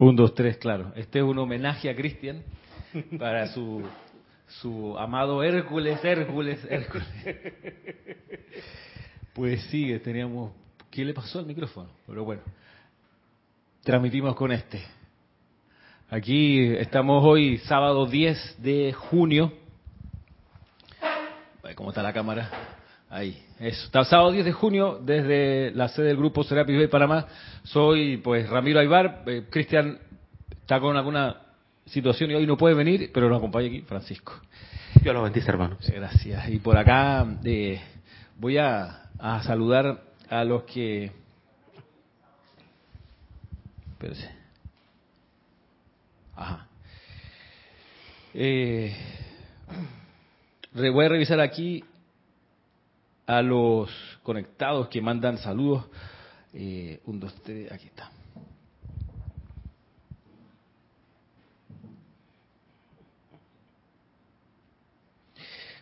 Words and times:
Un, 0.00 0.16
dos, 0.16 0.34
tres, 0.34 0.56
claro. 0.56 0.92
Este 0.96 1.18
es 1.18 1.24
un 1.24 1.38
homenaje 1.38 1.90
a 1.90 1.94
Cristian 1.94 2.42
para 3.18 3.48
su, 3.48 3.86
su 4.46 4.96
amado 4.98 5.42
Hércules, 5.42 6.02
Hércules, 6.02 6.58
Hércules. 6.70 7.06
Pues 9.34 9.62
sí, 9.64 9.96
teníamos... 10.00 10.52
¿Qué 10.90 11.04
le 11.04 11.12
pasó 11.12 11.38
al 11.38 11.46
micrófono? 11.46 11.90
Pero 12.06 12.24
bueno, 12.24 12.42
transmitimos 13.84 14.34
con 14.34 14.52
este. 14.52 14.82
Aquí 16.08 16.74
estamos 16.76 17.22
hoy, 17.24 17.58
sábado 17.58 18.06
10 18.06 18.62
de 18.62 18.94
junio. 18.94 19.52
¿Cómo 21.76 21.90
está 21.90 22.02
la 22.02 22.12
cámara? 22.12 22.50
Ahí, 23.10 23.36
eso. 23.58 23.86
Está 23.86 24.04
sábado 24.04 24.30
10 24.30 24.44
de 24.44 24.52
junio 24.52 25.00
desde 25.02 25.72
la 25.72 25.88
sede 25.88 26.06
del 26.06 26.16
grupo 26.16 26.44
Serapis 26.44 26.76
Bay 26.76 26.86
Panamá. 26.86 27.26
Soy 27.64 28.18
pues 28.18 28.48
Ramiro 28.48 28.78
Aybar. 28.78 29.24
Eh, 29.26 29.46
Cristian 29.50 29.98
está 30.52 30.78
con 30.78 30.96
alguna 30.96 31.38
situación 31.86 32.30
y 32.30 32.34
hoy 32.34 32.46
no 32.46 32.56
puede 32.56 32.76
venir, 32.76 33.10
pero 33.12 33.28
nos 33.28 33.38
acompaña 33.38 33.66
aquí 33.66 33.80
Francisco. 33.80 34.34
Yo 35.02 35.12
lo 35.12 35.22
bendice, 35.22 35.50
hermano. 35.50 35.76
Gracias. 35.88 36.48
Y 36.50 36.60
por 36.60 36.78
acá 36.78 37.26
eh, 37.42 37.80
voy 38.38 38.58
a, 38.58 39.08
a 39.18 39.42
saludar 39.42 40.04
a 40.28 40.44
los 40.44 40.62
que... 40.62 41.10
Espérese. 43.90 44.30
Ajá. 46.36 46.68
Eh, 48.34 48.94
voy 50.72 51.04
a 51.04 51.08
revisar 51.08 51.40
aquí 51.40 51.82
a 53.30 53.42
los 53.42 53.88
conectados 54.24 54.88
que 54.88 55.00
mandan 55.00 55.38
saludos. 55.38 55.86
Eh, 56.52 57.00
un, 57.06 57.20
dos, 57.20 57.32
tres, 57.44 57.70
aquí 57.70 57.86
está. 57.86 58.10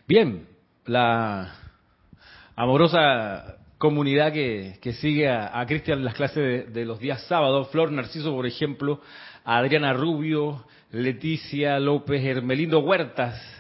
Bien, 0.07 0.47
la 0.85 1.55
amorosa 2.55 3.57
comunidad 3.79 4.31
que, 4.33 4.79
que 4.83 4.93
sigue 4.93 5.31
a, 5.31 5.65
Cristian 5.67 6.01
en 6.01 6.05
las 6.05 6.15
clases 6.15 6.37
de, 6.37 6.63
de, 6.65 6.85
los 6.85 6.99
días 6.99 7.23
sábados, 7.29 7.69
Flor 7.69 7.91
Narciso, 7.93 8.33
por 8.33 8.47
ejemplo, 8.47 9.01
Adriana 9.45 9.95
Rubio, 9.95 10.67
Leticia 10.91 11.79
López, 11.79 12.23
Hermelindo 12.23 12.81
Huertas, 12.81 13.58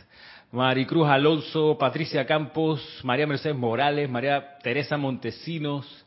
Maricruz 0.51 1.09
Alonso, 1.09 1.77
Patricia 1.77 2.25
Campos, 2.25 2.81
María 3.05 3.27
Mercedes 3.27 3.57
Morales, 3.57 4.09
María 4.09 4.57
Teresa 4.63 4.97
Montesinos, 4.97 6.07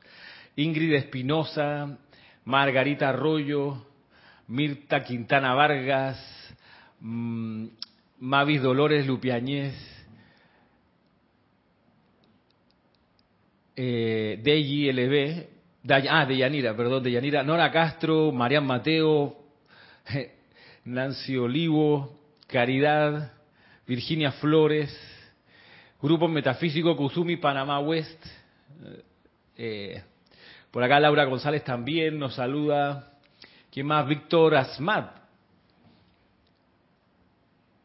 Ingrid 0.56 0.94
Espinosa, 0.94 2.00
Margarita 2.46 3.10
Arroyo, 3.10 3.86
Mirta 4.48 5.04
Quintana 5.04 5.54
Vargas, 5.54 6.18
mmm, 7.00 7.68
Mavis 8.20 8.62
Dolores 8.64 9.06
Lupiañez, 9.06 9.76
eh, 13.76 14.40
Deji 14.42 14.92
LB, 14.92 15.48
de, 15.84 16.10
ah, 16.10 16.26
de 16.26 16.38
Yanira, 16.38 16.76
perdón, 16.76 17.04
de 17.04 17.12
Yanira, 17.12 17.44
Nora 17.44 17.72
Castro, 17.72 18.32
Marian 18.32 18.66
Mateo, 18.66 19.38
Nancy 20.86 21.38
Olivo, 21.38 22.20
Caridad, 22.48 23.34
Virginia 23.92 24.32
Flores, 24.32 24.90
Grupo 26.02 26.30
Metafísico 26.30 26.96
Kuzumi 26.96 27.36
Panamá 27.36 27.82
West. 27.82 28.26
Eh, 29.58 30.02
por 30.72 30.82
acá 30.82 30.98
Laura 30.98 31.26
González 31.26 31.62
también 31.66 32.18
nos 32.18 32.36
saluda. 32.36 33.12
¿Quién 33.70 33.88
más? 33.88 34.08
Víctor 34.08 34.56
Asmat. 34.56 35.14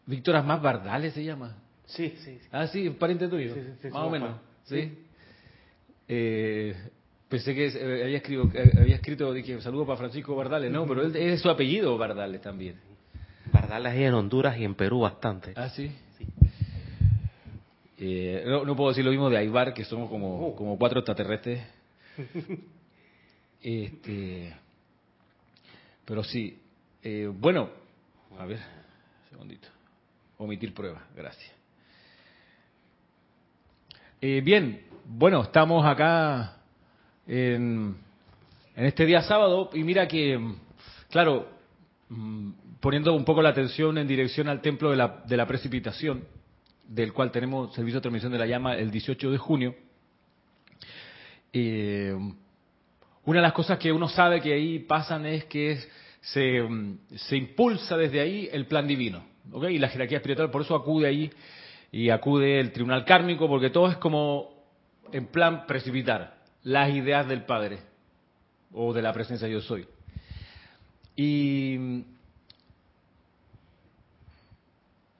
Víctor 0.06 0.36
Asmat 0.36 0.62
Bardales 0.62 1.12
se 1.12 1.24
llama. 1.24 1.56
Sí, 1.86 2.14
sí. 2.18 2.38
sí. 2.40 2.48
Ah, 2.52 2.68
sí, 2.68 2.88
pariente 2.90 3.26
tuyo. 3.26 3.52
Sí, 3.52 3.60
sí, 3.60 3.72
sí, 3.82 3.88
más 3.88 4.02
o 4.04 4.10
menos. 4.10 4.30
Sí. 4.62 4.96
Eh, 6.06 6.76
pensé 7.28 7.52
que 7.52 7.66
eh, 7.66 8.04
había 8.04 8.18
escrito, 8.18 8.48
eh, 8.54 8.72
había 8.78 8.94
escrito 8.94 9.32
dije, 9.32 9.60
saludo 9.60 9.84
para 9.86 9.98
Francisco 9.98 10.36
Bardales. 10.36 10.70
No, 10.70 10.86
pero 10.88 11.02
él, 11.02 11.16
es 11.16 11.40
su 11.40 11.50
apellido 11.50 11.98
Bardales 11.98 12.40
también. 12.42 12.76
Bardales 13.56 13.92
hay 13.92 14.04
en 14.04 14.14
Honduras 14.14 14.58
y 14.58 14.64
en 14.64 14.74
Perú 14.74 15.00
bastante. 15.00 15.54
Ah, 15.56 15.70
sí. 15.70 15.90
Sí. 16.18 16.26
Eh, 17.98 18.44
no, 18.46 18.64
no 18.64 18.76
puedo 18.76 18.90
decir 18.90 19.02
lo 19.02 19.10
mismo 19.10 19.30
de 19.30 19.38
Aibar, 19.38 19.72
que 19.72 19.84
somos 19.84 20.10
como, 20.10 20.54
como 20.54 20.78
cuatro 20.78 21.00
extraterrestres. 21.00 21.62
Este, 23.58 24.54
pero 26.04 26.22
sí. 26.22 26.56
Eh, 27.02 27.28
bueno, 27.32 27.68
a 28.38 28.46
ver, 28.46 28.58
un 28.58 29.28
segundito. 29.30 29.68
Omitir 30.38 30.72
pruebas, 30.72 31.02
gracias. 31.16 31.50
Eh, 34.20 34.40
bien, 34.44 34.86
bueno, 35.04 35.42
estamos 35.42 35.84
acá 35.84 36.58
en, 37.26 37.96
en 38.76 38.84
este 38.84 39.04
día 39.04 39.22
sábado 39.22 39.70
y 39.72 39.82
mira 39.82 40.06
que, 40.06 40.38
claro, 41.10 41.48
mm, 42.08 42.50
poniendo 42.86 43.14
un 43.14 43.24
poco 43.24 43.42
la 43.42 43.48
atención 43.48 43.98
en 43.98 44.06
dirección 44.06 44.46
al 44.46 44.60
templo 44.60 44.92
de 44.92 44.96
la, 45.36 45.46
precipitación, 45.48 46.22
del 46.86 47.12
cual 47.12 47.32
tenemos 47.32 47.74
servicio 47.74 47.98
de 47.98 48.02
transmisión 48.02 48.30
de 48.30 48.38
la 48.38 48.46
llama 48.46 48.76
el 48.76 48.92
18 48.92 49.32
de 49.32 49.38
junio, 49.38 49.74
eh, 51.52 52.16
una 53.24 53.38
de 53.40 53.42
las 53.42 53.54
cosas 53.54 53.80
que 53.80 53.90
uno 53.90 54.08
sabe 54.08 54.40
que 54.40 54.52
ahí 54.52 54.78
pasan 54.78 55.26
es 55.26 55.46
que 55.46 55.72
es, 55.72 55.90
se, 56.20 57.36
impulsa 57.36 57.96
desde 57.96 58.20
ahí 58.20 58.48
el 58.52 58.66
plan 58.66 58.86
divino. 58.86 59.24
Y 59.68 59.80
la 59.80 59.88
jerarquía 59.88 60.18
espiritual, 60.18 60.52
por 60.52 60.62
eso 60.62 60.76
acude 60.76 61.08
ahí 61.08 61.32
y 61.90 62.10
acude 62.10 62.60
el 62.60 62.70
tribunal 62.70 63.04
kármico, 63.04 63.48
porque 63.48 63.70
todo 63.70 63.90
es 63.90 63.96
como 63.96 64.64
en 65.10 65.26
plan 65.26 65.66
precipitar 65.66 66.36
las 66.62 66.88
ideas 66.94 67.26
del 67.26 67.46
Padre 67.46 67.80
o 68.72 68.92
de 68.92 69.02
la 69.02 69.12
presencia 69.12 69.48
yo 69.48 69.60
soy. 69.60 69.88
Y 71.16 72.04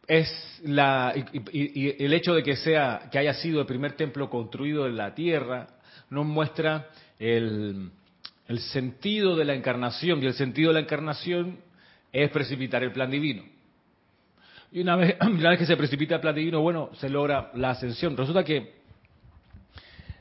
es 0.07 0.61
la 0.65 1.15
y, 1.53 2.05
el 2.05 2.13
hecho 2.13 2.35
de 2.35 2.43
que 2.43 2.57
sea 2.57 3.09
que 3.11 3.19
haya 3.19 3.35
sido 3.35 3.61
el 3.61 3.67
primer 3.67 3.93
templo 3.93 4.31
construido 4.31 4.87
en 4.87 4.97
la 4.97 5.15
tierra 5.15 5.69
nos 6.11 6.25
muestra 6.25 6.89
el, 7.19 7.91
el 8.49 8.59
sentido 8.61 9.37
de 9.37 9.45
la 9.45 9.55
encarnación 9.55 10.23
y 10.23 10.27
el 10.27 10.35
sentido 10.35 10.71
de 10.71 10.75
la 10.75 10.81
encarnación 10.81 11.59
es 12.13 12.31
precipitar 12.31 12.83
el 12.83 12.93
plan 12.93 13.11
divino. 13.11 13.43
Y 14.73 14.81
una 14.81 14.97
vez, 14.97 15.17
una 15.21 15.51
vez 15.51 15.59
que 15.59 15.67
se 15.67 15.77
precipita 15.77 16.17
el 16.17 16.21
plan 16.21 16.35
divino, 16.35 16.61
bueno, 16.61 16.91
se 16.95 17.09
logra 17.09 17.51
la 17.55 17.71
ascensión. 17.71 18.17
Resulta 18.17 18.45
que 18.45 18.75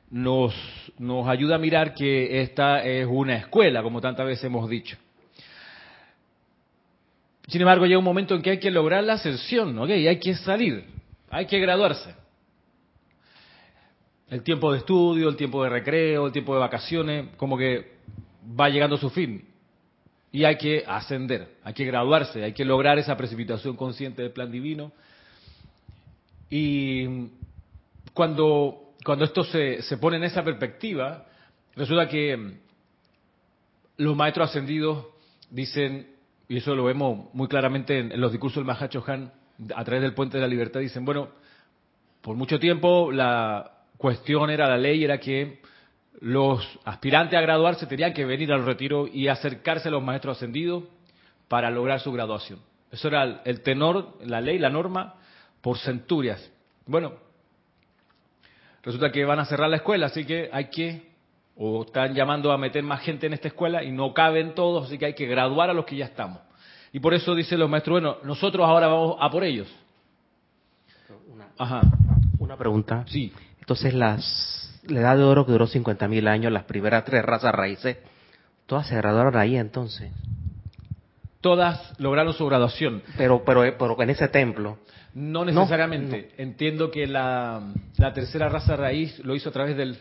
nos, 0.10 0.56
nos 0.98 1.28
ayuda 1.28 1.56
a 1.56 1.60
mirar 1.60 1.94
que 1.94 2.42
esta 2.42 2.84
es 2.84 3.06
una 3.10 3.36
escuela, 3.36 3.84
como 3.84 4.02
tantas 4.02 4.26
veces 4.26 4.46
hemos 4.46 4.70
dicho. 4.70 4.98
Sin 7.48 7.62
embargo, 7.62 7.86
llega 7.86 8.00
un 8.00 8.06
momento 8.06 8.36
en 8.36 8.42
que 8.42 8.52
hay 8.52 8.60
que 8.60 8.72
lograr 8.72 9.04
la 9.04 9.14
ascensión, 9.14 9.78
¿ok? 9.78 9.90
Y 9.90 10.08
hay 10.08 10.20
que 10.20 10.34
salir, 10.36 10.86
hay 11.30 11.46
que 11.46 11.60
graduarse. 11.60 12.16
El 14.30 14.42
tiempo 14.42 14.72
de 14.72 14.80
estudio, 14.80 15.30
el 15.30 15.36
tiempo 15.36 15.64
de 15.64 15.70
recreo, 15.70 16.26
el 16.26 16.32
tiempo 16.32 16.54
de 16.56 16.60
vacaciones, 16.60 17.28
como 17.38 17.58
que 17.58 17.94
va 18.60 18.70
llegando 18.70 18.96
a 18.96 19.00
su 19.00 19.12
fin. 19.12 19.48
Y 20.32 20.44
hay 20.44 20.58
que 20.58 20.84
ascender, 20.88 21.56
hay 21.64 21.74
que 21.74 21.86
graduarse, 21.86 22.44
hay 22.44 22.54
que 22.54 22.66
lograr 22.66 22.98
esa 22.98 23.16
precipitación 23.16 23.76
consciente 23.76 24.24
del 24.24 24.32
plan 24.32 24.52
divino. 24.52 24.92
Y 26.50 27.30
cuando, 28.14 28.96
cuando 29.06 29.24
esto 29.24 29.44
se, 29.44 29.84
se 29.84 29.98
pone 29.98 30.18
en 30.18 30.24
esa 30.24 30.44
perspectiva, 30.44 31.26
resulta 31.76 32.10
que 32.10 32.58
los 33.98 34.16
maestros 34.16 34.50
ascendidos 34.50 35.06
dicen, 35.52 36.15
y 36.48 36.58
eso 36.58 36.76
lo 36.76 36.84
vemos 36.84 37.34
muy 37.34 37.48
claramente 37.48 38.00
en, 38.00 38.20
los 38.20 38.32
discursos 38.32 38.58
del 38.58 38.66
Mahacho 38.66 39.04
Han, 39.08 39.32
a 39.76 39.84
través 39.84 40.04
del 40.04 40.14
Puente 40.14 40.38
de 40.38 40.42
la 40.42 40.48
Libertad, 40.48 40.80
dicen, 40.80 41.06
bueno, 41.06 41.30
por 42.22 42.36
mucho 42.36 42.60
tiempo 42.60 43.12
la 43.12 43.72
cuestión 43.98 44.50
era, 44.50 44.68
la 44.68 44.78
ley 44.78 45.04
era 45.04 45.20
que 45.20 45.62
los 46.22 46.80
aspirantes 46.86 47.38
a 47.38 47.42
graduarse 47.42 47.88
tenían 47.88 48.14
que 48.14 48.26
venir 48.26 48.52
al 48.52 48.66
retiro 48.66 49.08
y 49.08 49.28
acercarse 49.28 49.88
a 49.88 49.92
los 49.92 50.04
maestros 50.04 50.38
ascendidos 50.38 50.84
para 51.48 51.70
lograr 51.70 52.00
su 52.00 52.12
graduación. 52.12 52.60
Eso 52.92 53.08
era 53.08 53.24
el, 53.24 53.40
el 53.46 53.62
tenor, 53.62 54.18
la 54.26 54.42
ley, 54.42 54.58
la 54.58 54.70
norma, 54.70 55.16
por 55.62 55.78
centurias. 55.78 56.52
Bueno, 56.86 57.14
resulta 58.84 59.12
que 59.12 59.26
van 59.26 59.40
a 59.40 59.46
cerrar 59.46 59.70
la 59.70 59.78
escuela, 59.78 60.08
así 60.08 60.26
que 60.26 60.50
hay 60.52 60.70
que, 60.70 61.15
o 61.58 61.84
están 61.84 62.14
llamando 62.14 62.52
a 62.52 62.58
meter 62.58 62.84
más 62.84 63.02
gente 63.02 63.28
en 63.28 63.34
esta 63.34 63.48
escuela 63.48 63.84
y 63.84 63.92
no 63.92 64.14
caben 64.14 64.54
todos, 64.56 64.88
así 64.88 64.98
que 64.98 65.06
hay 65.06 65.14
que 65.14 65.26
graduar 65.26 65.70
a 65.70 65.74
los 65.74 65.86
que 65.86 65.96
ya 65.96 66.06
estamos. 66.06 66.40
Y 66.92 67.00
por 67.00 67.14
eso 67.14 67.36
dicen 67.36 67.60
los 67.60 67.70
maestros, 67.70 67.96
bueno, 68.02 68.18
nosotros 68.24 68.66
ahora 68.68 68.88
vamos 68.88 69.18
a 69.20 69.30
por 69.30 69.44
ellos. 69.44 69.68
Una, 71.28 71.48
Ajá. 71.58 71.82
una 72.40 72.58
pregunta. 72.58 73.04
Sí. 73.08 73.34
Entonces, 73.60 73.94
las, 73.94 74.82
la 74.88 75.00
edad 75.02 75.18
de 75.18 75.24
oro 75.24 75.46
que 75.46 75.52
duró 75.52 75.68
50.000 75.68 76.28
años, 76.28 76.52
las 76.52 76.64
primeras 76.64 77.04
tres 77.06 77.24
razas 77.24 77.54
raíces, 77.54 77.98
todas 78.66 78.88
se 78.88 78.96
graduaron 78.96 79.36
ahí 79.38 79.58
entonces. 79.58 80.12
todas 81.42 81.94
lograron 82.00 82.34
su 82.34 82.46
graduación. 82.46 83.02
Pero, 83.18 83.44
pero, 83.46 83.62
pero 83.78 84.02
en 84.02 84.10
ese 84.10 84.28
templo. 84.30 84.80
No 85.14 85.46
necesariamente. 85.46 86.32
Entiendo 86.38 86.92
que 86.92 87.08
la, 87.08 87.62
la 87.98 88.14
tercera 88.14 88.50
raza 88.50 88.76
raíz 88.76 89.20
lo 89.20 89.36
hizo 89.36 89.50
a 89.50 89.54
través 89.54 89.78
del... 89.78 89.98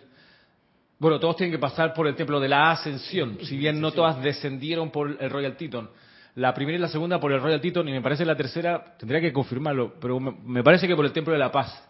Bueno, 0.99 1.19
todos 1.19 1.37
tienen 1.37 1.53
que 1.53 1.59
pasar 1.59 1.93
por 1.93 2.07
el 2.07 2.15
templo 2.15 2.39
de 2.41 2.49
la 2.49 2.71
ascensión, 2.71 3.39
si 3.43 3.57
bien 3.57 3.81
no 3.81 3.93
todas 3.93 4.23
descendieron 4.23 4.91
por 4.91 5.17
el 5.21 5.31
Royal 5.31 5.57
Teton. 5.57 5.91
La 6.37 6.53
primera 6.55 6.79
y 6.79 6.81
la 6.81 6.89
segunda 6.89 7.21
por 7.21 7.33
el 7.33 7.41
Royal 7.41 7.61
Teton 7.61 7.89
y 7.89 7.93
me 7.93 8.01
parece 8.01 8.25
la 8.25 8.37
tercera, 8.37 8.97
tendría 8.99 9.21
que 9.21 9.33
confirmarlo, 9.33 9.95
pero 10.01 10.19
me, 10.19 10.63
parece 10.63 10.89
que 10.89 10.97
por 10.97 11.05
el 11.05 11.13
Templo 11.13 11.33
de 11.33 11.39
la 11.39 11.53
Paz, 11.53 11.89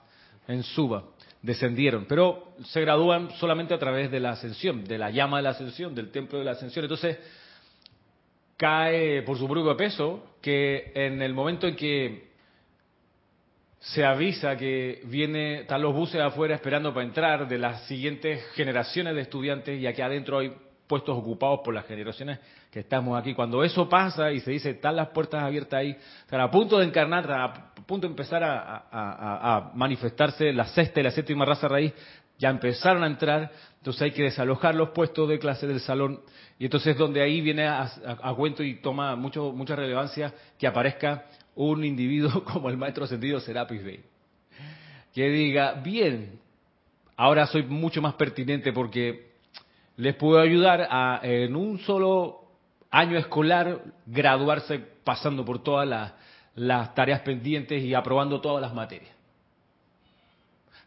en 0.49 0.63
Suba, 0.63 1.05
descendieron. 1.41 2.07
Pero 2.07 2.55
se 2.65 2.81
gradúan 2.81 3.31
solamente 3.39 3.73
a 3.73 3.79
través 3.79 4.11
de 4.11 4.21
la 4.21 4.31
ascensión, 4.31 4.85
de 4.85 4.99
la 4.99 5.11
llama 5.11 5.39
de 5.39 5.45
la 5.45 5.51
ascensión, 5.51 5.95
del 5.95 6.11
Templo 6.11 6.39
de 6.39 6.45
la 6.45 6.53
ascensión. 6.53 6.85
Entonces, 6.85 7.19
cae 8.57 9.23
por 9.23 9.39
su 9.39 9.49
propio 9.49 9.77
peso 9.77 10.37
que 10.41 10.93
en 10.95 11.23
el 11.23 11.33
momento 11.35 11.67
en 11.67 11.77
que 11.77 12.34
se 13.85 14.03
avisa 14.03 14.57
que 14.57 15.03
viene, 15.05 15.61
están 15.61 15.83
los 15.83 15.93
buses 15.93 16.21
afuera 16.21 16.55
esperando 16.55 16.95
para 16.95 17.05
entrar 17.05 17.47
de 17.47 17.59
las 17.59 17.87
siguientes 17.87 18.43
generaciones 18.55 19.15
de 19.15 19.21
estudiantes 19.21 19.79
y 19.79 19.87
aquí 19.87 20.01
adentro 20.01 20.39
hay 20.39 20.55
puestos 20.87 21.19
ocupados 21.19 21.61
por 21.63 21.75
las 21.75 21.85
generaciones 21.87 22.39
que 22.71 22.81
estamos 22.81 23.19
aquí. 23.19 23.35
Cuando 23.35 23.63
eso 23.63 23.87
pasa 23.87 24.33
y 24.33 24.41
se 24.41 24.53
dice, 24.53 24.71
están 24.71 24.97
las 24.97 25.09
puertas 25.09 25.43
abiertas 25.43 25.81
ahí, 25.81 25.97
están 26.21 26.41
a 26.41 26.51
punto 26.51 26.79
de 26.79 26.87
encarnar, 26.87 27.31
a 27.31 27.75
punto 27.87 28.07
de 28.07 28.13
empezar 28.13 28.43
a, 28.43 29.71
manifestarse 29.75 30.51
la 30.55 30.65
sexta 30.65 31.01
y 31.01 31.03
la 31.03 31.11
séptima 31.11 31.45
raza 31.45 31.69
raíz, 31.69 31.93
ya 32.39 32.49
empezaron 32.49 33.05
a 33.05 33.07
entrar, 33.07 33.53
entonces 33.77 34.01
hay 34.01 34.13
que 34.13 34.23
desalojar 34.23 34.75
los 34.75 34.91
puestos 34.91 35.29
de 35.29 35.39
clase 35.39 35.67
del 35.67 35.81
salón 35.81 36.21
y 36.59 36.65
entonces 36.65 36.97
donde 36.97 37.21
ahí 37.21 37.43
viene 37.43 37.67
a, 37.67 37.87
cuento 38.35 38.63
y 38.63 38.77
toma 38.77 39.15
mucho, 39.15 39.53
mucha 39.53 39.77
relevancia 39.77 40.33
que 40.59 40.67
aparezca 40.67 41.27
un 41.57 41.85
individuo 41.85 42.45
como 42.53 42.69
el 42.69 42.77
maestro 42.77 43.05
ascendido 43.05 43.41
Serapis 43.41 43.85
Bey. 43.85 44.01
Que 45.15 45.29
diga, 45.29 45.75
bien, 45.75 46.41
ahora 47.17 47.47
soy 47.47 47.63
mucho 47.63 48.03
más 48.03 48.15
pertinente 48.15 48.73
porque 48.73 49.33
les 49.97 50.17
puedo 50.17 50.41
ayudar 50.41 50.89
a 50.91 51.21
en 51.23 51.55
un 51.55 51.79
solo 51.81 52.41
año 52.91 53.17
escolar 53.17 53.83
graduarse 54.07 54.79
pasando 55.05 55.45
por 55.45 55.63
todas 55.63 55.87
las, 55.87 56.13
las 56.57 56.95
tareas 56.95 57.21
pendientes 57.21 57.83
y 57.83 57.95
aprobando 57.95 58.41
todas 58.41 58.61
las 58.61 58.75
materias. 58.75 59.15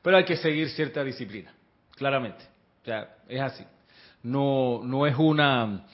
Pero 0.02 0.18
hay 0.18 0.25
que 0.25 0.38
seguir 0.38 0.69
cierta 0.69 1.04
disciplina, 1.04 1.54
claramente. 1.96 2.44
O 2.81 2.86
sea, 2.86 3.16
es 3.28 3.42
así 3.42 3.64
no, 4.24 4.81
no 4.84 5.08
es 5.08 5.16
una, 5.18 5.86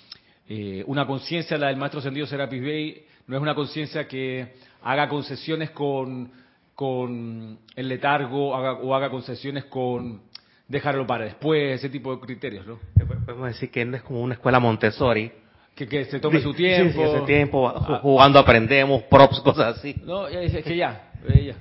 eh, 0.48 0.84
una 0.88 1.06
conciencia, 1.06 1.58
la 1.58 1.68
del 1.68 1.78
maestro 1.78 2.00
ascendido 2.00 2.28
Serapis 2.28 2.62
Bey, 2.62 3.06
no 3.28 3.36
es 3.36 3.42
una 3.42 3.56
conciencia 3.56 4.08
que 4.08 4.54
haga 4.82 5.08
concesiones 5.10 5.72
con, 5.72 6.32
con 6.76 7.60
el 7.76 7.88
letargo 7.88 8.50
o 8.50 8.96
haga 8.96 9.10
concesiones 9.10 9.66
con 9.66 10.22
dejarlo 10.68 11.06
para 11.06 11.26
después, 11.26 11.76
ese 11.80 11.90
tipo 11.90 12.14
de 12.16 12.22
criterios, 12.22 12.66
¿no? 12.66 12.80
Podemos 13.26 13.48
decir 13.48 13.70
que 13.70 13.82
es 13.82 14.02
como 14.04 14.22
una 14.22 14.34
escuela 14.34 14.60
Montessori. 14.60 15.32
Que, 15.76 15.88
que 15.88 16.06
se 16.06 16.20
tome 16.20 16.40
su 16.40 16.54
tiempo. 16.54 17.20
Sí, 17.20 17.26
tiempo, 17.26 17.68
ah. 17.68 18.00
jugando 18.02 18.38
aprendemos, 18.38 19.04
props, 19.04 19.40
cosas 19.40 19.78
así. 19.78 19.96
No, 20.04 20.28
es, 20.28 20.64
que 20.64 20.76
ya, 20.76 21.12
ya, 21.26 21.56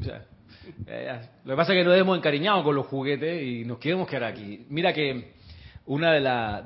ya, 0.00 1.30
Lo 1.44 1.52
que 1.52 1.56
pasa 1.56 1.74
es 1.74 1.78
que 1.78 1.84
nos 1.84 1.96
hemos 1.96 2.16
encariñado 2.16 2.64
con 2.64 2.74
los 2.74 2.86
juguetes 2.86 3.42
y 3.42 3.64
nos 3.64 3.78
queremos 3.78 4.08
quedar 4.08 4.24
aquí. 4.24 4.64
Mira 4.70 4.94
que 4.94 5.32
una 5.84 6.12
de, 6.12 6.20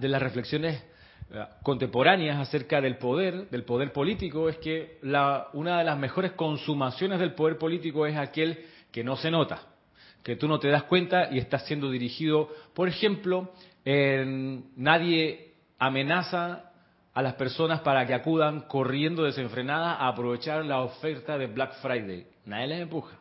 las 0.09 0.23
reflexiones 0.23 0.77
eh, 0.77 0.92
contemporáneas 1.63 2.39
acerca 2.39 2.81
del 2.81 2.99
poder, 2.99 3.49
del 3.51 3.65
poder 3.65 3.93
político, 3.93 4.49
es 4.49 4.59
que 4.59 4.99
una 5.53 5.79
de 5.79 5.85
las 5.85 5.99
mejores 5.99 6.33
consumaciones 6.33 7.21
del 7.21 7.35
poder 7.35 7.59
político 7.59 8.07
es 8.07 8.17
aquel 8.17 8.59
que 8.91 9.03
no 9.03 9.17
se 9.17 9.31
nota, 9.31 9.63
que 10.23 10.37
tú 10.37 10.47
no 10.47 10.59
te 10.59 10.69
das 10.69 10.85
cuenta 10.85 11.31
y 11.31 11.39
estás 11.39 11.65
siendo 11.67 11.91
dirigido, 11.91 12.49
por 12.75 12.89
ejemplo, 12.89 13.53
nadie 13.85 15.55
amenaza 15.79 16.71
a 17.15 17.23
las 17.23 17.35
personas 17.35 17.81
para 17.81 18.07
que 18.07 18.15
acudan 18.15 18.63
corriendo 18.63 19.25
desenfrenadas 19.25 19.99
a 20.01 20.09
aprovechar 20.09 20.65
la 20.65 20.81
oferta 20.81 21.37
de 21.37 21.47
Black 21.47 21.75
Friday. 21.83 22.27
Nadie 22.47 22.67
les 22.69 22.81
empuja. 22.81 23.17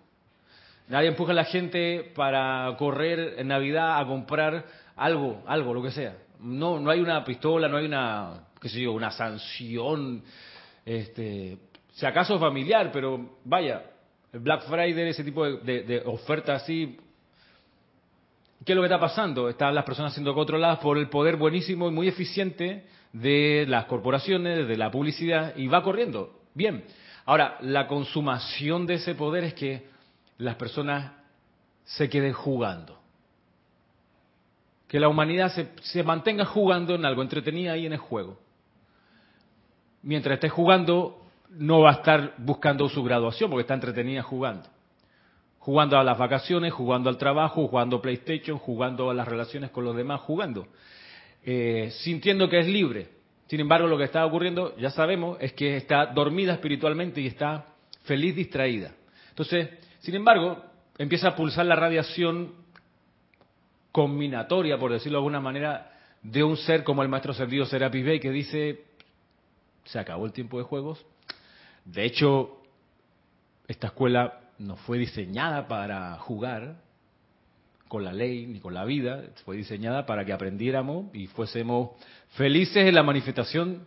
Nadie 0.87 1.09
empuja 1.09 1.31
a 1.31 1.35
la 1.35 1.45
gente 1.45 2.11
para 2.15 2.73
correr 2.77 3.35
en 3.37 3.47
Navidad 3.47 3.99
a 3.99 4.05
comprar 4.05 4.65
algo, 4.95 5.41
algo, 5.45 5.73
lo 5.73 5.81
que 5.81 5.91
sea. 5.91 6.15
No, 6.41 6.79
no 6.79 6.89
hay 6.89 6.99
una 6.99 7.23
pistola, 7.23 7.67
no 7.67 7.77
hay 7.77 7.85
una, 7.85 8.47
qué 8.59 8.69
sé 8.69 8.81
yo, 8.81 8.93
una 8.93 9.11
sanción, 9.11 10.23
este, 10.85 11.57
si 11.91 12.05
acaso 12.05 12.39
familiar, 12.39 12.91
pero 12.91 13.37
vaya, 13.43 13.83
el 14.31 14.39
Black 14.39 14.63
Friday, 14.63 15.09
ese 15.09 15.23
tipo 15.23 15.45
de, 15.45 15.83
de, 15.83 16.01
ofertas 16.05 16.63
así, 16.63 16.97
¿qué 18.65 18.71
es 18.71 18.75
lo 18.75 18.81
que 18.81 18.87
está 18.87 18.99
pasando? 18.99 19.49
Están 19.49 19.75
las 19.75 19.85
personas 19.85 20.13
siendo 20.13 20.33
controladas 20.33 20.79
por 20.79 20.97
el 20.97 21.09
poder 21.09 21.35
buenísimo 21.35 21.89
y 21.89 21.91
muy 21.91 22.07
eficiente 22.07 22.85
de 23.13 23.65
las 23.67 23.85
corporaciones, 23.85 24.67
de 24.67 24.77
la 24.77 24.89
publicidad, 24.89 25.55
y 25.57 25.67
va 25.67 25.83
corriendo. 25.83 26.39
Bien. 26.53 26.83
Ahora, 27.25 27.57
la 27.61 27.87
consumación 27.87 28.87
de 28.87 28.95
ese 28.95 29.15
poder 29.15 29.43
es 29.43 29.53
que 29.53 29.87
las 30.37 30.55
personas 30.55 31.13
se 31.83 32.09
queden 32.09 32.33
jugando 32.33 33.00
que 34.91 34.99
la 34.99 35.07
humanidad 35.07 35.53
se, 35.83 36.03
mantenga 36.03 36.43
jugando 36.43 36.95
en 36.95 37.05
algo 37.05 37.21
entretenida 37.21 37.71
ahí 37.71 37.85
en 37.85 37.93
el 37.93 37.99
juego. 37.99 38.37
Mientras 40.03 40.33
esté 40.33 40.49
jugando, 40.49 41.21
no 41.49 41.79
va 41.79 41.91
a 41.91 41.93
estar 41.93 42.33
buscando 42.39 42.89
su 42.89 43.01
graduación 43.01 43.49
porque 43.49 43.61
está 43.61 43.73
entretenida 43.73 44.21
jugando. 44.21 44.67
Jugando 45.59 45.97
a 45.97 46.03
las 46.03 46.17
vacaciones, 46.17 46.73
jugando 46.73 47.09
al 47.09 47.17
trabajo, 47.17 47.69
jugando 47.69 48.01
PlayStation, 48.01 48.57
jugando 48.57 49.09
a 49.09 49.13
las 49.13 49.25
relaciones 49.29 49.71
con 49.71 49.85
los 49.85 49.95
demás, 49.95 50.19
jugando. 50.19 50.67
Eh, 51.45 51.93
sintiendo 52.01 52.49
que 52.49 52.59
es 52.59 52.67
libre. 52.67 53.07
Sin 53.47 53.61
embargo, 53.61 53.87
lo 53.87 53.97
que 53.97 54.03
está 54.03 54.25
ocurriendo, 54.25 54.75
ya 54.75 54.89
sabemos, 54.89 55.37
es 55.39 55.53
que 55.53 55.77
está 55.77 56.07
dormida 56.07 56.51
espiritualmente 56.51 57.21
y 57.21 57.27
está 57.27 57.65
feliz 58.03 58.35
distraída. 58.35 58.91
Entonces, 59.29 59.69
sin 59.99 60.15
embargo, 60.15 60.61
empieza 60.97 61.29
a 61.29 61.35
pulsar 61.37 61.65
la 61.65 61.77
radiación 61.77 62.59
combinatoria, 63.91 64.77
por 64.77 64.91
decirlo 64.91 65.17
de 65.17 65.21
alguna 65.21 65.39
manera, 65.39 65.91
de 66.21 66.43
un 66.43 66.57
ser 66.57 66.83
como 66.83 67.03
el 67.03 67.09
maestro 67.09 67.33
servido 67.33 67.65
Serapis 67.65 68.05
Bey, 68.05 68.19
que 68.19 68.31
dice, 68.31 68.83
se 69.85 69.99
acabó 69.99 70.25
el 70.25 70.33
tiempo 70.33 70.57
de 70.57 70.63
juegos. 70.63 71.05
De 71.85 72.05
hecho, 72.05 72.61
esta 73.67 73.87
escuela 73.87 74.39
no 74.59 74.75
fue 74.75 74.97
diseñada 74.97 75.67
para 75.67 76.17
jugar 76.19 76.75
con 77.87 78.05
la 78.05 78.13
ley 78.13 78.45
ni 78.47 78.59
con 78.59 78.73
la 78.73 78.85
vida, 78.85 79.23
fue 79.43 79.57
diseñada 79.57 80.05
para 80.05 80.23
que 80.23 80.31
aprendiéramos 80.31 81.13
y 81.13 81.27
fuésemos 81.27 81.91
felices 82.37 82.87
en 82.87 82.95
la 82.95 83.03
manifestación 83.03 83.85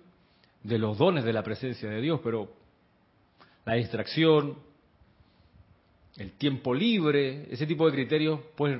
de 0.62 0.78
los 0.78 0.98
dones 0.98 1.24
de 1.24 1.32
la 1.32 1.42
presencia 1.42 1.88
de 1.88 2.00
Dios, 2.00 2.20
pero 2.22 2.52
la 3.64 3.74
distracción, 3.74 4.58
el 6.16 6.32
tiempo 6.32 6.74
libre, 6.74 7.46
ese 7.50 7.66
tipo 7.66 7.86
de 7.86 7.92
criterios, 7.92 8.40
pues 8.56 8.78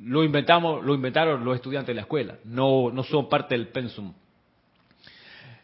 lo 0.00 0.24
inventamos, 0.24 0.84
lo 0.84 0.94
inventaron 0.94 1.44
los 1.44 1.56
estudiantes 1.56 1.88
de 1.88 1.94
la 1.94 2.02
escuela, 2.02 2.36
no, 2.44 2.90
no 2.90 3.02
son 3.02 3.28
parte 3.28 3.54
del 3.54 3.68
pensum. 3.68 4.12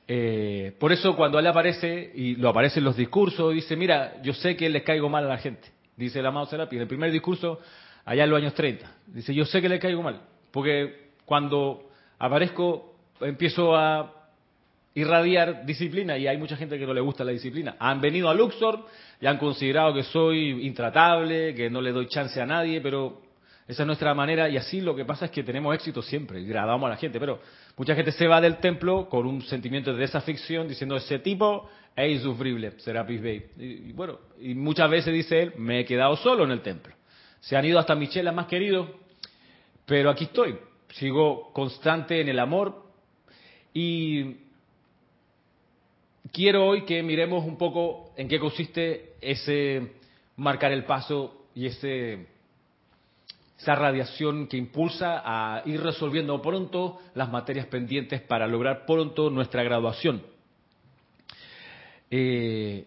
Eh, 0.07 0.75
por 0.79 0.93
eso 0.93 1.15
cuando 1.17 1.39
él 1.39 1.47
aparece, 1.47 2.11
y 2.15 2.37
lo 2.37 2.49
aparece 2.49 2.81
en 2.81 2.85
los 2.85 2.97
discursos, 2.97 3.55
dice, 3.55 3.77
mira, 3.77 4.21
yo 4.23 4.33
sé 4.35 4.57
que 4.57 4.69
les 4.69 4.83
caigo 4.83 5.09
mal 5.09 5.25
a 5.25 5.29
la 5.29 5.39
gente, 5.39 5.69
dice 5.97 6.21
el 6.21 6.27
amado 6.27 6.47
Serapi, 6.47 6.77
en 6.77 6.83
el 6.83 6.89
primer 6.89 7.11
discurso, 7.11 7.61
allá 8.05 8.25
en 8.25 8.31
los 8.31 8.39
años 8.39 8.55
30, 8.55 8.93
dice, 9.07 9.35
yo 9.35 9.45
sé 9.45 9.63
que 9.63 9.69
les 9.69 9.81
caigo 9.81 10.03
mal, 10.03 10.21
porque 10.51 11.13
cuando 11.25 11.89
aparezco, 12.19 12.97
empiezo 13.21 13.77
a 13.77 14.23
irradiar 14.95 15.65
disciplina 15.65 16.19
y 16.19 16.27
hay 16.27 16.37
mucha 16.37 16.57
gente 16.57 16.79
que 16.79 16.87
no 16.87 16.93
le 16.93 17.01
gusta 17.01 17.25
la 17.25 17.33
disciplina. 17.33 17.77
Han 17.79 18.01
venido 18.01 18.29
a 18.29 18.35
Luxor 18.35 18.85
y 19.21 19.27
han 19.27 19.39
considerado 19.39 19.95
que 19.95 20.03
soy 20.03 20.67
intratable, 20.67 21.55
que 21.55 21.71
no 21.71 21.81
le 21.81 21.93
doy 21.93 22.09
chance 22.09 22.41
a 22.41 22.47
nadie, 22.47 22.81
pero 22.81 23.23
esa 23.69 23.83
es 23.85 23.87
nuestra 23.87 24.13
manera 24.15 24.49
y 24.49 24.57
así 24.57 24.81
lo 24.81 24.95
que 24.95 25.05
pasa 25.05 25.27
es 25.27 25.31
que 25.31 25.45
tenemos 25.45 25.75
éxito 25.75 26.03
siempre 26.03 26.41
y 26.41 26.47
agradamos 26.47 26.87
a 26.87 26.91
la 26.91 26.97
gente, 26.97 27.21
pero 27.21 27.41
mucha 27.77 27.95
gente 27.95 28.11
se 28.13 28.27
va 28.27 28.41
del 28.41 28.59
templo 28.59 29.09
con 29.09 29.27
un 29.27 29.43
sentimiento 29.43 29.93
de 29.93 30.01
desafección 30.01 30.67
diciendo 30.67 30.97
ese 30.97 31.21
tipo 31.21 31.69
es 31.95 32.11
insufrible, 32.11 32.73
será 32.79 33.03
Bey. 33.03 33.45
Y, 33.59 33.93
bueno, 33.93 34.19
y 34.41 34.55
muchas 34.55 34.91
veces 34.91 35.13
dice 35.13 35.43
él, 35.43 35.53
me 35.59 35.81
he 35.81 35.85
quedado 35.85 36.17
solo 36.17 36.45
en 36.45 36.51
el 36.51 36.63
templo. 36.63 36.95
Se 37.41 37.57
han 37.57 37.65
ido 37.65 37.79
hasta 37.79 37.95
Michela 37.95 38.33
más 38.33 38.47
querido, 38.47 38.89
pero 39.87 40.11
aquí 40.11 40.25
estoy, 40.25 40.59
sigo 40.91 41.53
constante 41.53 42.21
en 42.21 42.29
el 42.29 42.39
amor 42.39 42.83
y 43.75 44.37
quiero 46.33 46.67
hoy 46.67 46.85
que 46.85 47.03
miremos 47.03 47.45
un 47.45 47.57
poco 47.57 48.13
en 48.17 48.27
qué 48.27 48.39
consiste 48.39 49.15
ese 49.21 49.93
marcar 50.37 50.73
el 50.73 50.85
paso 50.85 51.47
y 51.55 51.67
ese 51.67 52.27
esa 53.63 53.77
radiación 53.77 54.49
que 54.49 54.57
impulsa 54.57 55.23
a 55.25 55.63
ir 55.67 55.81
resolviendo 55.81 56.43
pronto 56.43 56.99
las 57.15 57.31
materias 57.31 57.67
pendientes 57.67 58.21
para 58.21 58.49
lograr 58.49 58.85
pronto 58.85 59.31
nuestra 59.31 59.63
graduación. 59.63 60.21
Eh, 62.11 62.85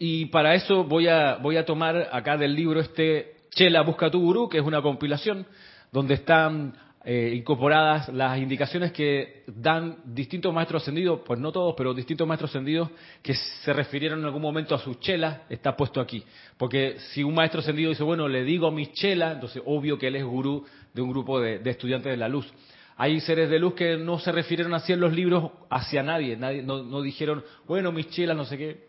y 0.00 0.26
para 0.26 0.54
eso 0.54 0.82
voy 0.82 1.06
a, 1.06 1.36
voy 1.36 1.56
a 1.56 1.64
tomar 1.64 2.08
acá 2.10 2.36
del 2.36 2.56
libro 2.56 2.80
este 2.80 3.36
Chela 3.50 3.82
Busca 3.82 4.10
tu 4.10 4.20
Gurú, 4.20 4.48
que 4.48 4.58
es 4.58 4.64
una 4.64 4.82
compilación 4.82 5.46
donde 5.92 6.14
están 6.14 6.74
eh, 7.06 7.34
incorporadas 7.36 8.08
las 8.08 8.38
indicaciones 8.38 8.90
que 8.90 9.44
dan 9.46 9.98
distintos 10.06 10.54
maestros 10.54 10.82
ascendidos, 10.82 11.20
pues 11.26 11.38
no 11.38 11.52
todos, 11.52 11.74
pero 11.76 11.92
distintos 11.92 12.26
maestros 12.26 12.50
ascendidos 12.50 12.88
que 13.22 13.34
se 13.34 13.72
refirieron 13.74 14.20
en 14.20 14.24
algún 14.24 14.40
momento 14.40 14.74
a 14.74 14.78
sus 14.78 14.98
chelas, 15.00 15.40
está 15.50 15.76
puesto 15.76 16.00
aquí. 16.00 16.24
Porque 16.56 16.96
si 17.12 17.22
un 17.22 17.34
maestro 17.34 17.60
ascendido 17.60 17.90
dice, 17.90 18.02
bueno, 18.02 18.26
le 18.26 18.42
digo 18.42 18.68
a 18.68 18.70
mis 18.70 18.92
chelas, 18.92 19.34
entonces 19.34 19.62
obvio 19.66 19.98
que 19.98 20.06
él 20.06 20.16
es 20.16 20.24
gurú 20.24 20.64
de 20.94 21.02
un 21.02 21.10
grupo 21.10 21.40
de, 21.40 21.60
estudiantes 21.68 22.10
de 22.10 22.16
la 22.16 22.28
luz. 22.28 22.50
Hay 22.96 23.20
seres 23.20 23.50
de 23.50 23.58
luz 23.58 23.74
que 23.74 23.96
no 23.98 24.18
se 24.18 24.32
refirieron 24.32 24.72
así 24.72 24.92
en 24.92 25.00
los 25.00 25.12
libros 25.12 25.50
hacia 25.68 26.02
nadie, 26.02 26.36
nadie 26.36 26.62
no, 26.62 26.82
no 26.82 27.02
dijeron, 27.02 27.44
bueno, 27.66 27.92
mis 27.92 28.08
chelas, 28.08 28.36
no 28.36 28.46
sé 28.46 28.56
qué. 28.56 28.88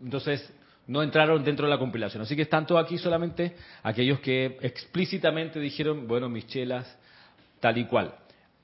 Entonces, 0.00 0.52
no 0.86 1.02
entraron 1.02 1.42
dentro 1.42 1.66
de 1.66 1.70
la 1.72 1.78
compilación. 1.78 2.22
Así 2.22 2.36
que 2.36 2.42
están 2.42 2.66
todos 2.66 2.84
aquí 2.84 2.98
solamente 2.98 3.56
aquellos 3.82 4.20
que 4.20 4.58
explícitamente 4.60 5.58
dijeron, 5.58 6.06
bueno, 6.06 6.28
mis 6.28 6.46
chelas, 6.46 6.98
tal 7.64 7.78
y 7.78 7.86
cual. 7.86 8.14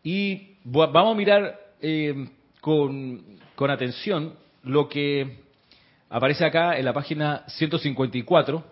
Y 0.02 0.58
vamos 0.62 1.14
a 1.14 1.16
mirar 1.16 1.58
eh, 1.80 2.28
con, 2.60 3.38
con 3.54 3.70
atención 3.70 4.34
lo 4.64 4.90
que 4.90 5.38
aparece 6.10 6.44
acá 6.44 6.76
en 6.76 6.84
la 6.84 6.92
página 6.92 7.44
154, 7.46 8.62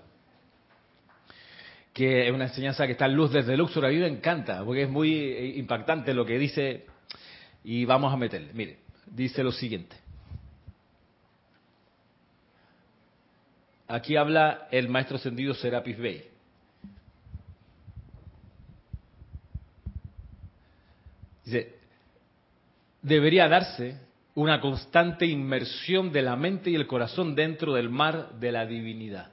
que 1.94 2.28
es 2.28 2.34
una 2.34 2.44
enseñanza 2.44 2.84
que 2.84 2.92
está 2.92 3.06
en 3.06 3.14
luz 3.14 3.32
desde 3.32 3.56
Luxor. 3.56 3.86
A 3.86 3.88
mí 3.88 4.04
encanta, 4.04 4.62
porque 4.66 4.82
es 4.82 4.90
muy 4.90 5.14
eh, 5.14 5.54
impactante 5.56 6.12
lo 6.12 6.26
que 6.26 6.38
dice, 6.38 6.84
y 7.64 7.86
vamos 7.86 8.12
a 8.12 8.18
meterle. 8.18 8.52
Mire, 8.52 8.80
dice 9.06 9.42
lo 9.42 9.50
siguiente. 9.50 9.96
Aquí 13.86 14.14
habla 14.14 14.68
el 14.70 14.90
maestro 14.90 15.16
ascendido 15.16 15.54
Serapis 15.54 15.96
Bey. 15.96 16.37
Dice, 21.48 21.76
debería 23.00 23.48
darse 23.48 23.98
una 24.34 24.60
constante 24.60 25.24
inmersión 25.24 26.12
de 26.12 26.20
la 26.20 26.36
mente 26.36 26.68
y 26.68 26.74
el 26.74 26.86
corazón 26.86 27.34
dentro 27.34 27.72
del 27.72 27.88
mar 27.88 28.34
de 28.38 28.52
la 28.52 28.66
divinidad, 28.66 29.32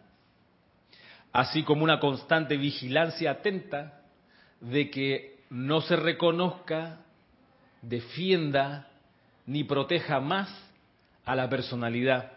así 1.34 1.64
como 1.64 1.84
una 1.84 2.00
constante 2.00 2.56
vigilancia 2.56 3.32
atenta 3.32 4.02
de 4.62 4.90
que 4.90 5.40
no 5.50 5.82
se 5.82 5.98
reconozca, 5.98 7.02
defienda 7.82 8.88
ni 9.46 9.66
proteja 9.66 10.22
más 10.22 10.50
a 11.26 11.36
la 11.36 11.50
personalidad 11.50 12.32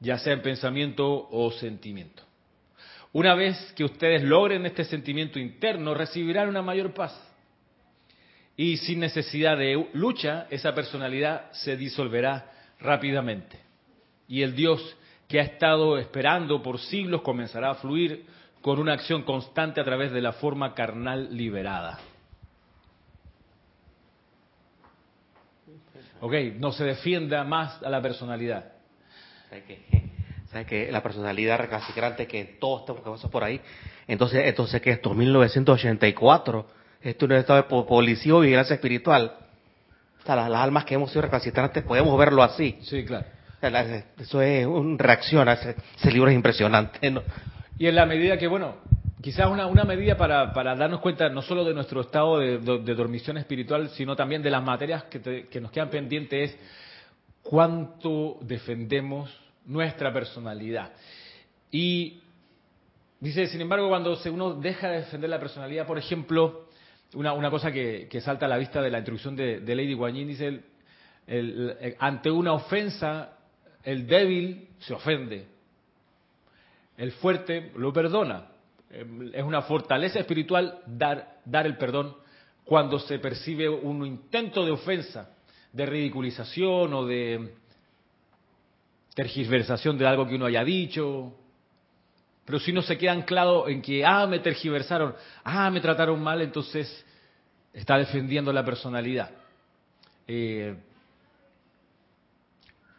ya 0.00 0.18
sea 0.18 0.32
en 0.32 0.42
pensamiento 0.42 1.28
o 1.30 1.52
sentimiento. 1.52 2.22
Una 3.12 3.34
vez 3.34 3.72
que 3.76 3.84
ustedes 3.84 4.22
logren 4.22 4.64
este 4.66 4.84
sentimiento 4.84 5.38
interno, 5.38 5.94
recibirán 5.94 6.48
una 6.48 6.62
mayor 6.62 6.94
paz. 6.94 7.29
Y 8.60 8.76
sin 8.76 9.00
necesidad 9.00 9.56
de 9.56 9.88
lucha, 9.94 10.46
esa 10.50 10.74
personalidad 10.74 11.50
se 11.52 11.78
disolverá 11.78 12.52
rápidamente. 12.78 13.58
Y 14.28 14.42
el 14.42 14.54
Dios 14.54 14.98
que 15.26 15.40
ha 15.40 15.44
estado 15.44 15.96
esperando 15.96 16.62
por 16.62 16.78
siglos 16.78 17.22
comenzará 17.22 17.70
a 17.70 17.76
fluir 17.76 18.26
con 18.60 18.78
una 18.78 18.92
acción 18.92 19.22
constante 19.22 19.80
a 19.80 19.84
través 19.84 20.12
de 20.12 20.20
la 20.20 20.34
forma 20.34 20.74
carnal 20.74 21.34
liberada. 21.34 22.00
Ok, 26.20 26.34
no 26.58 26.70
se 26.72 26.84
defienda 26.84 27.42
más 27.44 27.82
a 27.82 27.88
la 27.88 28.02
personalidad 28.02 28.72
¿Sabes 29.48 30.66
que, 30.66 30.90
La 30.92 31.02
personalidad 31.02 31.60
recalcitrante 31.60 32.26
que 32.26 32.44
todos 32.60 32.94
que 32.94 33.10
pasar 33.10 33.30
por 33.30 33.42
ahí. 33.42 33.58
Entonces, 34.06 34.44
entonces 34.44 34.82
que 34.82 34.90
esto, 34.90 35.14
1984, 35.14 36.79
esto 37.02 37.24
es 37.24 37.30
un 37.30 37.36
estado 37.36 37.62
de 37.62 37.84
policía 37.86 38.34
o 38.34 38.40
vigilancia 38.40 38.74
espiritual. 38.74 39.32
O 40.22 40.26
sea, 40.26 40.36
las, 40.36 40.52
almas 40.52 40.84
que 40.84 40.94
hemos 40.94 41.10
sido 41.10 41.22
recalcitrantes 41.22 41.82
podemos 41.82 42.18
verlo 42.18 42.42
así. 42.42 42.78
Sí, 42.82 43.04
claro. 43.04 43.26
eso 44.18 44.42
es 44.42 44.66
una 44.66 44.96
reacción, 44.98 45.48
ese, 45.48 45.76
ese 45.96 46.10
libro 46.10 46.30
es 46.30 46.36
impresionante. 46.36 46.98
Y 47.78 47.86
en 47.86 47.94
la 47.94 48.04
medida 48.04 48.36
que, 48.36 48.46
bueno, 48.46 48.76
quizás 49.22 49.48
una, 49.48 49.66
una 49.66 49.84
medida 49.84 50.16
para, 50.16 50.52
para, 50.52 50.74
darnos 50.76 51.00
cuenta 51.00 51.28
no 51.30 51.40
solo 51.40 51.64
de 51.64 51.72
nuestro 51.72 52.02
estado 52.02 52.38
de, 52.38 52.58
de, 52.58 52.94
dormición 52.94 53.38
espiritual, 53.38 53.88
sino 53.90 54.14
también 54.14 54.42
de 54.42 54.50
las 54.50 54.62
materias 54.62 55.04
que, 55.04 55.46
que 55.48 55.60
nos 55.60 55.70
quedan 55.70 55.88
pendientes 55.88 56.50
es 56.50 56.58
cuánto 57.42 58.38
defendemos 58.42 59.34
nuestra 59.64 60.12
personalidad. 60.12 60.92
Y 61.70 62.20
dice, 63.20 63.46
sin 63.46 63.60
embargo, 63.60 63.88
cuando 63.88 64.18
uno 64.30 64.54
deja 64.54 64.88
de 64.88 64.98
defender 64.98 65.30
la 65.30 65.40
personalidad, 65.40 65.86
por 65.86 65.98
ejemplo, 65.98 66.68
una, 67.14 67.50
cosa 67.50 67.72
que, 67.72 68.20
salta 68.22 68.46
a 68.46 68.48
la 68.48 68.56
vista 68.56 68.80
de 68.80 68.90
la 68.90 68.98
introducción 68.98 69.36
de, 69.36 69.60
Lady 69.66 69.94
Guanyin, 69.94 70.28
dice, 70.28 70.60
el, 71.26 71.96
ante 71.98 72.30
una 72.30 72.52
ofensa, 72.52 73.36
el 73.84 74.06
débil 74.06 74.68
se 74.78 74.94
ofende, 74.94 75.46
el 76.96 77.12
fuerte 77.12 77.72
lo 77.76 77.92
perdona. 77.92 78.46
Es 79.32 79.44
una 79.44 79.62
fortaleza 79.62 80.18
espiritual 80.18 80.80
dar, 80.86 81.40
dar 81.44 81.64
el 81.64 81.76
perdón 81.76 82.16
cuando 82.64 82.98
se 82.98 83.18
percibe 83.18 83.68
un 83.68 84.04
intento 84.04 84.64
de 84.64 84.72
ofensa 84.72 85.30
de 85.72 85.86
ridiculización 85.86 86.92
o 86.94 87.06
de 87.06 87.54
tergiversación 89.14 89.98
de 89.98 90.06
algo 90.06 90.26
que 90.26 90.34
uno 90.34 90.46
haya 90.46 90.64
dicho. 90.64 91.34
Pero 92.50 92.58
si 92.58 92.72
no 92.72 92.82
se 92.82 92.98
queda 92.98 93.12
anclado 93.12 93.68
en 93.68 93.80
que, 93.80 94.04
ah, 94.04 94.26
me 94.26 94.40
tergiversaron, 94.40 95.14
ah, 95.44 95.70
me 95.70 95.80
trataron 95.80 96.20
mal, 96.20 96.42
entonces 96.42 97.06
está 97.72 97.96
defendiendo 97.96 98.52
la 98.52 98.64
personalidad. 98.64 99.30
Eh, 100.26 100.74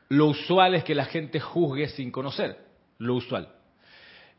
lo 0.07 0.27
usual 0.27 0.75
es 0.75 0.85
que 0.85 0.95
la 0.95 1.03
gente 1.03 1.41
juzgue 1.41 1.89
sin 1.89 2.11
conocer, 2.11 2.59
lo 2.99 3.15
usual. 3.15 3.49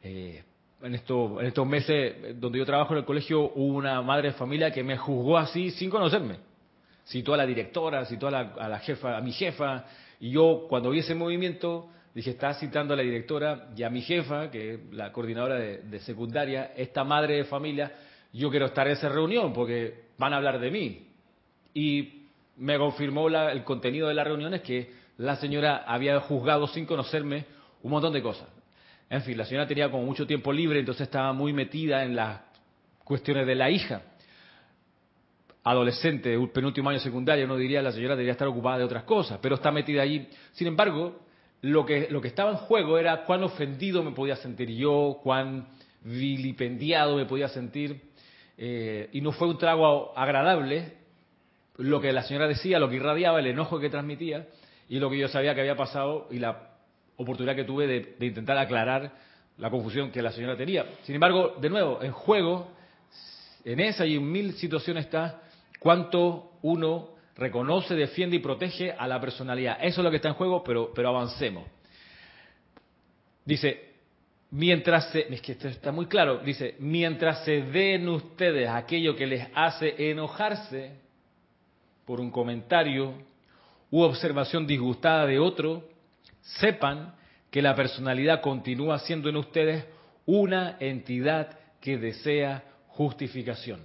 Eh, 0.02 0.42
en, 0.80 0.94
esto, 0.94 1.42
en 1.42 1.48
estos 1.48 1.66
meses 1.66 2.40
donde 2.40 2.60
yo 2.60 2.64
trabajo 2.64 2.94
en 2.94 3.00
el 3.00 3.04
colegio 3.04 3.52
hubo 3.54 3.76
una 3.76 4.00
madre 4.00 4.28
de 4.28 4.34
familia 4.34 4.70
que 4.70 4.82
me 4.82 4.96
juzgó 4.96 5.36
así 5.36 5.72
sin 5.72 5.90
conocerme 5.90 6.38
citó 7.06 7.34
a 7.34 7.36
la 7.36 7.44
directora, 7.44 8.06
citó 8.06 8.28
a 8.28 8.30
la, 8.30 8.78
jefa, 8.78 9.18
a 9.18 9.20
mi 9.20 9.32
jefa, 9.32 9.84
y 10.20 10.30
yo 10.30 10.66
cuando 10.68 10.88
vi 10.90 11.00
ese 11.00 11.14
movimiento 11.14 11.90
dije, 12.14 12.30
está 12.30 12.54
citando 12.54 12.94
a 12.94 12.96
la 12.96 13.02
directora 13.02 13.68
y 13.76 13.82
a 13.82 13.90
mi 13.90 14.02
jefa, 14.02 14.50
que 14.50 14.74
es 14.74 14.80
la 14.92 15.12
coordinadora 15.12 15.56
de, 15.56 16.00
secundaria, 16.00 16.72
esta 16.76 17.04
madre 17.04 17.36
de 17.36 17.44
familia, 17.44 17.92
yo 18.32 18.50
quiero 18.50 18.66
estar 18.66 18.86
en 18.86 18.94
esa 18.94 19.08
reunión 19.08 19.52
porque 19.52 20.06
van 20.18 20.32
a 20.32 20.36
hablar 20.36 20.58
de 20.58 20.70
mí. 20.70 21.06
Y 21.74 22.26
me 22.56 22.78
confirmó 22.78 23.28
el 23.28 23.64
contenido 23.64 24.08
de 24.08 24.14
la 24.14 24.24
reunión 24.24 24.54
es 24.54 24.62
que 24.62 24.90
la 25.18 25.36
señora 25.36 25.84
había 25.86 26.20
juzgado 26.20 26.66
sin 26.66 26.86
conocerme 26.86 27.46
un 27.82 27.90
montón 27.90 28.12
de 28.12 28.22
cosas. 28.22 28.48
En 29.08 29.22
fin, 29.22 29.36
la 29.36 29.44
señora 29.44 29.66
tenía 29.66 29.90
como 29.90 30.04
mucho 30.04 30.26
tiempo 30.26 30.52
libre, 30.52 30.78
entonces 30.80 31.02
estaba 31.02 31.32
muy 31.32 31.52
metida 31.52 32.04
en 32.04 32.16
las 32.16 32.40
cuestiones 33.04 33.46
de 33.46 33.54
la 33.54 33.70
hija 33.70 34.02
adolescente, 35.64 36.36
penúltimo 36.52 36.90
año 36.90 36.98
secundario, 36.98 37.44
uno 37.44 37.56
diría 37.56 37.82
la 37.82 37.92
señora 37.92 38.14
debería 38.14 38.32
estar 38.32 38.48
ocupada 38.48 38.78
de 38.78 38.84
otras 38.84 39.04
cosas, 39.04 39.38
pero 39.40 39.54
está 39.54 39.70
metida 39.70 40.02
allí. 40.02 40.26
Sin 40.52 40.66
embargo, 40.66 41.20
lo 41.62 41.86
que, 41.86 42.08
lo 42.10 42.20
que 42.20 42.28
estaba 42.28 42.50
en 42.50 42.56
juego 42.56 42.98
era 42.98 43.24
cuán 43.24 43.42
ofendido 43.44 44.02
me 44.02 44.10
podía 44.10 44.36
sentir 44.36 44.70
yo, 44.70 45.20
cuán 45.22 45.68
vilipendiado 46.02 47.16
me 47.16 47.24
podía 47.24 47.48
sentir, 47.48 48.02
eh, 48.58 49.08
y 49.12 49.20
no 49.20 49.32
fue 49.32 49.48
un 49.48 49.58
trago 49.58 50.12
agradable 50.16 50.94
lo 51.78 52.00
que 52.00 52.12
la 52.12 52.22
señora 52.22 52.48
decía, 52.48 52.78
lo 52.78 52.90
que 52.90 52.96
irradiaba, 52.96 53.38
el 53.38 53.46
enojo 53.46 53.78
que 53.78 53.88
transmitía, 53.88 54.46
y 54.88 54.98
lo 54.98 55.08
que 55.08 55.18
yo 55.18 55.28
sabía 55.28 55.54
que 55.54 55.60
había 55.60 55.76
pasado 55.76 56.26
y 56.30 56.38
la 56.38 56.70
oportunidad 57.16 57.54
que 57.54 57.64
tuve 57.64 57.86
de, 57.86 58.16
de 58.18 58.26
intentar 58.26 58.58
aclarar 58.58 59.12
la 59.58 59.70
confusión 59.70 60.10
que 60.10 60.20
la 60.20 60.32
señora 60.32 60.56
tenía. 60.56 60.84
Sin 61.04 61.14
embargo, 61.14 61.56
de 61.60 61.70
nuevo, 61.70 62.02
en 62.02 62.10
juego, 62.10 62.72
en 63.64 63.78
esa 63.78 64.04
y 64.04 64.16
en 64.16 64.30
mil 64.30 64.54
situaciones 64.54 65.04
está 65.04 65.42
cuánto 65.78 66.52
uno 66.62 67.11
reconoce, 67.36 67.94
defiende 67.94 68.36
y 68.36 68.40
protege 68.40 68.92
a 68.92 69.06
la 69.06 69.20
personalidad. 69.20 69.78
Eso 69.80 70.00
es 70.00 70.04
lo 70.04 70.10
que 70.10 70.16
está 70.16 70.28
en 70.28 70.34
juego, 70.34 70.62
pero, 70.62 70.92
pero 70.94 71.08
avancemos. 71.08 71.64
Dice, 73.44 73.92
mientras 74.50 75.10
se, 75.10 75.32
es 75.32 75.40
que 75.40 75.52
esto 75.52 75.68
está 75.68 75.92
muy 75.92 76.06
claro, 76.06 76.38
dice, 76.38 76.76
mientras 76.78 77.44
se 77.44 77.62
den 77.62 78.08
ustedes 78.08 78.68
aquello 78.68 79.16
que 79.16 79.26
les 79.26 79.48
hace 79.54 80.10
enojarse 80.10 80.92
por 82.04 82.20
un 82.20 82.30
comentario 82.30 83.14
u 83.90 84.00
observación 84.00 84.66
disgustada 84.66 85.26
de 85.26 85.38
otro, 85.38 85.88
sepan 86.40 87.14
que 87.50 87.62
la 87.62 87.74
personalidad 87.74 88.40
continúa 88.40 88.98
siendo 89.00 89.28
en 89.28 89.36
ustedes 89.36 89.84
una 90.24 90.76
entidad 90.80 91.58
que 91.80 91.98
desea 91.98 92.64
justificación. 92.88 93.80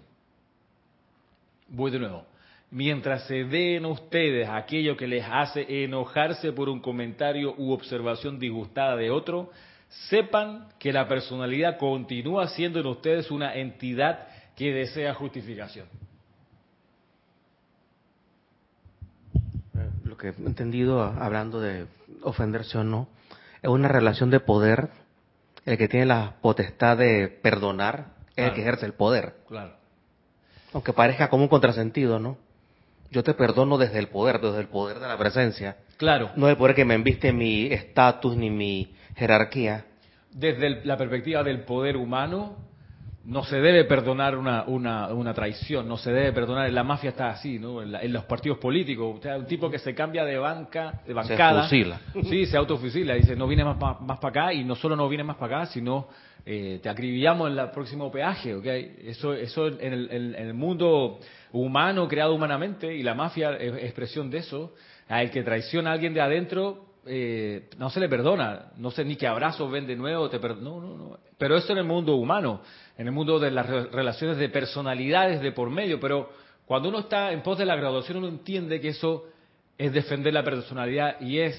Voy 1.68 1.92
de 1.92 2.00
nuevo. 2.00 2.26
Mientras 2.72 3.24
se 3.28 3.46
den 3.46 3.86
ustedes 3.86 4.50
aquello 4.50 4.98
que 4.98 5.08
les 5.08 5.26
hace 5.30 5.84
enojarse 5.84 6.52
por 6.52 6.70
un 6.70 6.80
comentario 6.80 7.54
u 7.58 7.72
observación 7.72 8.40
disgustada 8.40 8.96
de 8.96 9.10
otro, 9.10 9.52
sepan 10.10 10.68
que 10.80 10.92
la 10.92 11.08
personalidad 11.08 11.78
continúa 11.78 12.48
siendo 12.48 12.80
en 12.80 12.88
ustedes 12.88 13.32
una 13.32 13.56
entidad 13.56 14.28
que 14.56 14.74
desea 14.74 15.14
justificación. 15.14 15.88
Lo 20.04 20.18
que 20.18 20.30
he 20.30 20.46
entendido 20.46 21.02
hablando 21.04 21.62
de 21.62 21.86
ofenderse 22.24 22.78
o 22.78 22.84
no, 22.84 23.08
es 23.62 23.70
una 23.70 23.88
relación 23.88 24.30
de 24.30 24.40
poder. 24.40 24.90
El 25.66 25.78
que 25.78 25.88
tiene 25.88 26.06
la 26.06 26.36
potestad 26.42 26.98
de 26.98 27.28
perdonar 27.28 28.16
es 28.36 28.48
el 28.48 28.54
que 28.54 28.62
ejerce 28.62 28.86
el 28.86 28.94
poder. 28.94 29.36
Claro. 29.48 29.74
Aunque 30.74 30.94
parezca 30.94 31.30
como 31.30 31.44
un 31.44 31.50
contrasentido, 31.50 32.20
¿no? 32.20 32.38
Yo 33.12 33.24
te 33.24 33.34
perdono 33.34 33.78
desde 33.78 34.00
el 34.00 34.08
poder, 34.08 34.40
desde 34.40 34.60
el 34.60 34.68
poder 34.68 35.00
de 35.00 35.08
la 35.08 35.18
presencia. 35.18 35.78
Claro. 35.98 36.32
No 36.36 36.50
el 36.50 36.58
poder 36.58 36.76
que 36.76 36.86
me 36.86 36.94
enviste 36.94 37.32
mi 37.32 37.68
estatus 37.68 38.36
ni 38.36 38.50
mi 38.50 38.96
jerarquía. 39.16 39.86
Desde 40.32 40.86
la 40.86 40.98
perspectiva 40.98 41.44
del 41.44 41.62
poder 41.62 41.98
humano, 41.98 42.67
no 43.28 43.44
se 43.44 43.60
debe 43.60 43.84
perdonar 43.84 44.38
una, 44.38 44.64
una, 44.68 45.08
una, 45.10 45.34
traición, 45.34 45.86
no 45.86 45.98
se 45.98 46.14
debe 46.14 46.32
perdonar. 46.32 46.72
La 46.72 46.86
mafia 46.86 47.10
está 47.10 47.28
así, 47.28 47.60
¿no? 47.60 47.82
En, 47.82 48.14
los 48.14 48.24
partidos 48.24 48.58
políticos. 48.58 49.18
O 49.20 49.22
sea, 49.22 49.36
un 49.36 49.46
tipo 49.46 49.70
que 49.70 49.80
se 49.80 49.94
cambia 49.94 50.24
de 50.24 50.38
banca, 50.38 51.02
de 51.06 51.14
bancada. 51.14 51.64
Se 51.68 51.76
fusila. 51.76 52.02
Sí, 52.24 52.46
se 52.46 52.56
autofusila. 52.56 53.16
Dice, 53.16 53.36
no 53.36 53.46
viene 53.46 53.66
más, 53.66 53.78
más, 54.00 54.18
para 54.20 54.30
acá 54.30 54.54
y 54.54 54.64
no 54.64 54.76
solo 54.76 54.96
no 54.96 55.10
viene 55.10 55.26
más 55.26 55.36
para 55.36 55.64
acá, 55.64 55.72
sino 55.74 56.08
eh, 56.46 56.80
te 56.82 56.88
acribillamos 56.88 57.52
en 57.52 57.60
el 57.60 57.70
próximo 57.72 58.10
peaje, 58.10 58.56
¿ok? 58.56 58.66
Eso, 58.66 59.34
eso 59.34 59.68
en 59.68 59.92
el, 59.92 60.10
en 60.10 60.36
el 60.36 60.54
mundo 60.54 61.20
humano, 61.52 62.08
creado 62.08 62.34
humanamente, 62.34 62.96
y 62.96 63.04
la 63.04 63.14
mafia 63.14 63.58
es 63.58 63.74
expresión 63.84 64.30
de 64.30 64.38
eso. 64.38 64.74
Al 65.10 65.32
que 65.32 65.44
traiciona 65.44 65.90
a 65.90 65.94
alguien 65.94 66.14
de 66.14 66.22
adentro, 66.22 66.87
eh, 67.08 67.70
no 67.78 67.90
se 67.90 68.00
le 68.00 68.10
perdona, 68.10 68.72
no 68.78 68.92
sé 68.92 69.04
ni 69.06 69.16
qué 69.16 69.28
abrazo 69.28 69.70
ven 69.70 69.88
de 69.88 69.96
nuevo, 69.96 70.30
te 70.30 70.40
no, 70.40 70.82
no, 70.82 70.98
no. 70.98 71.20
Pero 71.38 71.58
esto 71.58 71.74
en 71.74 71.80
el 71.80 71.86
mundo 71.86 72.16
humano, 72.16 72.62
en 72.98 73.08
el 73.08 73.14
mundo 73.14 73.40
de 73.40 73.52
las 73.52 73.68
relaciones 73.68 74.38
de 74.38 74.50
personalidades 74.50 75.42
de 75.42 75.52
por 75.52 75.70
medio, 75.70 76.00
pero 76.00 76.30
cuando 76.66 76.90
uno 76.90 77.00
está 77.00 77.32
en 77.32 77.44
pos 77.44 77.58
de 77.58 77.66
la 77.66 77.76
graduación 77.76 78.18
uno 78.18 78.28
entiende 78.28 78.82
que 78.82 78.90
eso 78.90 79.26
es 79.78 79.94
defender 79.94 80.34
la 80.34 80.44
personalidad 80.44 81.22
y 81.22 81.40
es, 81.40 81.58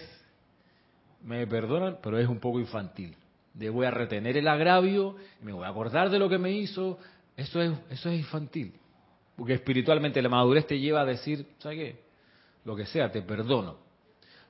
me 1.25 1.47
perdonan, 1.47 1.99
pero 2.02 2.19
es 2.19 2.28
un 2.28 2.40
poco 2.40 2.61
infantil. 2.61 3.17
De 3.55 3.71
voy 3.71 3.87
a 3.87 3.90
retener 3.90 4.37
el 4.37 4.49
agravio, 4.49 5.17
me 5.43 5.52
voy 5.52 5.64
a 5.64 5.69
acordar 5.69 6.11
de 6.11 6.19
lo 6.19 6.28
que 6.28 6.38
me 6.38 6.52
hizo, 6.52 6.99
eso 7.37 7.62
es, 7.62 7.73
eso 7.90 8.11
es 8.11 8.19
infantil. 8.19 8.75
Porque 9.37 9.55
espiritualmente 9.55 10.21
la 10.21 10.28
madurez 10.28 10.67
te 10.67 10.78
lleva 10.78 11.02
a 11.02 11.05
decir, 11.05 11.47
¿sabes 11.59 11.78
qué? 11.78 12.00
Lo 12.64 12.76
que 12.76 12.87
sea, 12.87 13.11
te 13.11 13.23
perdono. 13.23 13.88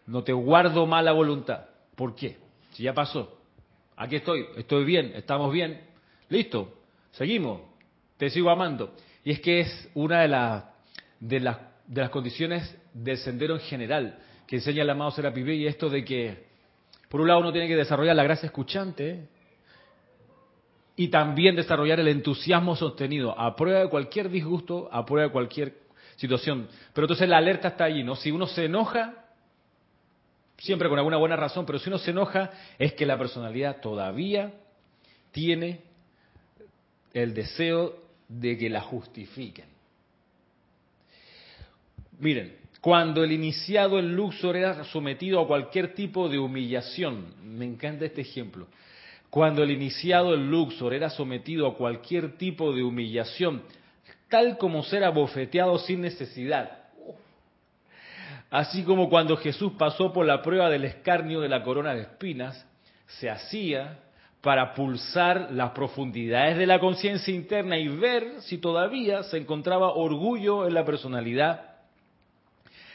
No 0.08 0.24
te 0.24 0.32
guardo 0.32 0.86
mala 0.86 1.12
voluntad. 1.12 1.66
¿Por 1.94 2.14
qué? 2.14 2.36
Si 2.72 2.82
ya 2.82 2.92
pasó. 2.92 3.38
Aquí 3.96 4.16
estoy, 4.16 4.46
estoy 4.56 4.84
bien, 4.84 5.12
estamos 5.14 5.52
bien. 5.52 5.80
Listo, 6.28 6.74
seguimos. 7.12 7.60
Te 8.16 8.30
sigo 8.30 8.50
amando. 8.50 8.94
Y 9.24 9.30
es 9.30 9.40
que 9.40 9.60
es 9.60 9.90
una 9.94 10.22
de, 10.22 10.28
las 10.28 10.64
de, 11.20 11.40
las, 11.40 11.58
de 11.86 12.00
las 12.00 12.10
condiciones 12.10 12.76
del 12.92 13.18
sendero 13.18 13.54
en 13.54 13.60
general 13.60 14.18
que 14.46 14.56
enseña 14.56 14.82
el 14.82 14.90
amado 14.90 15.10
Serapi 15.10 15.42
y 15.42 15.66
esto 15.66 15.90
de 15.90 16.04
que, 16.04 16.46
por 17.10 17.20
un 17.20 17.28
lado, 17.28 17.40
uno 17.40 17.52
tiene 17.52 17.68
que 17.68 17.76
desarrollar 17.76 18.16
la 18.16 18.22
gracia 18.22 18.46
escuchante, 18.46 19.28
y 20.98 21.08
también 21.08 21.54
desarrollar 21.54 22.00
el 22.00 22.08
entusiasmo 22.08 22.74
sostenido 22.74 23.38
a 23.38 23.54
prueba 23.54 23.80
de 23.80 23.88
cualquier 23.88 24.28
disgusto, 24.28 24.88
a 24.90 25.06
prueba 25.06 25.28
de 25.28 25.32
cualquier 25.32 25.74
situación. 26.16 26.66
Pero 26.92 27.04
entonces 27.04 27.28
la 27.28 27.36
alerta 27.36 27.68
está 27.68 27.84
allí, 27.84 28.02
¿no? 28.02 28.16
Si 28.16 28.32
uno 28.32 28.48
se 28.48 28.64
enoja, 28.64 29.27
siempre 30.58 30.88
con 30.88 30.98
alguna 30.98 31.16
buena 31.16 31.36
razón, 31.36 31.64
pero 31.64 31.78
si 31.78 31.88
uno 31.88 31.98
se 31.98 32.10
enoja 32.10 32.50
es 32.78 32.92
que 32.94 33.06
la 33.06 33.18
personalidad 33.18 33.80
todavía 33.80 34.52
tiene 35.32 35.80
el 37.14 37.34
deseo 37.34 37.96
de 38.28 38.58
que 38.58 38.68
la 38.68 38.80
justifiquen. 38.80 39.66
Miren, 42.18 42.56
cuando 42.80 43.24
el 43.24 43.32
iniciado 43.32 43.98
en 43.98 44.14
Luxor 44.14 44.56
era 44.56 44.84
sometido 44.84 45.40
a 45.40 45.46
cualquier 45.46 45.94
tipo 45.94 46.28
de 46.28 46.38
humillación, 46.38 47.34
me 47.42 47.64
encanta 47.64 48.04
este 48.04 48.22
ejemplo, 48.22 48.66
cuando 49.30 49.62
el 49.62 49.70
iniciado 49.70 50.34
en 50.34 50.50
Luxor 50.50 50.94
era 50.94 51.10
sometido 51.10 51.66
a 51.66 51.76
cualquier 51.76 52.36
tipo 52.36 52.72
de 52.72 52.82
humillación, 52.82 53.62
tal 54.28 54.58
como 54.58 54.82
ser 54.82 55.04
abofeteado 55.04 55.78
sin 55.78 56.00
necesidad. 56.00 56.87
Así 58.50 58.82
como 58.82 59.10
cuando 59.10 59.36
Jesús 59.36 59.72
pasó 59.78 60.12
por 60.12 60.24
la 60.24 60.42
prueba 60.42 60.70
del 60.70 60.84
escarnio 60.84 61.40
de 61.40 61.48
la 61.48 61.62
corona 61.62 61.94
de 61.94 62.02
espinas, 62.02 62.66
se 63.06 63.28
hacía 63.28 63.98
para 64.40 64.74
pulsar 64.74 65.48
las 65.52 65.72
profundidades 65.72 66.56
de 66.56 66.66
la 66.66 66.78
conciencia 66.78 67.34
interna 67.34 67.78
y 67.78 67.88
ver 67.88 68.40
si 68.40 68.58
todavía 68.58 69.22
se 69.24 69.36
encontraba 69.36 69.92
orgullo 69.92 70.66
en 70.66 70.74
la 70.74 70.84
personalidad 70.84 71.76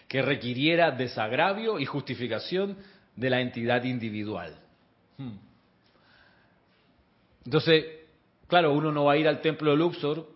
que 0.08 0.22
requiriera 0.22 0.92
desagravio 0.92 1.80
y 1.80 1.86
justificación 1.86 2.78
de 3.16 3.30
la 3.30 3.42
entidad 3.42 3.84
individual. 3.84 4.56
Hmm. 5.18 5.38
Entonces, 7.46 7.86
claro, 8.48 8.74
uno 8.74 8.92
no 8.92 9.06
va 9.06 9.14
a 9.14 9.18
ir 9.18 9.28
al 9.28 9.42
templo 9.42 9.72
de 9.72 9.78
Luxor 9.78 10.28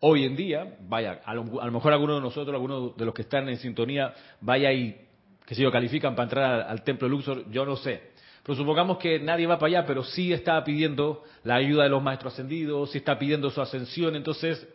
hoy 0.00 0.24
en 0.24 0.36
día, 0.36 0.76
vaya, 0.88 1.20
a 1.24 1.34
lo, 1.34 1.44
mejor 1.44 1.92
alguno 1.92 2.16
de 2.16 2.20
nosotros, 2.20 2.54
algunos 2.54 2.96
de 2.96 3.04
los 3.04 3.14
que 3.14 3.22
están 3.22 3.48
en 3.48 3.56
sintonía, 3.58 4.14
vaya 4.40 4.72
y, 4.72 4.96
que 5.46 5.54
si 5.54 5.62
lo 5.62 5.70
califican 5.70 6.14
para 6.14 6.24
entrar 6.24 6.60
al, 6.68 6.82
templo 6.82 7.06
de 7.06 7.10
Luxor, 7.10 7.50
yo 7.50 7.64
no 7.64 7.76
sé. 7.76 8.10
Pero 8.42 8.56
supongamos 8.56 8.98
que 8.98 9.18
nadie 9.18 9.46
va 9.46 9.58
para 9.58 9.78
allá, 9.78 9.86
pero 9.86 10.02
sí 10.02 10.32
está 10.32 10.62
pidiendo 10.64 11.22
la 11.44 11.56
ayuda 11.56 11.84
de 11.84 11.90
los 11.90 12.02
maestros 12.02 12.32
ascendidos, 12.32 12.90
sí 12.90 12.98
está 12.98 13.18
pidiendo 13.18 13.50
su 13.50 13.60
ascensión, 13.60 14.16
entonces 14.16 14.66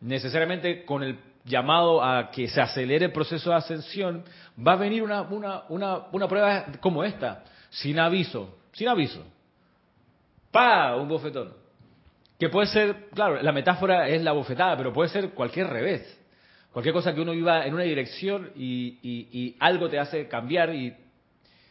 necesariamente 0.00 0.84
con 0.84 1.02
el 1.02 1.18
llamado 1.44 2.02
a 2.02 2.30
que 2.30 2.48
se 2.48 2.60
acelere 2.60 3.06
el 3.06 3.12
proceso 3.12 3.50
de 3.50 3.56
ascensión, 3.56 4.24
va 4.66 4.72
a 4.72 4.76
venir 4.76 5.02
una, 5.02 5.22
una, 5.22 5.62
una, 5.68 6.06
una 6.12 6.28
prueba 6.28 6.66
como 6.80 7.04
esta, 7.04 7.44
sin 7.68 7.98
aviso, 7.98 8.58
sin 8.72 8.88
aviso. 8.88 9.22
¡Pa! 10.50 10.96
Un 10.96 11.08
bofetón. 11.08 11.59
Que 12.40 12.48
puede 12.48 12.68
ser, 12.68 13.10
claro, 13.14 13.42
la 13.42 13.52
metáfora 13.52 14.08
es 14.08 14.22
la 14.22 14.32
bofetada, 14.32 14.74
pero 14.74 14.94
puede 14.94 15.10
ser 15.10 15.30
cualquier 15.30 15.66
revés. 15.66 16.18
Cualquier 16.72 16.94
cosa 16.94 17.14
que 17.14 17.20
uno 17.20 17.34
iba 17.34 17.66
en 17.66 17.74
una 17.74 17.82
dirección 17.82 18.50
y, 18.56 19.54
algo 19.60 19.90
te 19.90 19.98
hace 19.98 20.26
cambiar 20.26 20.74
y... 20.74 20.96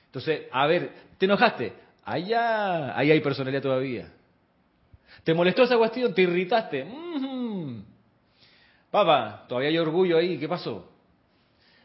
Entonces, 0.06 0.44
a 0.52 0.68
ver, 0.68 0.92
¿te 1.18 1.26
enojaste? 1.26 1.74
Allá, 2.06 2.96
ahí 2.96 3.10
hay 3.10 3.20
personalidad 3.20 3.64
todavía. 3.64 4.12
¿Te 5.24 5.34
molestó 5.34 5.64
esa 5.64 5.76
cuestión? 5.76 6.14
¿Te 6.14 6.22
irritaste? 6.22 6.86
Papá, 8.92 9.46
todavía 9.48 9.70
hay 9.70 9.78
orgullo 9.80 10.18
ahí, 10.18 10.38
¿qué 10.38 10.48
pasó? 10.48 10.88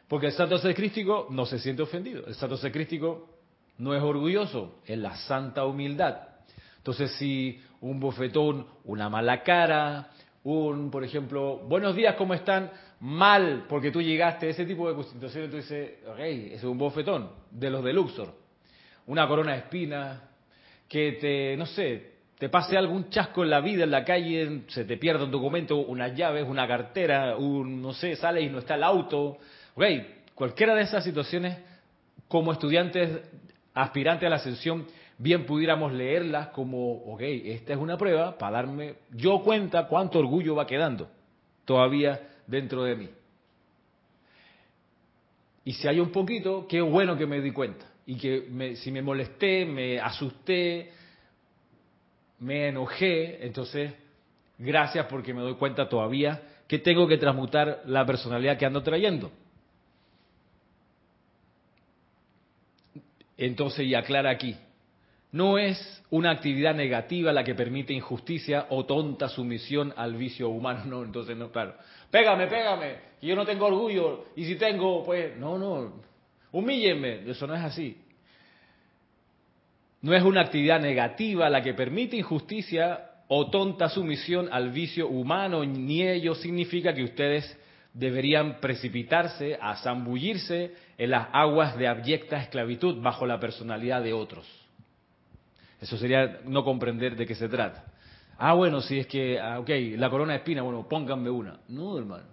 Porque 0.09 0.27
el 0.27 0.33
santo 0.33 0.59
ser 0.59 0.75
crístico 0.75 1.29
no 1.31 1.47
se 1.47 1.59
siente 1.59 1.83
ofendido. 1.83 2.27
El 2.27 2.35
santo 2.35 2.59
ser 2.59 2.71
crístico 2.71 3.31
no 3.79 3.95
es 3.95 4.03
orgulloso, 4.03 4.81
es 4.85 4.99
la 4.99 5.17
santa 5.17 5.65
humildad. 5.65 6.35
Entonces, 6.85 7.13
si 7.13 7.63
un 7.85 8.01
bofetón, 8.01 8.67
una 8.85 9.11
mala 9.11 9.43
cara, 9.43 10.09
un, 10.43 10.91
por 10.91 11.05
ejemplo, 11.05 11.59
buenos 11.69 11.95
días, 11.95 12.15
¿cómo 12.15 12.33
están? 12.33 12.71
Mal, 13.01 13.67
porque 13.69 13.91
tú 13.91 14.01
llegaste, 14.01 14.49
ese 14.49 14.65
tipo 14.65 14.91
de 14.91 15.05
situaciones, 15.05 15.51
tú 15.51 15.57
dices, 15.59 15.99
ok, 16.07 16.19
es 16.19 16.65
un 16.65 16.79
bofetón, 16.79 17.31
de 17.51 17.69
los 17.69 17.85
de 17.85 17.93
Luxor. 17.93 18.35
Una 19.07 19.29
corona 19.29 19.53
de 19.53 19.59
espinas, 19.59 20.19
que 20.89 21.13
te, 21.21 21.59
no 21.59 21.67
sé, 21.67 22.13
te 22.39 22.49
pase 22.49 22.79
algún 22.79 23.11
chasco 23.11 23.45
en 23.45 23.51
la 23.51 23.61
vida, 23.61 23.85
en 23.85 23.91
la 23.91 24.03
calle, 24.03 24.63
se 24.69 24.87
te 24.87 24.97
pierda 24.97 25.25
un 25.25 25.31
documento, 25.31 25.77
unas 25.77 26.17
llaves, 26.17 26.49
una 26.49 26.67
cartera, 26.67 27.37
un, 27.37 27.83
no 27.83 27.93
sé, 27.93 28.17
sales 28.17 28.45
y 28.45 28.49
no 28.49 28.61
está 28.61 28.77
el 28.77 28.83
auto. 28.83 29.37
Ok, 29.75 29.85
cualquiera 30.35 30.75
de 30.75 30.85
esas 30.85 31.05
situaciones, 31.05 31.59
como 32.29 32.51
estudiantes 32.51 33.21
aspirantes 33.75 34.27
a 34.27 34.31
la 34.31 34.37
ascensión, 34.37 34.87
bien 35.19 35.47
pudiéramos 35.47 35.93
leerlas 35.93 36.49
como, 36.49 36.93
ok, 37.13 37.21
esta 37.23 37.73
es 37.73 37.79
una 37.79 37.97
prueba 37.97 38.37
para 38.37 38.57
darme 38.57 38.95
yo 39.13 39.43
cuenta 39.43 39.87
cuánto 39.87 40.19
orgullo 40.19 40.55
va 40.55 40.67
quedando 40.67 41.09
todavía 41.65 42.21
dentro 42.47 42.85
de 42.85 42.97
mí. 42.97 43.09
Y 45.65 45.73
si 45.73 45.89
hay 45.89 45.99
un 45.99 46.11
poquito, 46.11 46.67
qué 46.69 46.81
bueno 46.81 47.17
que 47.17 47.27
me 47.27 47.41
di 47.41 47.51
cuenta. 47.51 47.87
Y 48.07 48.17
que 48.17 48.77
si 48.77 48.93
me 48.93 49.01
molesté, 49.01 49.65
me 49.65 49.99
asusté, 49.99 50.93
me 52.41 52.69
enojé, 52.69 53.47
entonces 53.47 53.95
gracias 54.59 55.07
porque 55.07 55.33
me 55.33 55.41
doy 55.41 55.55
cuenta 55.55 55.89
todavía 55.89 56.43
que 56.69 56.79
tengo 56.79 57.09
que 57.09 57.17
transmutar 57.17 57.83
la 57.87 58.05
personalidad 58.05 58.59
que 58.59 58.67
ando 58.67 58.83
trayendo. 58.83 59.31
Entonces, 63.37 63.87
y 63.87 63.95
aclara 63.95 64.31
aquí, 64.31 64.57
no 65.35 65.59
es 65.59 66.01
una 66.11 66.31
actividad 66.31 66.77
negativa 66.77 67.33
la 67.33 67.43
que 67.43 67.57
permite 67.57 67.93
injusticia 67.93 68.67
o 68.71 68.87
tonta 68.87 69.29
sumisión 69.29 69.93
al 69.97 70.15
vicio 70.15 70.49
humano, 70.49 70.85
no, 70.87 71.03
entonces 71.03 71.37
no, 71.37 71.51
claro. 71.51 71.75
Pégame, 72.09 72.47
pégame, 72.47 72.95
que 73.21 73.27
yo 73.27 73.35
no 73.35 73.45
tengo 73.45 73.67
orgullo, 73.67 74.27
y 74.37 74.45
si 74.45 74.55
tengo, 74.55 75.03
pues, 75.05 75.37
no, 75.37 75.59
no, 75.59 75.93
humíllenme, 76.53 77.29
eso 77.29 77.49
no 77.49 77.55
es 77.57 77.63
así. 77.63 77.99
No 80.03 80.15
es 80.15 80.23
una 80.23 80.43
actividad 80.43 80.81
negativa 80.81 81.51
la 81.51 81.65
que 81.65 81.75
permite 81.75 82.17
injusticia 82.17 83.11
o 83.27 83.51
tonta 83.51 83.89
sumisión 83.89 84.49
al 84.53 84.71
vicio 84.71 85.09
humano, 85.09 85.65
ni 85.65 86.03
ello 86.03 86.37
significa 86.37 86.95
que 86.95 87.03
ustedes 87.03 87.59
deberían 87.93 88.61
precipitarse 88.61 89.59
a 89.61 89.75
zambullirse 89.79 90.75
en 90.97 91.11
las 91.11 91.27
aguas 91.33 91.77
de 91.77 91.89
abyecta 91.89 92.41
esclavitud 92.41 93.03
bajo 93.03 93.27
la 93.27 93.41
personalidad 93.41 94.01
de 94.01 94.13
otros. 94.13 94.64
Eso 95.81 95.97
sería 95.97 96.41
no 96.45 96.65
comprender 96.65 97.17
de 97.17 97.27
qué 97.27 97.35
se 97.35 97.49
trata. 97.49 97.85
Ah, 98.39 98.55
bueno, 98.55 98.81
si 98.81 98.99
es 98.99 99.07
que, 99.07 99.39
ah, 99.39 99.61
ok, 99.61 99.69
la 99.97 100.11
corona 100.11 100.33
de 100.33 100.39
espina, 100.39 100.63
bueno, 100.63 100.89
pónganme 100.89 101.31
una. 101.31 101.61
No, 101.69 101.99
hermano, 101.99 102.25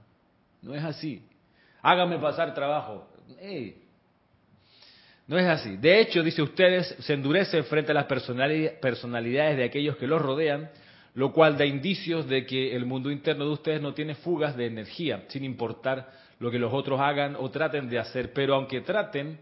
no 0.62 0.74
es 0.74 0.84
así. 0.84 1.24
Háganme 1.82 2.18
pasar 2.18 2.54
trabajo. 2.54 3.08
no 5.28 5.38
es 5.38 5.48
así. 5.48 5.78
De 5.78 6.02
hecho, 6.02 6.24
dice 6.24 6.42
ustedes, 6.42 6.96
se 7.00 7.14
endurece 7.14 7.64
frente 7.64 7.92
a 7.92 7.96
las 7.96 8.06
personalidades 8.06 9.58
de 9.58 9.64
aquellos 9.64 9.98
que 9.98 10.08
los 10.08 10.22
rodean, 10.22 10.70
lo 11.14 11.34
cual 11.34 11.58
da 11.58 11.66
indicios 11.66 12.28
de 12.28 12.46
que 12.46 12.76
el 12.76 12.86
mundo 12.86 13.12
interno 13.12 13.46
de 13.46 13.52
ustedes 13.52 13.82
no 13.82 13.94
tiene 13.94 14.16
fugas 14.16 14.56
de 14.56 14.66
energía, 14.68 15.26
sin 15.28 15.44
importar 15.44 16.10
lo 16.40 16.50
que 16.50 16.60
los 16.60 16.74
otros 16.74 17.00
hagan 17.00 17.36
o 17.38 17.50
traten 17.52 17.90
de 17.90 18.00
hacer. 18.00 18.34
Pero 18.34 18.56
aunque 18.56 18.82
traten, 18.82 19.40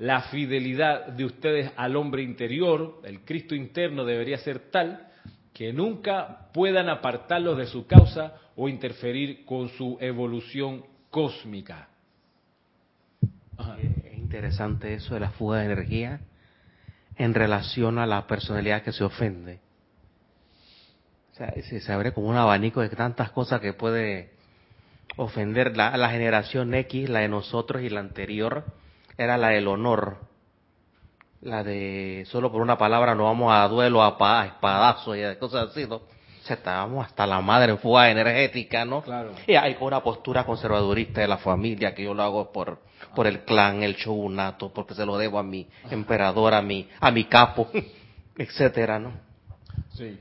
la 0.00 0.22
fidelidad 0.22 1.08
de 1.08 1.26
ustedes 1.26 1.72
al 1.76 1.94
hombre 1.94 2.22
interior, 2.22 3.02
el 3.04 3.20
Cristo 3.20 3.54
interno, 3.54 4.06
debería 4.06 4.38
ser 4.38 4.70
tal 4.70 5.08
que 5.52 5.74
nunca 5.74 6.48
puedan 6.54 6.88
apartarlos 6.88 7.58
de 7.58 7.66
su 7.66 7.86
causa 7.86 8.34
o 8.56 8.70
interferir 8.70 9.44
con 9.44 9.68
su 9.68 9.98
evolución 10.00 10.84
cósmica. 11.10 11.88
Es 13.78 14.16
interesante 14.16 14.94
eso 14.94 15.12
de 15.12 15.20
la 15.20 15.32
fuga 15.32 15.58
de 15.58 15.66
energía 15.66 16.20
en 17.16 17.34
relación 17.34 17.98
a 17.98 18.06
la 18.06 18.26
personalidad 18.26 18.82
que 18.82 18.92
se 18.92 19.04
ofende. 19.04 19.60
O 21.32 21.34
sea, 21.34 21.52
se 21.62 21.92
abre 21.92 22.12
como 22.12 22.28
un 22.28 22.36
abanico 22.36 22.80
de 22.80 22.88
tantas 22.88 23.32
cosas 23.32 23.60
que 23.60 23.74
puede 23.74 24.30
ofender 25.16 25.76
la, 25.76 25.94
la 25.98 26.08
generación 26.08 26.72
X, 26.72 27.10
la 27.10 27.20
de 27.20 27.28
nosotros 27.28 27.82
y 27.82 27.90
la 27.90 28.00
anterior 28.00 28.64
era 29.20 29.36
la 29.36 29.48
del 29.48 29.68
honor, 29.68 30.16
la 31.42 31.62
de 31.62 32.24
solo 32.26 32.50
por 32.50 32.62
una 32.62 32.78
palabra 32.78 33.14
no 33.14 33.24
vamos 33.24 33.52
a 33.52 33.68
duelo, 33.68 34.02
a, 34.02 34.46
espadazo 34.46 35.14
y 35.14 35.36
cosas 35.36 35.68
así, 35.68 35.86
¿no? 35.86 35.96
O 35.96 36.42
sea, 36.42 36.56
estábamos 36.56 37.04
hasta 37.04 37.26
la 37.26 37.38
madre 37.42 37.72
en 37.72 37.78
fuga 37.78 38.10
energética, 38.10 38.86
¿no? 38.86 39.02
Claro. 39.02 39.32
Y 39.46 39.56
hay 39.56 39.74
con 39.74 39.88
una 39.88 40.02
postura 40.02 40.44
conservadurista 40.44 41.20
de 41.20 41.28
la 41.28 41.36
familia, 41.36 41.94
que 41.94 42.04
yo 42.04 42.14
lo 42.14 42.22
hago 42.22 42.50
por, 42.50 42.78
por 43.14 43.26
el 43.26 43.44
clan, 43.44 43.82
el 43.82 43.94
shogunato, 43.94 44.72
porque 44.72 44.94
se 44.94 45.04
lo 45.04 45.18
debo 45.18 45.38
a 45.38 45.42
mi 45.42 45.68
emperador, 45.90 46.54
a 46.54 46.62
mi, 46.62 46.88
a 46.98 47.10
mi 47.10 47.24
capo, 47.24 47.70
etcétera, 48.38 48.98
¿no? 48.98 49.12
Sí. 49.92 50.18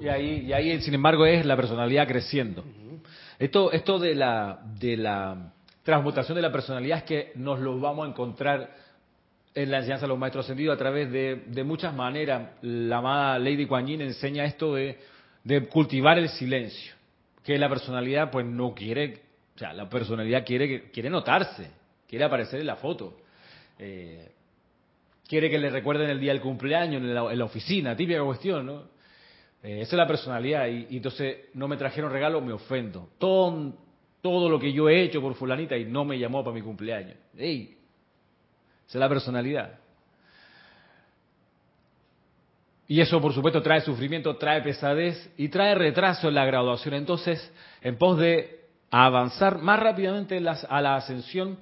Y 0.00 0.08
ahí, 0.08 0.44
y 0.46 0.52
ahí, 0.52 0.80
sin 0.80 0.94
embargo, 0.94 1.26
es 1.26 1.44
la 1.44 1.56
personalidad 1.56 2.06
creciendo. 2.06 2.62
Esto, 3.40 3.72
esto 3.72 3.98
de 3.98 4.14
la, 4.14 4.60
de 4.78 4.96
la 4.96 5.52
transmutación 5.86 6.34
de 6.34 6.42
la 6.42 6.50
personalidad 6.50 6.98
es 6.98 7.04
que 7.04 7.32
nos 7.36 7.60
lo 7.60 7.78
vamos 7.78 8.06
a 8.06 8.10
encontrar 8.10 8.74
en 9.54 9.70
la 9.70 9.78
enseñanza 9.78 10.02
de 10.02 10.08
los 10.08 10.18
maestros 10.18 10.44
ascendidos 10.44 10.74
a 10.74 10.78
través 10.78 11.10
de, 11.12 11.64
muchas 11.64 11.94
maneras. 11.94 12.50
La 12.62 12.98
amada 12.98 13.38
Lady 13.38 13.66
Kuan 13.66 13.86
Yin 13.86 14.00
enseña 14.00 14.44
esto 14.44 14.74
de, 14.74 14.98
cultivar 15.70 16.18
el 16.18 16.28
silencio, 16.28 16.92
que 17.44 17.56
la 17.56 17.68
personalidad 17.68 18.32
pues 18.32 18.44
no 18.44 18.74
quiere, 18.74 19.22
o 19.54 19.58
sea, 19.58 19.72
la 19.72 19.88
personalidad 19.88 20.44
quiere, 20.44 20.90
quiere 20.90 21.08
notarse, 21.08 21.70
quiere 22.08 22.24
aparecer 22.24 22.60
en 22.60 22.66
la 22.66 22.76
foto. 22.76 23.18
Eh, 23.78 24.32
quiere 25.28 25.48
que 25.48 25.58
le 25.58 25.70
recuerden 25.70 26.10
el 26.10 26.18
día 26.18 26.32
del 26.32 26.40
cumpleaños 26.40 27.00
en 27.00 27.14
la, 27.14 27.44
oficina, 27.44 27.94
típica 27.94 28.24
cuestión, 28.24 28.66
¿no? 28.66 28.82
Eh, 29.62 29.82
esa 29.82 29.94
es 29.94 29.98
la 29.98 30.06
personalidad 30.06 30.66
y, 30.66 30.88
y, 30.90 30.96
entonces 30.96 31.36
no 31.54 31.68
me 31.68 31.76
trajeron 31.76 32.10
regalo, 32.10 32.40
me 32.40 32.52
ofendo. 32.52 33.10
Todo, 33.18 33.85
todo 34.26 34.48
lo 34.48 34.58
que 34.58 34.72
yo 34.72 34.88
he 34.88 35.04
hecho 35.04 35.20
por 35.20 35.36
fulanita 35.36 35.76
y 35.76 35.84
no 35.84 36.04
me 36.04 36.18
llamó 36.18 36.42
para 36.42 36.52
mi 36.52 36.60
cumpleaños. 36.60 37.16
¡Ey! 37.38 37.76
Esa 38.88 38.98
es 38.98 39.00
la 39.00 39.08
personalidad. 39.08 39.78
Y 42.88 43.00
eso, 43.00 43.20
por 43.20 43.32
supuesto, 43.32 43.62
trae 43.62 43.82
sufrimiento, 43.82 44.34
trae 44.36 44.62
pesadez 44.62 45.32
y 45.36 45.48
trae 45.48 45.76
retraso 45.76 46.26
en 46.26 46.34
la 46.34 46.44
graduación. 46.44 46.94
Entonces, 46.94 47.52
en 47.82 47.96
pos 47.98 48.18
de 48.18 48.64
avanzar 48.90 49.62
más 49.62 49.78
rápidamente 49.78 50.38
a 50.38 50.80
la 50.80 50.96
ascensión, 50.96 51.56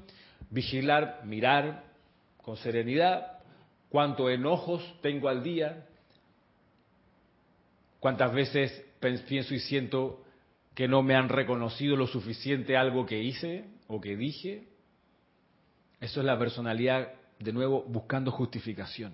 vigilar, 0.49 1.21
mirar 1.27 1.85
con 2.43 2.57
serenidad 2.57 3.41
cuántos 3.91 4.31
enojos 4.31 4.83
tengo 5.03 5.29
al 5.29 5.43
día, 5.43 5.85
cuántas 8.01 8.33
veces 8.33 8.87
pienso 9.29 9.53
y 9.53 9.59
siento 9.59 10.24
que 10.75 10.89
no 10.89 11.03
me 11.03 11.15
han 11.15 11.29
reconocido 11.29 11.97
lo 11.97 12.07
suficiente 12.07 12.77
algo 12.77 13.07
que 13.07 13.23
hice 13.23 13.65
o 13.87 14.01
que 14.01 14.17
dije. 14.17 14.65
Eso 16.01 16.21
es 16.21 16.27
la 16.27 16.39
personalidad, 16.39 17.13
de 17.39 17.53
nuevo, 17.53 17.85
buscando 17.87 18.31
justificación. 18.31 19.13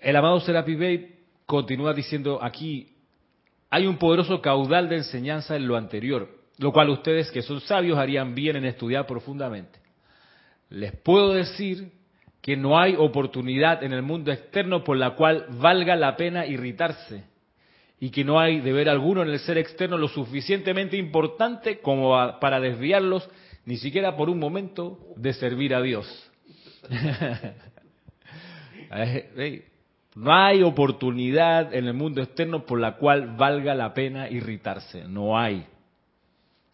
El 0.00 0.16
amado 0.16 0.40
Serapi 0.40 0.74
Bey 0.74 1.16
continúa 1.44 1.92
diciendo 1.92 2.42
aquí, 2.42 2.94
hay 3.70 3.86
un 3.86 3.98
poderoso 3.98 4.40
caudal 4.40 4.88
de 4.88 4.96
enseñanza 4.96 5.56
en 5.56 5.68
lo 5.68 5.76
anterior, 5.76 6.28
lo 6.58 6.72
cual 6.72 6.88
ustedes 6.88 7.30
que 7.30 7.42
son 7.42 7.60
sabios 7.60 7.98
harían 7.98 8.34
bien 8.34 8.56
en 8.56 8.64
estudiar 8.64 9.06
profundamente. 9.06 9.78
Les 10.70 10.96
puedo 10.96 11.34
decir 11.34 11.92
que 12.40 12.56
no 12.56 12.78
hay 12.78 12.94
oportunidad 12.96 13.82
en 13.82 13.92
el 13.92 14.02
mundo 14.02 14.32
externo 14.32 14.84
por 14.84 14.96
la 14.96 15.14
cual 15.14 15.46
valga 15.50 15.96
la 15.96 16.16
pena 16.16 16.46
irritarse 16.46 17.24
y 18.00 18.10
que 18.10 18.24
no 18.24 18.38
hay 18.38 18.60
deber 18.60 18.88
alguno 18.88 19.22
en 19.22 19.30
el 19.30 19.38
ser 19.40 19.58
externo 19.58 19.98
lo 19.98 20.08
suficientemente 20.08 20.96
importante 20.96 21.80
como 21.80 22.38
para 22.40 22.60
desviarlos 22.60 23.28
ni 23.64 23.76
siquiera 23.76 24.16
por 24.16 24.30
un 24.30 24.38
momento 24.38 24.98
de 25.16 25.32
servir 25.34 25.74
a 25.74 25.82
Dios. 25.82 26.06
no 30.14 30.34
hay 30.34 30.62
oportunidad 30.62 31.74
en 31.74 31.86
el 31.86 31.94
mundo 31.94 32.22
externo 32.22 32.64
por 32.64 32.80
la 32.80 32.96
cual 32.96 33.36
valga 33.36 33.74
la 33.74 33.92
pena 33.92 34.30
irritarse, 34.30 35.04
no 35.06 35.38
hay. 35.38 35.66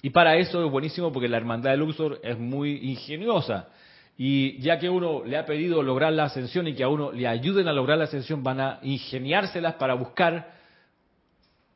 Y 0.02 0.10
para 0.10 0.36
eso 0.36 0.64
es 0.64 0.70
buenísimo 0.70 1.12
porque 1.12 1.28
la 1.28 1.38
hermandad 1.38 1.70
de 1.70 1.78
Luxor 1.78 2.20
es 2.22 2.38
muy 2.38 2.90
ingeniosa. 2.90 3.68
Y 4.16 4.60
ya 4.60 4.78
que 4.78 4.88
uno 4.88 5.24
le 5.24 5.36
ha 5.36 5.46
pedido 5.46 5.82
lograr 5.82 6.12
la 6.12 6.24
ascensión 6.24 6.68
y 6.68 6.74
que 6.74 6.84
a 6.84 6.88
uno 6.88 7.10
le 7.10 7.26
ayuden 7.26 7.66
a 7.66 7.72
lograr 7.72 7.98
la 7.98 8.04
ascensión, 8.04 8.44
van 8.44 8.60
a 8.60 8.78
ingeniárselas 8.82 9.74
para 9.74 9.94
buscar 9.94 10.53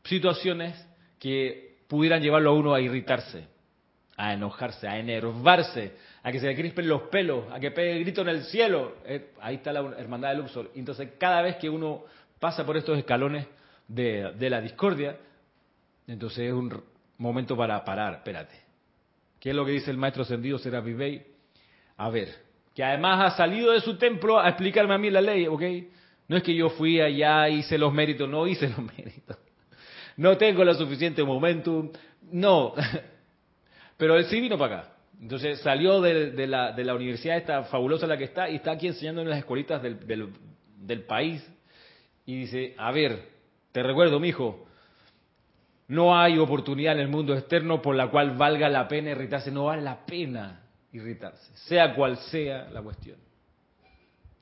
situaciones 0.08 0.74
que 1.18 1.78
pudieran 1.86 2.22
llevarlo 2.22 2.50
a 2.50 2.54
uno 2.54 2.74
a 2.74 2.80
irritarse, 2.80 3.46
a 4.16 4.34
enojarse, 4.34 4.88
a 4.88 4.98
enervarse, 4.98 5.94
a 6.22 6.32
que 6.32 6.40
se 6.40 6.46
le 6.46 6.56
crispen 6.56 6.88
los 6.88 7.02
pelos, 7.02 7.44
a 7.52 7.60
que 7.60 7.70
pegue 7.70 7.92
el 7.92 8.00
grito 8.00 8.22
en 8.22 8.28
el 8.28 8.44
cielo. 8.44 8.96
Eh, 9.04 9.32
ahí 9.40 9.56
está 9.56 9.72
la 9.72 9.80
hermandad 9.96 10.30
de 10.30 10.36
Luxor. 10.36 10.70
Entonces, 10.74 11.10
cada 11.18 11.42
vez 11.42 11.56
que 11.56 11.70
uno 11.70 12.04
pasa 12.38 12.64
por 12.64 12.76
estos 12.76 12.98
escalones 12.98 13.46
de, 13.86 14.34
la 14.50 14.60
discordia, 14.60 15.16
entonces 16.06 16.40
es 16.40 16.52
un 16.52 16.82
momento 17.18 17.56
para 17.56 17.84
parar, 17.84 18.14
espérate. 18.14 18.56
¿Qué 19.40 19.50
es 19.50 19.56
lo 19.56 19.64
que 19.64 19.72
dice 19.72 19.90
el 19.90 19.96
maestro 19.96 20.22
ascendido 20.22 20.58
Serapi 20.58 20.92
Bey? 20.94 21.26
A 21.96 22.10
ver, 22.10 22.28
que 22.74 22.82
además 22.82 23.32
ha 23.32 23.36
salido 23.36 23.72
de 23.72 23.80
su 23.80 23.96
templo 23.96 24.40
a 24.40 24.48
explicarme 24.48 24.94
a 24.94 24.98
mí 24.98 25.10
la 25.10 25.20
ley, 25.20 25.46
¿ok? 25.46 25.62
No 26.28 26.36
es 26.36 26.42
que 26.42 26.54
yo 26.54 26.70
fui 26.70 27.00
allá, 27.00 27.48
hice 27.48 27.78
los 27.78 27.92
méritos, 27.92 28.28
no 28.28 28.46
hice 28.46 28.68
los 28.68 28.78
méritos 28.96 29.36
no 30.18 30.36
tengo 30.36 30.64
lo 30.64 30.74
suficiente 30.74 31.22
momentum, 31.22 31.92
no. 32.32 32.74
Pero 33.96 34.16
él 34.16 34.26
sí 34.26 34.40
vino 34.40 34.58
para 34.58 34.80
acá. 34.80 34.92
Entonces 35.20 35.60
salió 35.60 36.00
de, 36.00 36.46
la, 36.48 36.76
la 36.76 36.94
universidad 36.94 37.36
esta 37.36 37.62
fabulosa 37.64 38.06
la 38.06 38.18
que 38.18 38.24
está 38.24 38.50
y 38.50 38.56
está 38.56 38.72
aquí 38.72 38.88
enseñando 38.88 39.22
en 39.22 39.30
las 39.30 39.38
escuelitas 39.38 39.80
del, 39.80 40.32
del, 40.76 41.02
país. 41.04 41.48
Y 42.26 42.40
dice, 42.40 42.74
a 42.78 42.90
ver, 42.90 43.28
te 43.70 43.80
recuerdo, 43.82 44.18
mi 44.18 44.28
hijo, 44.28 44.66
no 45.86 46.18
hay 46.18 46.36
oportunidad 46.38 46.94
en 46.94 47.00
el 47.00 47.08
mundo 47.08 47.34
externo 47.34 47.80
por 47.80 47.94
la 47.94 48.10
cual 48.10 48.36
valga 48.36 48.68
la 48.68 48.88
pena 48.88 49.10
irritarse. 49.10 49.52
No 49.52 49.66
vale 49.66 49.82
la 49.82 50.04
pena 50.04 50.62
irritarse, 50.92 51.56
sea 51.68 51.94
cual 51.94 52.16
sea 52.16 52.68
la 52.70 52.82
cuestión. 52.82 53.18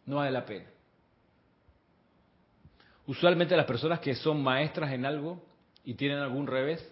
No 0.06 0.16
vale 0.16 0.30
la 0.30 0.44
pena. 0.46 0.64
Usualmente 3.06 3.54
las 3.54 3.66
personas 3.66 4.00
que 4.00 4.14
son 4.14 4.42
maestras 4.42 4.90
en 4.92 5.04
algo 5.04 5.55
y 5.86 5.94
tienen 5.94 6.18
algún 6.18 6.48
revés, 6.48 6.84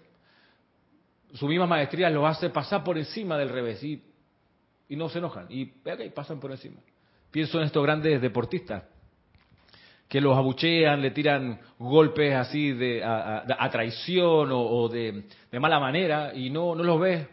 su 1.35 1.49
misma 1.49 1.67
maestría 1.67 2.09
los 2.11 2.25
hace 2.25 2.49
pasar 2.49 2.85
por 2.85 2.97
encima 2.97 3.37
del 3.37 3.49
revés 3.49 3.83
y, 3.83 4.01
y 4.89 4.97
no 4.97 5.09
se 5.09 5.19
enojan 5.19 5.47
y, 5.51 5.67
pasan 6.15 6.39
por 6.39 6.53
encima. 6.53 6.77
Pienso 7.33 7.59
en 7.59 7.65
estos 7.65 7.83
grandes 7.83 8.23
deportistas, 8.23 8.85
que 10.09 10.21
los 10.21 10.39
abuchean, 10.39 11.03
le 11.03 11.11
tiran 11.11 11.61
golpes 11.77 12.35
así 12.35 12.73
de 12.73 13.03
a, 13.03 13.69
traición 13.73 14.51
o, 14.53 14.89
de, 14.89 15.25
mala 15.59 15.81
manera 15.81 16.33
y 16.33 16.51
no, 16.51 16.77
no 16.77 16.85
los 16.85 17.01
ves 17.01 17.27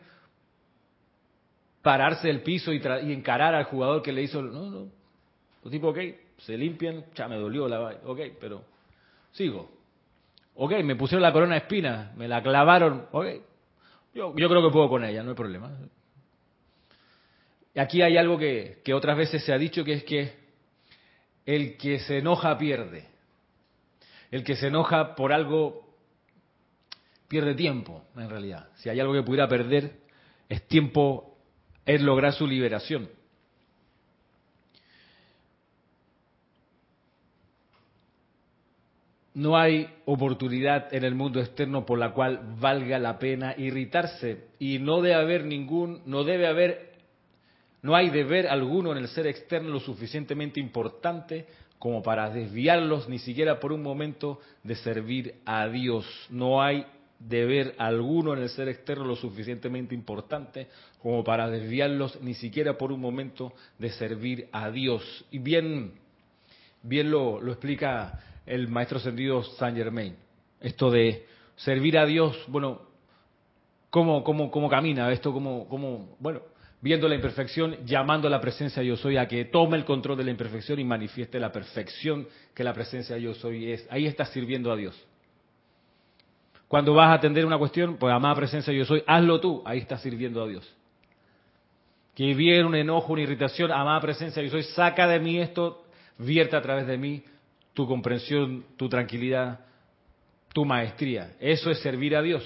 pararse 1.83 2.27
del 2.27 2.41
piso 2.41 2.73
y, 2.73 2.81
y, 3.03 3.13
encarar 3.13 3.53
al 3.53 3.65
jugador 3.65 4.01
que 4.01 4.11
le 4.11 4.23
hizo... 4.23 4.41
No, 4.41 4.69
no. 4.71 4.87
Los 5.63 5.71
tipos, 5.71 5.91
ok, 5.91 5.99
se 6.39 6.57
limpian, 6.57 7.05
ya 7.13 7.27
me 7.27 7.35
dolió 7.35 7.67
la 7.67 7.99
ok, 8.03 8.19
pero 8.39 8.63
sigo. 9.31 9.80
Ok, 10.55 10.73
me 10.83 10.95
pusieron 10.95 11.21
la 11.21 11.31
corona 11.31 11.55
de 11.55 11.61
espinas, 11.61 12.15
me 12.15 12.27
la 12.27 12.41
clavaron, 12.43 13.07
ok, 13.11 13.25
yo, 14.13 14.35
yo 14.35 14.49
creo 14.49 14.61
que 14.61 14.71
puedo 14.71 14.89
con 14.89 15.03
ella, 15.03 15.23
no 15.23 15.29
hay 15.29 15.35
problema. 15.35 15.71
Aquí 17.75 18.01
hay 18.01 18.17
algo 18.17 18.37
que, 18.37 18.81
que 18.83 18.93
otras 18.93 19.17
veces 19.17 19.43
se 19.43 19.53
ha 19.53 19.57
dicho, 19.57 19.85
que 19.85 19.93
es 19.93 20.03
que 20.03 20.33
el 21.45 21.77
que 21.77 21.99
se 21.99 22.17
enoja 22.17 22.57
pierde. 22.57 23.07
El 24.29 24.43
que 24.43 24.55
se 24.55 24.67
enoja 24.67 25.15
por 25.15 25.31
algo 25.33 25.89
pierde 27.27 27.55
tiempo, 27.55 28.03
en 28.15 28.29
realidad. 28.29 28.69
Si 28.75 28.89
hay 28.89 28.99
algo 28.99 29.13
que 29.13 29.23
pudiera 29.23 29.47
perder, 29.47 29.93
es 30.49 30.67
tiempo, 30.67 31.37
es 31.85 32.01
lograr 32.01 32.33
su 32.33 32.45
liberación. 32.45 33.09
No 39.33 39.57
hay 39.57 39.87
oportunidad 40.05 40.93
en 40.93 41.05
el 41.05 41.15
mundo 41.15 41.39
externo 41.39 41.85
por 41.85 41.97
la 41.97 42.11
cual 42.11 42.55
valga 42.59 42.99
la 42.99 43.17
pena 43.17 43.55
irritarse 43.57 44.47
y 44.59 44.79
no 44.79 45.01
debe 45.01 45.15
haber 45.15 45.45
ningún, 45.45 46.01
no 46.05 46.25
debe 46.25 46.47
haber, 46.47 46.91
no 47.81 47.95
hay 47.95 48.09
deber 48.09 48.47
alguno 48.47 48.91
en 48.91 48.97
el 48.97 49.07
ser 49.07 49.27
externo 49.27 49.69
lo 49.69 49.79
suficientemente 49.79 50.59
importante 50.59 51.45
como 51.79 52.03
para 52.03 52.29
desviarlos 52.29 53.07
ni 53.07 53.19
siquiera 53.19 53.59
por 53.59 53.71
un 53.71 53.81
momento 53.81 54.39
de 54.63 54.75
servir 54.75 55.35
a 55.45 55.67
Dios. 55.69 56.05
No 56.29 56.61
hay 56.61 56.85
deber 57.17 57.75
alguno 57.77 58.33
en 58.33 58.39
el 58.39 58.49
ser 58.49 58.67
externo 58.67 59.05
lo 59.05 59.15
suficientemente 59.15 59.95
importante 59.95 60.67
como 61.01 61.23
para 61.23 61.49
desviarlos 61.49 62.21
ni 62.21 62.33
siquiera 62.33 62.77
por 62.77 62.91
un 62.91 62.99
momento 62.99 63.53
de 63.79 63.91
servir 63.91 64.49
a 64.51 64.69
Dios. 64.69 65.25
Y 65.31 65.39
bien, 65.39 65.93
bien 66.83 67.09
lo, 67.09 67.39
lo 67.39 67.53
explica 67.53 68.19
el 68.45 68.67
maestro 68.67 68.97
ascendido 68.97 69.43
Saint 69.43 69.77
Germain. 69.77 70.15
Esto 70.59 70.91
de 70.91 71.25
servir 71.55 71.97
a 71.97 72.05
Dios, 72.05 72.37
bueno, 72.47 72.81
¿cómo, 73.89 74.23
cómo, 74.23 74.51
cómo 74.51 74.69
camina 74.69 75.11
esto? 75.11 75.33
¿Cómo, 75.33 75.67
cómo, 75.67 76.15
bueno, 76.19 76.41
viendo 76.81 77.07
la 77.07 77.15
imperfección, 77.15 77.77
llamando 77.85 78.27
a 78.27 78.31
la 78.31 78.41
presencia 78.41 78.81
yo 78.83 78.97
soy 78.97 79.17
a 79.17 79.27
que 79.27 79.45
tome 79.45 79.77
el 79.77 79.85
control 79.85 80.17
de 80.17 80.23
la 80.23 80.31
imperfección 80.31 80.79
y 80.79 80.83
manifieste 80.83 81.39
la 81.39 81.51
perfección 81.51 82.27
que 82.53 82.63
la 82.63 82.73
presencia 82.73 83.17
yo 83.17 83.33
soy 83.35 83.71
es. 83.71 83.87
Ahí 83.89 84.07
estás 84.07 84.29
sirviendo 84.29 84.71
a 84.71 84.75
Dios. 84.75 84.99
Cuando 86.67 86.93
vas 86.93 87.09
a 87.09 87.15
atender 87.15 87.45
una 87.45 87.57
cuestión, 87.57 87.97
pues 87.97 88.13
amada 88.13 88.35
presencia 88.35 88.71
yo 88.73 88.85
soy, 88.85 89.03
hazlo 89.05 89.39
tú, 89.41 89.61
ahí 89.65 89.79
estás 89.79 90.01
sirviendo 90.01 90.41
a 90.41 90.47
Dios. 90.47 90.73
Que 92.15 92.33
viene 92.33 92.65
un 92.65 92.75
enojo, 92.75 93.13
una 93.13 93.21
irritación, 93.21 93.71
amada 93.71 93.99
presencia 93.99 94.41
yo 94.41 94.49
soy, 94.49 94.63
saca 94.63 95.07
de 95.07 95.19
mí 95.19 95.39
esto, 95.39 95.85
vierte 96.17 96.55
a 96.55 96.61
través 96.61 96.87
de 96.87 96.97
mí, 96.97 97.23
tu 97.73 97.87
comprensión, 97.87 98.65
tu 98.77 98.89
tranquilidad, 98.89 99.61
tu 100.53 100.65
maestría. 100.65 101.33
Eso 101.39 101.71
es 101.71 101.79
servir 101.79 102.15
a 102.15 102.21
Dios. 102.21 102.43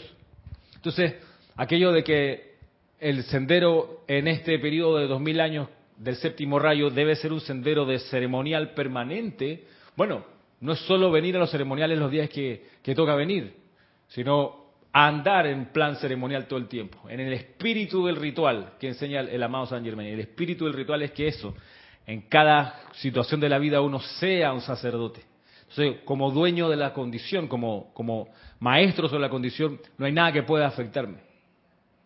Entonces, 0.75 1.15
aquello 1.55 1.91
de 1.91 2.03
que 2.03 2.55
el 2.99 3.23
sendero 3.23 4.03
en 4.07 4.27
este 4.27 4.59
periodo 4.59 4.97
de 4.97 5.07
dos 5.07 5.21
mil 5.21 5.39
años 5.39 5.67
del 5.97 6.15
séptimo 6.15 6.59
rayo 6.59 6.89
debe 6.89 7.15
ser 7.15 7.31
un 7.31 7.41
sendero 7.41 7.85
de 7.85 7.99
ceremonial 7.99 8.73
permanente, 8.73 9.65
bueno, 9.95 10.25
no 10.59 10.73
es 10.73 10.79
solo 10.79 11.11
venir 11.11 11.35
a 11.35 11.39
los 11.39 11.51
ceremoniales 11.51 11.97
los 11.97 12.11
días 12.11 12.29
que, 12.29 12.65
que 12.81 12.95
toca 12.95 13.15
venir, 13.15 13.55
sino 14.07 14.65
andar 14.97 15.45
en 15.47 15.65
plan 15.73 15.97
ceremonial 15.97 16.47
todo 16.47 16.57
el 16.57 16.67
tiempo, 16.67 17.09
en 17.09 17.19
el 17.19 17.33
espíritu 17.33 18.05
del 18.05 18.15
ritual 18.15 18.73
que 18.79 18.87
enseña 18.87 19.19
el, 19.19 19.43
amado 19.43 19.65
San 19.65 19.83
Germain. 19.83 20.07
El 20.07 20.21
espíritu 20.21 20.65
del 20.65 20.73
ritual 20.73 21.01
es 21.01 21.11
que 21.11 21.27
eso, 21.27 21.53
en 22.07 22.21
cada 22.21 22.75
situación 22.93 23.39
de 23.39 23.49
la 23.49 23.57
vida 23.57 23.81
uno 23.81 23.99
sea 23.99 24.53
un 24.53 24.61
sacerdote. 24.61 25.21
Entonces, 25.69 26.03
como 26.05 26.31
dueño 26.31 26.69
de 26.69 26.75
la 26.75 26.93
condición, 26.93 27.47
como, 27.47 28.29
maestro 28.59 29.07
sobre 29.07 29.21
la 29.21 29.29
condición, 29.29 29.79
no 29.97 30.05
hay 30.05 30.11
nada 30.11 30.31
que 30.31 30.43
pueda 30.43 30.67
afectarme. 30.67 31.17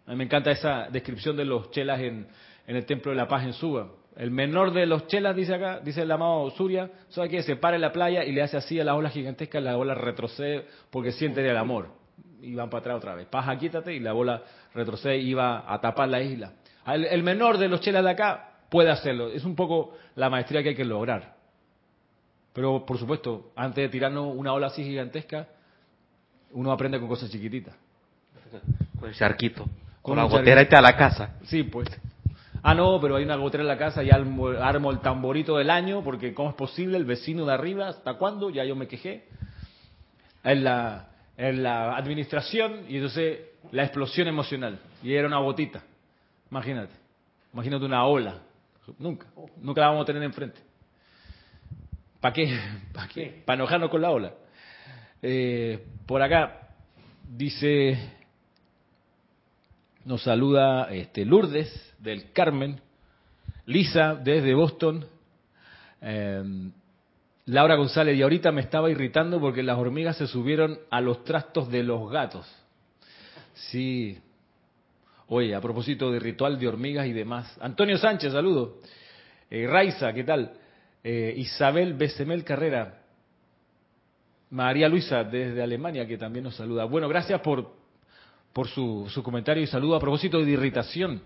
A 0.08 0.16
me 0.16 0.24
encanta 0.24 0.52
esa 0.52 0.88
descripción 0.90 1.36
de 1.38 1.46
los 1.46 1.70
chelas 1.72 2.00
en, 2.00 2.28
el 2.66 2.86
Templo 2.86 3.12
de 3.12 3.18
la 3.18 3.28
Paz 3.28 3.44
en 3.44 3.54
Suba. 3.54 3.90
El 4.16 4.32
menor 4.32 4.74
de 4.74 4.86
los 4.86 5.08
chelas, 5.08 5.36
dice 5.36 5.56
acá, 5.56 5.80
dice 5.80 6.02
el 6.02 6.12
amado 6.12 6.50
Surya, 6.52 6.90
¿sabe 7.10 7.30
qué? 7.30 7.44
Se 7.44 7.56
para 7.56 7.76
en 7.76 7.82
la 7.82 7.92
playa 7.92 8.24
y 8.24 8.32
le 8.32 8.42
hace 8.42 8.58
así 8.58 8.80
a 8.80 8.84
la 8.84 8.96
ola 8.96 9.10
gigantesca, 9.10 9.60
la 9.60 9.78
ola 9.78 9.94
retrocede 9.94 10.66
porque 10.90 11.12
siente 11.12 11.48
el 11.48 11.58
amor. 11.58 11.90
Y 12.42 12.56
van 12.56 12.70
para 12.70 12.82
atrás 12.82 12.98
otra 12.98 13.16
vez. 13.16 13.28
Paz, 13.28 13.58
quítate, 13.60 13.94
y 13.94 14.00
la 14.00 14.14
bola 14.14 14.44
retrocede 14.74 15.18
y 15.18 15.34
va 15.34 15.72
a 15.72 15.80
tapar 15.80 16.10
la 16.10 16.22
isla. 16.22 16.54
el 16.86 17.24
menor 17.24 17.58
de 17.58 17.68
los 17.68 17.82
chelas 17.82 18.04
de 18.04 18.12
acá 18.12 18.49
puede 18.70 18.92
hacerlo. 18.92 19.30
Es 19.30 19.44
un 19.44 19.56
poco 19.56 19.96
la 20.16 20.30
maestría 20.30 20.64
que 20.64 20.70
hay 20.70 20.76
que 20.76 20.86
lograr. 20.86 21.36
Pero, 22.54 22.86
por 22.86 22.98
supuesto, 22.98 23.52
antes 23.56 23.84
de 23.84 23.90
tirarnos 23.90 24.34
una 24.36 24.54
ola 24.54 24.68
así 24.68 24.84
gigantesca, 24.84 25.48
uno 26.52 26.72
aprende 26.72 27.00
con 27.00 27.08
cosas 27.08 27.30
chiquititas. 27.30 27.76
Con 29.00 29.10
el 29.10 29.16
charquito. 29.16 29.66
Con, 30.02 30.18
la 30.18 30.24
gotera 30.24 30.62
está 30.62 30.80
a 30.80 30.82
la 30.82 30.96
casa. 30.96 31.36
Sí, 31.44 31.64
pues. 31.64 31.88
Ah, 32.64 32.74
no, 32.74 33.00
pero 33.00 33.16
hay 33.16 33.24
una 33.24 33.36
gotera 33.36 33.64
en 33.64 33.68
la 33.68 33.78
casa, 33.78 34.04
ya 34.04 34.16
armo 34.16 34.92
el 34.92 35.00
tamborito 35.00 35.58
del 35.58 35.70
año, 35.70 36.04
porque 36.04 36.34
¿cómo 36.34 36.50
es 36.50 36.56
posible? 36.56 36.98
El 36.98 37.06
vecino 37.06 37.46
de 37.46 37.54
arriba, 37.54 37.88
¿hasta 37.88 38.16
cuándo? 38.16 38.50
Ya 38.50 38.66
yo 38.66 38.76
me 38.76 38.88
quejé. 38.88 39.26
En 40.44 40.64
la, 40.64 41.10
en 41.38 41.64
la 41.64 41.96
administración, 41.96 42.86
y 42.90 42.96
entonces 42.96 43.40
la 43.72 43.84
explosión 43.84 44.28
emocional. 44.28 44.80
Y 45.04 45.14
era 45.14 45.28
una 45.28 45.40
gotita. 45.40 45.84
Imagínate. 46.50 46.94
Imagínate 47.54 47.86
una 47.86 48.06
ola. 48.06 48.40
Nunca. 48.98 49.28
Nunca 49.62 49.82
la 49.82 49.88
vamos 49.88 50.04
a 50.04 50.06
tener 50.06 50.24
enfrente. 50.24 50.60
¿Para 52.20 52.34
qué? 52.34 52.60
¿Para 52.94 53.08
qué? 53.08 53.44
Para 53.46 53.56
enojarnos 53.56 53.90
con 53.90 54.02
la 54.02 54.12
ola. 54.12 54.34
Eh, 55.22 55.86
por 56.06 56.22
acá 56.22 56.70
dice, 57.30 57.98
nos 60.06 60.24
saluda 60.24 60.90
este, 60.92 61.26
Lourdes 61.26 61.94
del 62.00 62.32
Carmen, 62.32 62.82
Lisa 63.66 64.16
desde 64.16 64.54
Boston, 64.54 65.06
eh, 66.02 66.72
Laura 67.46 67.76
González, 67.76 68.18
y 68.18 68.22
ahorita 68.22 68.52
me 68.52 68.62
estaba 68.62 68.90
irritando 68.90 69.40
porque 69.40 69.64
las 69.64 69.78
hormigas 69.78 70.18
se 70.18 70.28
subieron 70.28 70.80
a 70.90 71.02
los 71.02 71.24
trastos 71.24 71.70
de 71.70 71.84
los 71.84 72.10
gatos. 72.10 72.48
Sí, 73.54 74.20
Oye, 75.32 75.54
a 75.54 75.62
propósito 75.62 76.12
de 76.12 76.20
ritual 76.20 76.58
de 76.58 76.68
hormigas 76.68 77.06
y 77.06 77.14
demás. 77.14 77.56
Antonio 77.62 78.00
Sánchez, 78.00 78.34
saludo. 78.34 78.78
Eh, 79.52 79.68
Raiza, 79.68 80.12
¿qué 80.12 80.24
tal? 80.24 80.54
Eh, 81.04 81.36
Isabel 81.38 81.94
Besemel 81.94 82.44
Carrera. 82.44 83.04
María 84.50 84.90
Luisa, 84.90 85.24
desde 85.24 85.62
Alemania, 85.62 86.08
que 86.08 86.18
también 86.18 86.46
nos 86.46 86.56
saluda. 86.56 86.86
Bueno, 86.86 87.08
gracias 87.08 87.40
por, 87.42 87.72
por 88.52 88.68
su, 88.70 89.08
comentario 89.24 89.62
y 89.62 89.68
saludo. 89.68 89.96
A 89.98 90.00
propósito 90.00 90.44
de 90.44 90.50
irritación. 90.50 91.22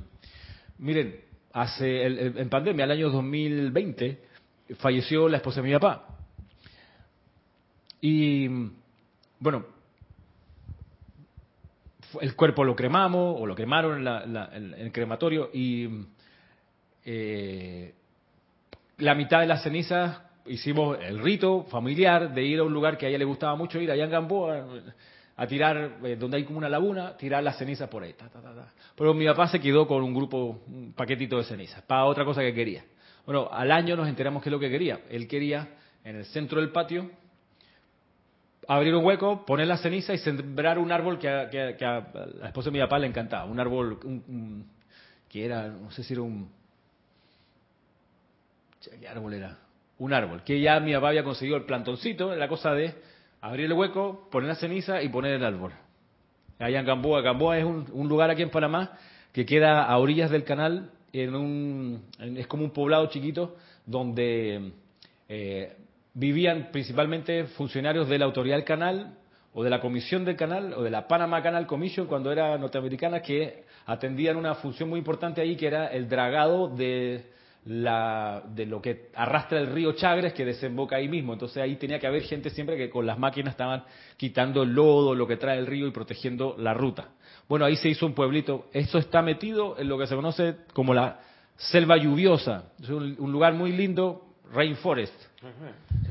Miren, 0.79 1.21
hace 1.53 2.05
en 2.05 2.49
pandemia, 2.49 2.83
el 2.83 2.91
año 2.91 3.09
2020, 3.09 4.19
falleció 4.79 5.29
la 5.29 5.37
esposa 5.37 5.61
de 5.61 5.67
mi 5.69 5.73
papá. 5.75 6.07
Y, 8.01 8.49
bueno, 9.39 9.65
el 12.21 12.36
cuerpo 12.36 12.63
lo 12.63 12.76
cremamos 12.76 13.36
o 13.39 13.45
lo 13.45 13.56
quemaron 13.56 14.08
en, 14.08 14.73
el 14.78 14.91
crematorio 14.91 15.49
y 15.54 15.89
eh, 17.06 17.93
la 18.97 19.15
mitad 19.15 19.39
de 19.39 19.47
las 19.47 19.63
cenizas 19.63 20.19
hicimos 20.45 20.97
el 21.02 21.19
rito 21.19 21.63
familiar 21.63 22.34
de 22.34 22.43
ir 22.43 22.60
a 22.60 22.63
un 22.63 22.73
lugar 22.73 22.97
que 22.97 23.06
a 23.06 23.10
ella 23.10 23.17
le 23.17 23.26
gustaba 23.26 23.56
mucho 23.56 23.80
ir, 23.80 23.91
allá 23.91 24.04
en 24.04 24.12
Gamboa, 24.12 24.65
a 25.36 25.47
tirar, 25.47 25.97
eh, 26.04 26.15
donde 26.15 26.38
hay 26.38 26.43
como 26.43 26.60
una 26.60 26.69
laguna, 26.69 27.17
tirar 27.17 27.43
las 27.43 27.58
cenizas 27.58 27.89
por 27.89 28.04
ahí. 28.04 28.13
Pero 28.95 29.13
mi 29.13 29.26
papá 29.26 29.47
se 29.47 29.60
quedó 29.60 29.88
con 29.88 30.04
un 30.04 30.13
grupo, 30.13 30.62
un 30.67 30.93
paquetito 30.93 31.38
de 31.38 31.43
cenizas, 31.43 31.82
para 31.84 32.06
otra 32.06 32.26
cosa 32.26 32.41
que 32.41 32.54
quería. 32.54 32.84
Bueno, 33.26 33.49
al 33.52 33.71
año 33.71 33.95
nos 33.95 34.08
enteramos 34.08 34.43
qué 34.43 34.49
es 34.49 34.52
lo 34.52 34.60
que 34.60 34.69
quería. 34.69 35.02
Él 35.10 35.28
quería, 35.28 35.69
en 36.04 36.17
el 36.17 36.26
centro 36.26 36.60
del 36.60 36.71
patio, 36.71 37.10
abrir 38.67 38.95
un 38.95 39.04
hueco, 39.04 39.45
poner 39.45 39.67
la 39.67 39.78
ceniza 39.78 40.13
y 40.13 40.17
sembrar 40.17 40.80
un 40.80 40.91
árbol 40.91 41.19
que 41.19 41.28
a, 41.28 41.49
la 42.39 42.47
esposa 42.47 42.69
de 42.69 42.71
mi 42.71 42.80
papá 42.80 42.99
le 42.99 43.08
encantaba. 43.08 43.45
Un 43.45 43.60
árbol 43.60 43.99
que 45.30 45.45
era, 45.45 45.67
no 45.67 45.91
sé 45.91 46.04
si 46.04 46.13
era 46.13 46.21
un... 46.21 46.49
¿Qué 48.99 49.08
árbol 49.08 49.34
era? 49.34 49.58
Un 49.99 50.13
árbol, 50.13 50.43
que 50.43 50.60
ya 50.60 50.80
mi 50.80 50.93
papá 50.93 51.10
había 51.10 51.23
conseguido 51.23 51.58
el 51.58 51.63
plantoncito, 51.63 52.36
la 52.36 52.47
cosa 52.47 52.73
de 52.73 52.93
abrir 53.41 53.65
el 53.65 53.73
hueco, 53.73 54.28
poner 54.32 54.49
la 54.49 54.56
ceniza 54.56 55.02
y 55.02 55.10
poner 55.10 55.34
el 55.34 55.45
árbol. 55.45 55.71
Allá 56.60 56.80
en 56.80 56.86
Gamboa. 56.86 57.21
Gamboa 57.21 57.58
es 57.58 57.65
un, 57.65 58.08
lugar 58.08 58.30
aquí 58.30 58.41
en 58.41 58.49
Panamá 58.49 58.97
que 59.32 59.45
queda 59.45 59.84
a 59.84 59.97
orillas 59.97 60.30
del 60.30 60.43
canal, 60.43 60.91
en 61.12 61.36
un, 61.36 62.06
es 62.19 62.47
como 62.47 62.63
un 62.63 62.71
poblado 62.71 63.08
chiquito 63.08 63.56
donde... 63.86 64.73
Eh, 65.30 65.78
vivían 66.13 66.69
principalmente 66.71 67.45
funcionarios 67.45 68.08
de 68.08 68.19
la 68.19 68.26
autoridad 68.26 68.56
del 68.56 68.65
canal 68.65 69.17
o 69.54 69.63
de 69.63 69.69
la 69.69 69.80
comisión 69.80 70.26
del 70.26 70.36
canal 70.36 70.73
o 70.73 70.84
de 70.84 70.89
la 70.89 71.08
Panama 71.08 71.41
Canal 71.41 71.67
Commission 71.67 72.08
cuando 72.08 72.32
era 72.32 72.58
norteamericana 72.58 73.21
que 73.21 73.65
atendían 73.86 74.38
una 74.38 74.56
función 74.56 74.89
muy 74.89 74.99
importante 74.99 75.41
ahí 75.41 75.56
que 75.56 75.67
era 75.67 75.88
el 75.88 76.10
dragado 76.10 76.67
de 76.67 77.26
la, 77.65 78.43
de 78.54 78.65
lo 78.65 78.82
que 78.82 79.10
arrastra 79.15 79.60
el 79.60 79.67
río 79.67 79.93
Chagres 79.93 80.34
que 80.34 80.45
desemboca 80.45 80.97
ahí 80.97 81.08
mismo. 81.08 81.34
Entonces 81.34 81.58
ahí 81.58 81.76
tenía 81.76 81.99
que 81.99 82.08
haber 82.08 82.23
gente 82.23 82.49
siempre 82.49 82.78
que 82.78 82.89
con 82.89 83.06
las 83.06 83.17
máquinas 83.17 83.54
estaban 83.54 83.84
quitando 84.17 84.63
el 84.63 84.73
lodo, 84.73 85.15
lo 85.15 85.28
que 85.28 85.38
trae 85.38 85.58
el 85.58 85.67
río 85.67 85.88
y 85.88 85.91
protegiendo 85.91 86.56
la 86.58 86.73
ruta. 86.73 87.10
Bueno, 87.47 87.65
ahí 87.65 87.76
se 87.76 87.89
hizo 87.89 88.06
un 88.06 88.13
pueblito. 88.13 88.67
Esto 88.73 88.97
está 88.97 89.21
metido 89.21 89.78
en 89.80 89.88
lo 89.88 89.97
que 89.97 90.08
se 90.08 90.15
conoce 90.15 90.56
como 90.73 90.93
la 90.93 91.19
selva 91.56 91.97
lluviosa. 91.97 92.71
Es 92.82 92.89
un, 92.89 93.32
lugar 93.32 93.54
muy 93.54 93.71
lindo, 93.71 94.33
rainforest. 94.51 95.13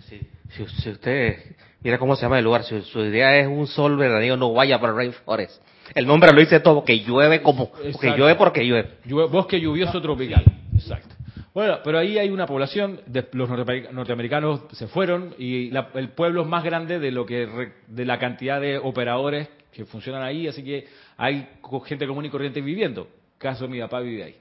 Si, 0.08 0.62
usted 0.90 1.56
mira 1.82 1.98
cómo 1.98 2.16
se 2.16 2.22
llama 2.22 2.38
el 2.38 2.44
lugar, 2.44 2.64
si 2.64 2.80
su 2.82 3.00
idea 3.00 3.36
es 3.38 3.46
un 3.46 3.66
sol 3.66 3.96
verdadero, 3.96 4.36
no 4.36 4.52
vaya 4.52 4.80
para 4.80 4.92
rainforest. 4.92 5.62
El 5.94 6.06
nombre 6.06 6.32
lo 6.32 6.40
dice 6.40 6.60
todo, 6.60 6.84
que 6.84 7.00
llueve 7.00 7.42
como, 7.42 7.72
que 7.72 8.16
llueve 8.16 8.34
porque 8.36 8.64
llueve. 8.64 8.90
Bosque 9.04 9.60
lluvioso 9.60 10.00
tropical. 10.00 10.44
Exacto. 10.74 11.14
Bueno, 11.54 11.80
pero 11.84 11.98
ahí 11.98 12.18
hay 12.18 12.30
una 12.30 12.46
población, 12.46 13.00
de, 13.06 13.28
los 13.32 13.48
norteamericanos 13.48 14.62
se 14.72 14.86
fueron 14.86 15.34
y 15.38 15.70
el 15.94 16.08
pueblo 16.10 16.42
es 16.42 16.48
más 16.48 16.64
grande 16.64 16.98
de 16.98 17.10
lo 17.10 17.26
que 17.26 17.72
de 17.86 18.04
la 18.06 18.18
cantidad 18.18 18.58
de 18.58 18.78
operadores 18.78 19.48
que 19.70 19.84
funcionan 19.84 20.22
ahí, 20.22 20.48
así 20.48 20.62
que 20.64 20.86
hay 21.16 21.46
gente 21.84 22.06
común 22.06 22.24
y 22.24 22.30
corriente 22.30 22.60
viviendo. 22.62 23.08
Caso 23.36 23.68
mi 23.68 23.80
papá 23.80 24.00
vive 24.00 24.24
ahí. 24.24 24.36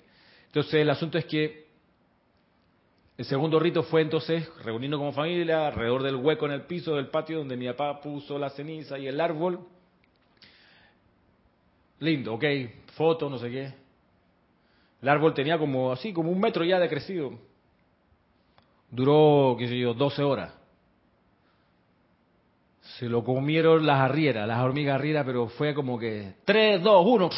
Entonces 0.47 0.75
el 0.75 0.89
asunto 0.89 1.17
es 1.17 1.25
que 1.25 1.60
el 3.21 3.25
segundo 3.25 3.59
rito 3.59 3.83
fue 3.83 4.01
entonces 4.01 4.49
reunirnos 4.63 4.99
como 4.99 5.13
familia 5.13 5.67
alrededor 5.67 6.01
del 6.01 6.15
hueco 6.15 6.47
en 6.47 6.53
el 6.53 6.63
piso 6.63 6.95
del 6.95 7.09
patio 7.09 7.37
donde 7.37 7.55
mi 7.55 7.67
papá 7.67 8.01
puso 8.01 8.39
la 8.39 8.49
ceniza 8.49 8.97
y 8.97 9.05
el 9.05 9.21
árbol. 9.21 9.59
Lindo, 11.99 12.33
ok, 12.33 12.43
fotos, 12.95 13.29
no 13.29 13.37
sé 13.37 13.51
qué. 13.51 13.73
El 15.03 15.07
árbol 15.07 15.35
tenía 15.35 15.59
como 15.59 15.91
así, 15.91 16.11
como 16.11 16.31
un 16.31 16.39
metro 16.39 16.63
ya 16.63 16.79
de 16.79 16.89
crecido. 16.89 17.37
Duró, 18.89 19.55
qué 19.55 19.67
sé 19.67 19.77
yo, 19.77 19.93
12 19.93 20.23
horas. 20.23 20.55
Se 22.97 23.05
lo 23.05 23.23
comieron 23.23 23.85
las 23.85 23.99
arrieras, 23.99 24.47
las 24.47 24.61
hormigas 24.61 24.95
arrieras, 24.95 25.27
pero 25.27 25.47
fue 25.47 25.75
como 25.75 25.99
que 25.99 26.37
3, 26.43 26.81
2, 26.81 27.05
1. 27.05 27.29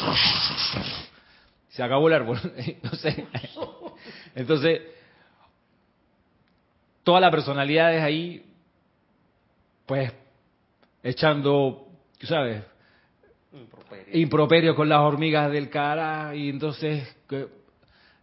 Se 1.68 1.82
acabó 1.82 2.08
el 2.08 2.14
árbol. 2.14 2.40
Entonces, 4.34 4.93
entonces 7.04 7.06
todas 7.06 7.20
las 7.20 7.30
personalidades 7.30 8.02
ahí, 8.02 8.44
pues, 9.86 10.12
echando, 11.02 11.86
¿sabes? 12.22 12.62
improperio 14.12 14.74
con 14.74 14.88
las 14.88 14.98
hormigas 14.98 15.50
del 15.52 15.70
cara 15.70 16.34
y 16.34 16.48
entonces, 16.48 17.16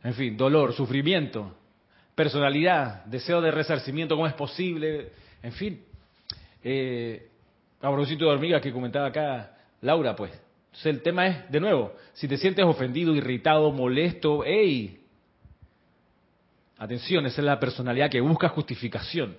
en 0.03 0.13
fin, 0.13 0.35
dolor, 0.35 0.73
sufrimiento, 0.73 1.55
personalidad, 2.15 3.05
deseo 3.05 3.39
de 3.39 3.51
resarcimiento, 3.51 4.15
cómo 4.15 4.27
es 4.27 4.33
posible, 4.33 5.11
en 5.41 5.53
fin. 5.53 5.83
Eh, 6.63 7.29
a 7.79 7.87
propósito 7.87 8.25
de 8.25 8.31
hormigas 8.31 8.61
que 8.61 8.73
comentaba 8.73 9.07
acá 9.07 9.57
Laura, 9.81 10.15
pues. 10.15 10.31
Entonces 10.65 10.85
el 10.87 11.01
tema 11.01 11.27
es, 11.27 11.51
de 11.51 11.59
nuevo, 11.59 11.93
si 12.13 12.27
te 12.27 12.37
sientes 12.37 12.65
ofendido, 12.65 13.15
irritado, 13.15 13.71
molesto, 13.71 14.43
hey, 14.45 15.00
atención, 16.81 17.27
esa 17.27 17.41
es 17.41 17.45
la 17.45 17.59
personalidad 17.59 18.09
que 18.09 18.19
busca 18.21 18.49
justificación. 18.49 19.37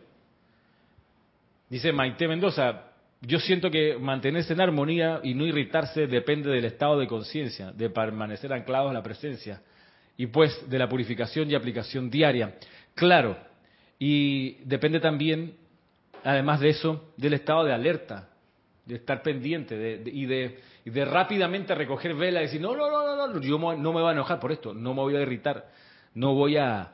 Dice 1.68 1.92
Maite 1.92 2.28
Mendoza, 2.28 2.84
yo 3.20 3.40
siento 3.40 3.68
que 3.68 3.96
mantenerse 3.98 4.52
en 4.52 4.60
armonía 4.60 5.20
y 5.24 5.34
no 5.34 5.44
irritarse 5.44 6.06
depende 6.06 6.50
del 6.50 6.64
estado 6.64 7.00
de 7.00 7.08
conciencia, 7.08 7.72
de 7.72 7.90
permanecer 7.90 8.52
anclados 8.52 8.90
a 8.90 8.94
la 8.94 9.02
presencia 9.02 9.60
y 10.16 10.26
pues 10.26 10.70
de 10.70 10.78
la 10.78 10.88
purificación 10.88 11.50
y 11.50 11.56
aplicación 11.56 12.10
diaria. 12.10 12.54
Claro, 12.94 13.36
y 13.98 14.62
depende 14.64 15.00
también, 15.00 15.56
además 16.22 16.60
de 16.60 16.68
eso, 16.68 17.12
del 17.16 17.34
estado 17.34 17.64
de 17.64 17.72
alerta, 17.72 18.28
de 18.86 18.96
estar 18.96 19.20
pendiente 19.22 20.00
y, 20.06 20.26
de, 20.26 21.04
rápidamente 21.04 21.74
recoger 21.74 22.14
vela 22.14 22.40
y 22.40 22.44
decir, 22.44 22.60
no, 22.60 22.76
no, 22.76 22.88
no, 22.88 23.16
no, 23.16 23.26
no, 23.26 23.40
yo 23.40 23.58
no 23.58 23.92
me 23.92 24.00
voy 24.00 24.10
a 24.10 24.12
enojar 24.12 24.38
por 24.38 24.52
esto, 24.52 24.72
no 24.74 24.94
me 24.94 25.00
voy 25.00 25.16
a 25.16 25.22
irritar, 25.22 25.66
no 26.14 26.34
voy 26.34 26.56
a... 26.56 26.92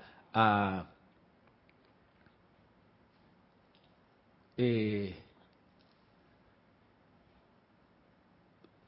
eh, 4.57 5.17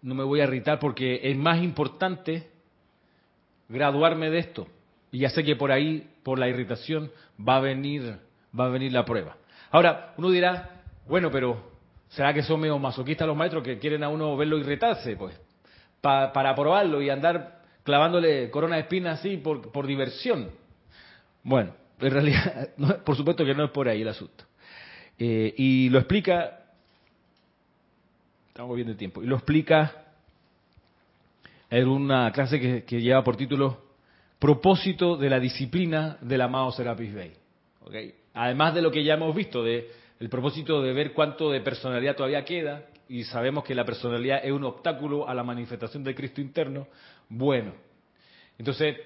no 0.02 0.14
me 0.14 0.24
voy 0.24 0.40
a 0.40 0.44
irritar 0.44 0.78
porque 0.78 1.20
es 1.22 1.36
más 1.36 1.62
importante 1.62 2.48
graduarme 3.68 4.30
de 4.30 4.38
esto. 4.38 4.66
Y 5.12 5.20
ya 5.20 5.30
sé 5.30 5.42
que 5.44 5.56
por 5.56 5.72
ahí, 5.72 6.08
por 6.22 6.38
la 6.38 6.48
irritación, 6.48 7.10
va 7.38 7.56
a 7.56 7.60
venir, 7.60 8.18
va 8.58 8.66
a 8.66 8.68
venir 8.68 8.92
la 8.92 9.04
prueba. 9.04 9.36
Ahora, 9.70 10.14
uno 10.16 10.30
dirá, 10.30 10.82
bueno, 11.08 11.30
pero 11.30 11.70
¿será 12.08 12.32
que 12.32 12.42
son 12.42 12.60
medio 12.60 12.78
masoquistas 12.78 13.26
los 13.26 13.36
maestros 13.36 13.62
que 13.62 13.78
quieren 13.78 14.04
a 14.04 14.08
uno 14.08 14.36
verlo 14.36 14.58
irritarse? 14.58 15.16
Pues, 15.16 15.40
para 16.00 16.54
probarlo 16.54 17.02
y 17.02 17.10
andar 17.10 17.60
clavándole 17.82 18.50
corona 18.50 18.76
de 18.76 18.82
espinas 18.82 19.18
así 19.18 19.36
por, 19.36 19.72
por 19.72 19.86
diversión. 19.86 20.50
Bueno, 21.42 21.74
en 22.00 22.10
realidad, 22.10 22.70
por 23.04 23.16
supuesto 23.16 23.44
que 23.44 23.54
no 23.54 23.64
es 23.64 23.70
por 23.70 23.88
ahí 23.88 24.02
el 24.02 24.08
asunto. 24.08 24.44
Eh, 25.18 25.54
y 25.56 25.88
lo 25.90 25.98
explica 25.98 26.60
estamos 28.60 28.76
viendo 28.76 28.92
el 28.92 28.98
tiempo, 28.98 29.22
y 29.22 29.26
lo 29.26 29.36
explica 29.36 30.04
en 31.70 31.88
una 31.88 32.30
clase 32.30 32.84
que, 32.84 33.00
lleva 33.00 33.24
por 33.24 33.36
título 33.36 33.90
Propósito 34.38 35.16
de 35.16 35.30
la 35.30 35.40
disciplina 35.40 36.18
del 36.20 36.42
amado 36.42 36.70
Serapis 36.72 37.14
Bey. 37.14 37.32
Además 38.34 38.74
de 38.74 38.82
lo 38.82 38.90
que 38.90 39.02
ya 39.02 39.14
hemos 39.14 39.34
visto, 39.34 39.64
de 39.64 39.88
el 40.18 40.28
propósito 40.28 40.82
de 40.82 40.92
ver 40.92 41.14
cuánto 41.14 41.50
de 41.50 41.62
personalidad 41.62 42.16
todavía 42.16 42.44
queda, 42.44 42.84
y 43.08 43.24
sabemos 43.24 43.64
que 43.64 43.74
la 43.74 43.86
personalidad 43.86 44.44
es 44.44 44.52
un 44.52 44.64
obstáculo 44.64 45.26
a 45.26 45.32
la 45.32 45.42
manifestación 45.42 46.04
del 46.04 46.14
Cristo 46.14 46.42
interno, 46.42 46.86
bueno. 47.30 47.72
Entonces, 48.58 48.96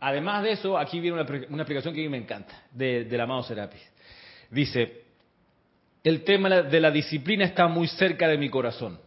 además 0.00 0.42
de 0.42 0.52
eso, 0.52 0.78
aquí 0.78 0.98
viene 1.00 1.20
una, 1.20 1.30
una 1.50 1.62
explicación 1.62 1.94
que 1.94 2.00
a 2.00 2.04
mí 2.04 2.08
me 2.08 2.18
encanta, 2.18 2.62
del 2.72 3.20
amado 3.20 3.42
Serapis. 3.42 3.80
Dice, 4.50 5.04
el 6.02 6.24
tema 6.24 6.48
de 6.62 6.80
la 6.80 6.90
disciplina 6.90 7.44
está 7.44 7.68
muy 7.68 7.86
cerca 7.86 8.26
de 8.26 8.38
mi 8.38 8.48
corazón. 8.48 8.98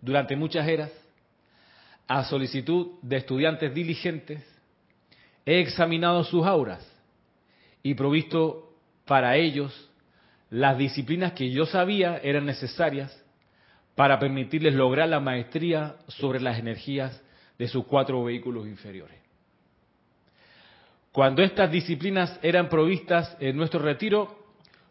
Durante 0.00 0.36
muchas 0.36 0.68
eras, 0.68 0.92
a 2.06 2.24
solicitud 2.24 2.98
de 3.02 3.16
estudiantes 3.16 3.74
diligentes, 3.74 4.42
he 5.44 5.60
examinado 5.60 6.24
sus 6.24 6.46
auras 6.46 6.86
y 7.82 7.94
provisto 7.94 8.74
para 9.06 9.36
ellos 9.36 9.90
las 10.50 10.78
disciplinas 10.78 11.32
que 11.32 11.50
yo 11.50 11.66
sabía 11.66 12.18
eran 12.22 12.46
necesarias 12.46 13.24
para 13.94 14.18
permitirles 14.18 14.74
lograr 14.74 15.08
la 15.08 15.20
maestría 15.20 15.96
sobre 16.06 16.40
las 16.40 16.58
energías 16.58 17.20
de 17.58 17.68
sus 17.68 17.84
cuatro 17.86 18.22
vehículos 18.24 18.66
inferiores. 18.66 19.27
Cuando 21.18 21.42
estas 21.42 21.72
disciplinas 21.72 22.38
eran 22.44 22.68
provistas 22.68 23.36
en 23.40 23.56
nuestro 23.56 23.80
retiro, 23.80 24.38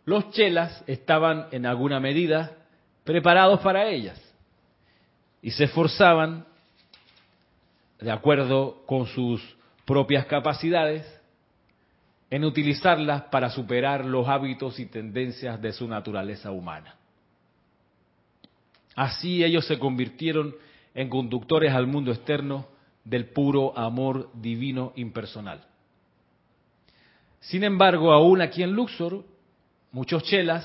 los 0.03 0.29
chelas 0.31 0.83
estaban 0.85 1.47
en 1.51 1.65
alguna 1.65 2.01
medida 2.01 2.51
preparados 3.05 3.61
para 3.61 3.87
ellas 3.87 4.21
y 5.41 5.51
se 5.51 5.63
esforzaban, 5.63 6.45
de 8.01 8.11
acuerdo 8.11 8.83
con 8.85 9.05
sus 9.07 9.41
propias 9.85 10.25
capacidades, 10.25 11.05
en 12.29 12.43
utilizarlas 12.43 13.21
para 13.31 13.49
superar 13.49 14.03
los 14.03 14.27
hábitos 14.27 14.81
y 14.81 14.85
tendencias 14.87 15.61
de 15.61 15.71
su 15.71 15.87
naturaleza 15.87 16.51
humana. 16.51 16.97
Así 18.95 19.45
ellos 19.45 19.65
se 19.65 19.79
convirtieron 19.79 20.53
en 20.93 21.07
conductores 21.07 21.71
al 21.71 21.87
mundo 21.87 22.11
externo 22.11 22.67
del 23.05 23.29
puro 23.29 23.77
amor 23.77 24.29
divino 24.33 24.91
impersonal. 24.97 25.63
Sin 27.47 27.63
embargo, 27.63 28.13
aún 28.13 28.41
aquí 28.41 28.63
en 28.63 28.71
Luxor, 28.71 29.23
Muchos 29.91 30.23
chelas 30.23 30.63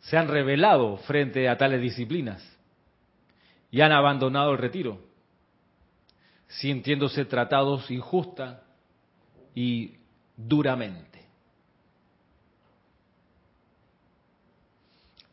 se 0.00 0.16
han 0.16 0.28
rebelado 0.28 0.98
frente 0.98 1.48
a 1.48 1.56
tales 1.56 1.80
disciplinas 1.80 2.40
y 3.70 3.80
han 3.80 3.92
abandonado 3.92 4.52
el 4.52 4.58
retiro, 4.58 5.00
sintiéndose 6.46 7.24
tratados 7.24 7.90
injusta 7.90 8.62
y 9.54 9.94
duramente. 10.36 11.24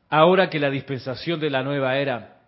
Ahora 0.10 0.50
que 0.50 0.60
la 0.60 0.70
dispensación 0.70 1.39
de 1.39 1.50
la 1.50 1.64
nueva 1.64 1.98
era 1.98 2.41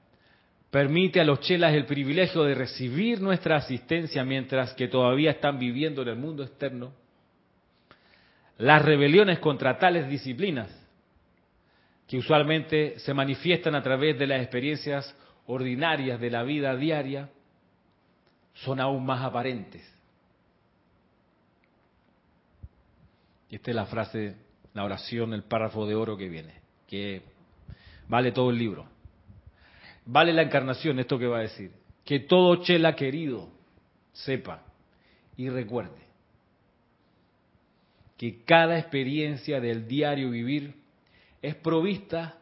permite 0.71 1.19
a 1.19 1.25
los 1.25 1.41
chelas 1.41 1.73
el 1.73 1.85
privilegio 1.85 2.43
de 2.43 2.55
recibir 2.55 3.21
nuestra 3.21 3.57
asistencia 3.57 4.23
mientras 4.23 4.73
que 4.73 4.87
todavía 4.87 5.31
están 5.31 5.59
viviendo 5.59 6.01
en 6.03 6.07
el 6.07 6.15
mundo 6.15 6.43
externo, 6.43 6.93
las 8.59 8.83
rebeliones 8.83 9.39
contra 9.39 9.79
tales 9.79 10.09
disciplinas 10.09 10.69
que 12.07 12.17
usualmente 12.17 12.99
se 12.99 13.13
manifiestan 13.13 13.73
a 13.73 13.81
través 13.81 14.19
de 14.19 14.27
las 14.27 14.41
experiencias 14.41 15.15
ordinarias 15.45 16.19
de 16.19 16.29
la 16.29 16.43
vida 16.43 16.75
diaria, 16.75 17.29
son 18.53 18.81
aún 18.81 19.05
más 19.05 19.23
aparentes. 19.23 19.81
Y 23.49 23.55
esta 23.55 23.71
es 23.71 23.75
la 23.75 23.85
frase, 23.85 24.35
la 24.73 24.83
oración, 24.83 25.33
el 25.33 25.43
párrafo 25.43 25.87
de 25.87 25.95
oro 25.95 26.17
que 26.17 26.27
viene, 26.27 26.55
que 26.85 27.21
vale 28.09 28.33
todo 28.33 28.49
el 28.49 28.57
libro. 28.57 28.87
Vale 30.05 30.33
la 30.33 30.41
encarnación, 30.41 30.99
esto 30.99 31.17
que 31.17 31.27
va 31.27 31.37
a 31.37 31.41
decir. 31.43 31.71
Que 32.03 32.19
todo 32.19 32.57
chela 32.57 32.95
querido 32.95 33.49
sepa 34.11 34.63
y 35.37 35.47
recuerde 35.49 36.08
que 38.19 38.43
cada 38.43 38.77
experiencia 38.77 39.61
del 39.61 39.87
diario 39.87 40.29
vivir 40.29 40.75
es 41.41 41.55
provista 41.55 42.35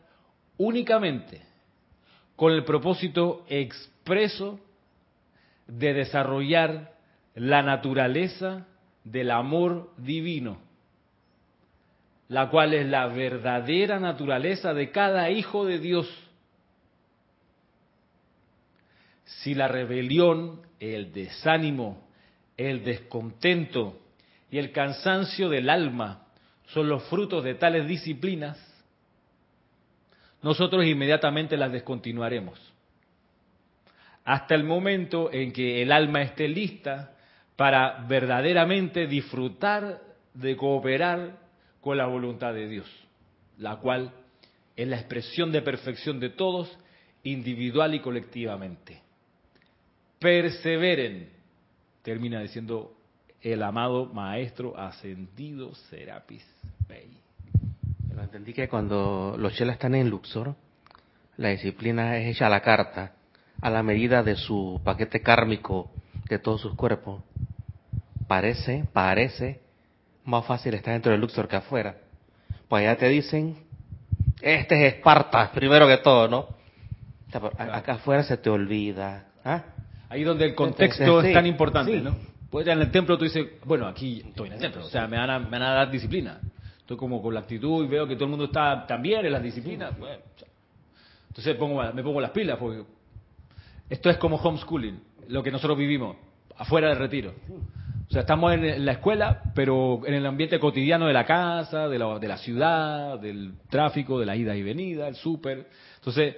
únicamente 0.57 1.43
con 2.35 2.51
el 2.51 2.65
propósito 2.65 3.45
expreso 3.47 4.59
de 5.67 5.93
desarrollar 5.93 6.95
la 7.35 7.61
naturaleza 7.61 8.65
del 9.03 9.29
amor 9.29 9.91
divino, 9.97 10.57
la 12.27 12.49
cual 12.49 12.73
es 12.73 12.87
la 12.87 13.05
verdadera 13.05 13.99
naturaleza 13.99 14.73
de 14.73 14.89
cada 14.89 15.29
hijo 15.29 15.63
de 15.63 15.77
Dios. 15.77 16.07
Si 19.25 19.53
la 19.53 19.67
rebelión, 19.67 20.59
el 20.79 21.13
desánimo, 21.13 22.01
el 22.57 22.83
descontento 22.83 24.06
y 24.49 24.57
el 24.57 24.71
cansancio 24.71 25.49
del 25.49 25.69
alma 25.69 26.25
son 26.67 26.89
los 26.89 27.03
frutos 27.03 27.43
de 27.43 27.55
tales 27.55 27.87
disciplinas, 27.87 28.57
nosotros 30.41 30.85
inmediatamente 30.85 31.57
las 31.57 31.71
descontinuaremos. 31.71 32.59
Hasta 34.23 34.55
el 34.55 34.63
momento 34.63 35.31
en 35.31 35.51
que 35.53 35.81
el 35.81 35.91
alma 35.91 36.21
esté 36.21 36.47
lista 36.47 37.15
para 37.55 38.05
verdaderamente 38.07 39.07
disfrutar 39.07 40.01
de 40.33 40.55
cooperar 40.55 41.37
con 41.81 41.97
la 41.97 42.05
voluntad 42.05 42.53
de 42.53 42.67
Dios, 42.67 42.87
la 43.57 43.77
cual 43.77 44.11
es 44.75 44.87
la 44.87 44.97
expresión 44.97 45.51
de 45.51 45.61
perfección 45.61 46.19
de 46.19 46.29
todos, 46.29 46.77
individual 47.23 47.95
y 47.95 47.99
colectivamente. 47.99 49.01
Perseveren, 50.19 51.29
termina 52.03 52.41
diciendo 52.41 52.96
el 53.41 53.63
amado 53.63 54.05
maestro 54.07 54.77
ascendido 54.77 55.73
Serapis 55.89 56.45
Bey. 56.87 57.09
Lo 58.13 58.23
entendí 58.23 58.53
que 58.53 58.67
cuando 58.67 59.35
los 59.37 59.53
chelas 59.53 59.75
están 59.75 59.95
en 59.95 60.09
Luxor, 60.09 60.55
la 61.37 61.49
disciplina 61.49 62.17
es 62.17 62.35
hecha 62.35 62.47
a 62.47 62.49
la 62.49 62.61
carta, 62.61 63.13
a 63.61 63.69
la 63.69 63.83
medida 63.83 64.23
de 64.23 64.35
su 64.35 64.81
paquete 64.83 65.21
kármico 65.21 65.91
de 66.27 66.39
todos 66.39 66.61
sus 66.61 66.73
cuerpos. 66.73 67.21
Parece, 68.27 68.85
parece 68.91 69.61
más 70.25 70.45
fácil 70.45 70.73
estar 70.73 70.93
dentro 70.93 71.11
del 71.11 71.21
Luxor 71.21 71.47
que 71.47 71.57
afuera. 71.57 71.97
Pues 72.67 72.81
allá 72.81 72.97
te 72.97 73.07
dicen, 73.07 73.57
este 74.41 74.75
es 74.87 74.95
Esparta, 74.95 75.51
primero 75.51 75.87
que 75.87 75.97
todo, 75.97 76.27
¿no? 76.27 76.57
acá 77.57 77.93
afuera 77.93 78.23
se 78.23 78.37
te 78.37 78.49
olvida. 78.49 79.27
¿ah? 79.43 79.63
Ahí 80.09 80.23
donde 80.23 80.45
el 80.45 80.55
contexto 80.55 81.21
es 81.21 81.33
tan 81.33 81.45
importante, 81.45 82.01
¿no? 82.01 82.15
Pues 82.49 82.65
en 82.67 82.79
el 82.79 82.91
templo 82.91 83.17
tú 83.17 83.25
dices, 83.25 83.45
bueno, 83.65 83.87
aquí 83.87 84.23
estoy 84.25 84.47
en 84.47 84.53
el 84.53 84.59
templo, 84.59 84.85
o 84.85 84.89
sea, 84.89 85.07
me 85.07 85.17
van 85.17 85.29
a, 85.29 85.39
me 85.39 85.49
van 85.49 85.63
a 85.63 85.73
dar 85.73 85.91
disciplina 85.91 86.39
estoy 86.87 86.95
como 86.95 87.21
con 87.21 87.33
la 87.33 87.41
actitud 87.41 87.83
y 87.83 87.87
veo 87.89 88.07
que 88.07 88.15
todo 88.15 88.23
el 88.23 88.29
mundo 88.29 88.45
está 88.45 88.87
también 88.87 89.25
en 89.25 89.33
las 89.33 89.43
disciplinas. 89.43 89.91
entonces 91.27 91.53
pongo, 91.57 91.83
me 91.91 92.01
pongo 92.01 92.21
las 92.21 92.31
pilas, 92.31 92.57
porque 92.57 92.85
esto 93.89 94.09
es 94.09 94.15
como 94.15 94.37
homeschooling, 94.37 94.97
lo 95.27 95.43
que 95.43 95.51
nosotros 95.51 95.77
vivimos, 95.77 96.15
afuera 96.55 96.87
del 96.87 96.97
retiro. 96.97 97.33
O 98.07 98.09
sea, 98.09 98.21
estamos 98.21 98.53
en 98.53 98.85
la 98.85 98.93
escuela, 98.93 99.51
pero 99.53 100.01
en 100.05 100.13
el 100.13 100.25
ambiente 100.25 100.61
cotidiano 100.61 101.07
de 101.07 101.13
la 101.13 101.25
casa, 101.25 101.89
de 101.89 101.99
la, 101.99 102.19
de 102.19 102.27
la 102.29 102.37
ciudad, 102.37 103.19
del 103.19 103.55
tráfico, 103.69 104.17
de 104.17 104.25
la 104.25 104.37
ida 104.37 104.55
y 104.55 104.63
venida, 104.63 105.09
el 105.09 105.15
súper. 105.15 105.67
Entonces, 105.95 106.37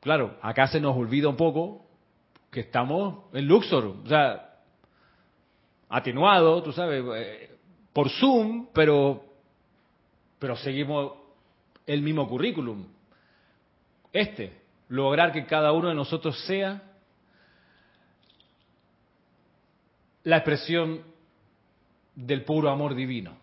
claro, 0.00 0.38
acá 0.40 0.66
se 0.68 0.80
nos 0.80 0.96
olvida 0.96 1.28
un 1.28 1.36
poco 1.36 1.84
que 2.52 2.60
estamos 2.60 3.32
en 3.32 3.48
Luxor, 3.48 3.84
o 4.04 4.06
sea, 4.06 4.60
atenuado, 5.88 6.62
tú 6.62 6.70
sabes, 6.70 7.02
eh, 7.16 7.56
por 7.94 8.10
Zoom, 8.10 8.66
pero, 8.74 9.24
pero 10.38 10.54
seguimos 10.56 11.14
el 11.86 12.02
mismo 12.02 12.28
currículum. 12.28 12.86
Este, 14.12 14.60
lograr 14.90 15.32
que 15.32 15.46
cada 15.46 15.72
uno 15.72 15.88
de 15.88 15.94
nosotros 15.94 16.38
sea 16.44 16.82
la 20.24 20.36
expresión 20.36 21.02
del 22.14 22.44
puro 22.44 22.68
amor 22.68 22.94
divino. 22.94 23.34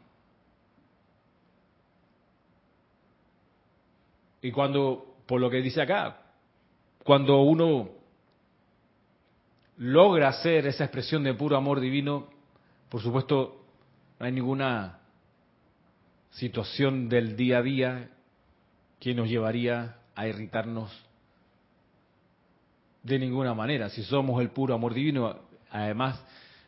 Y 4.44 4.52
cuando, 4.52 5.16
por 5.26 5.42
lo 5.42 5.50
que 5.50 5.64
dice 5.64 5.82
acá, 5.82 6.22
cuando 7.04 7.42
uno 7.42 7.99
logra 9.80 10.28
hacer 10.28 10.68
esa 10.68 10.84
expresión 10.84 11.24
de 11.24 11.34
puro 11.34 11.56
amor 11.56 11.80
divino, 11.80 12.28
por 12.90 13.02
supuesto, 13.02 13.64
no 14.20 14.26
hay 14.26 14.32
ninguna 14.34 15.00
situación 16.32 17.08
del 17.08 17.36
día 17.36 17.60
a 17.60 17.62
día 17.62 18.10
que 19.00 19.16
nos 19.16 19.30
llevaría 19.30 19.96
a 20.16 20.28
irritarnos 20.28 20.92
de 23.04 23.20
ninguna 23.20 23.54
manera. 23.54 23.90
Si 23.90 24.04
somos 24.04 24.42
el 24.42 24.50
puro 24.50 24.76
amor 24.76 24.94
divino, 24.94 25.34
además, 25.72 26.22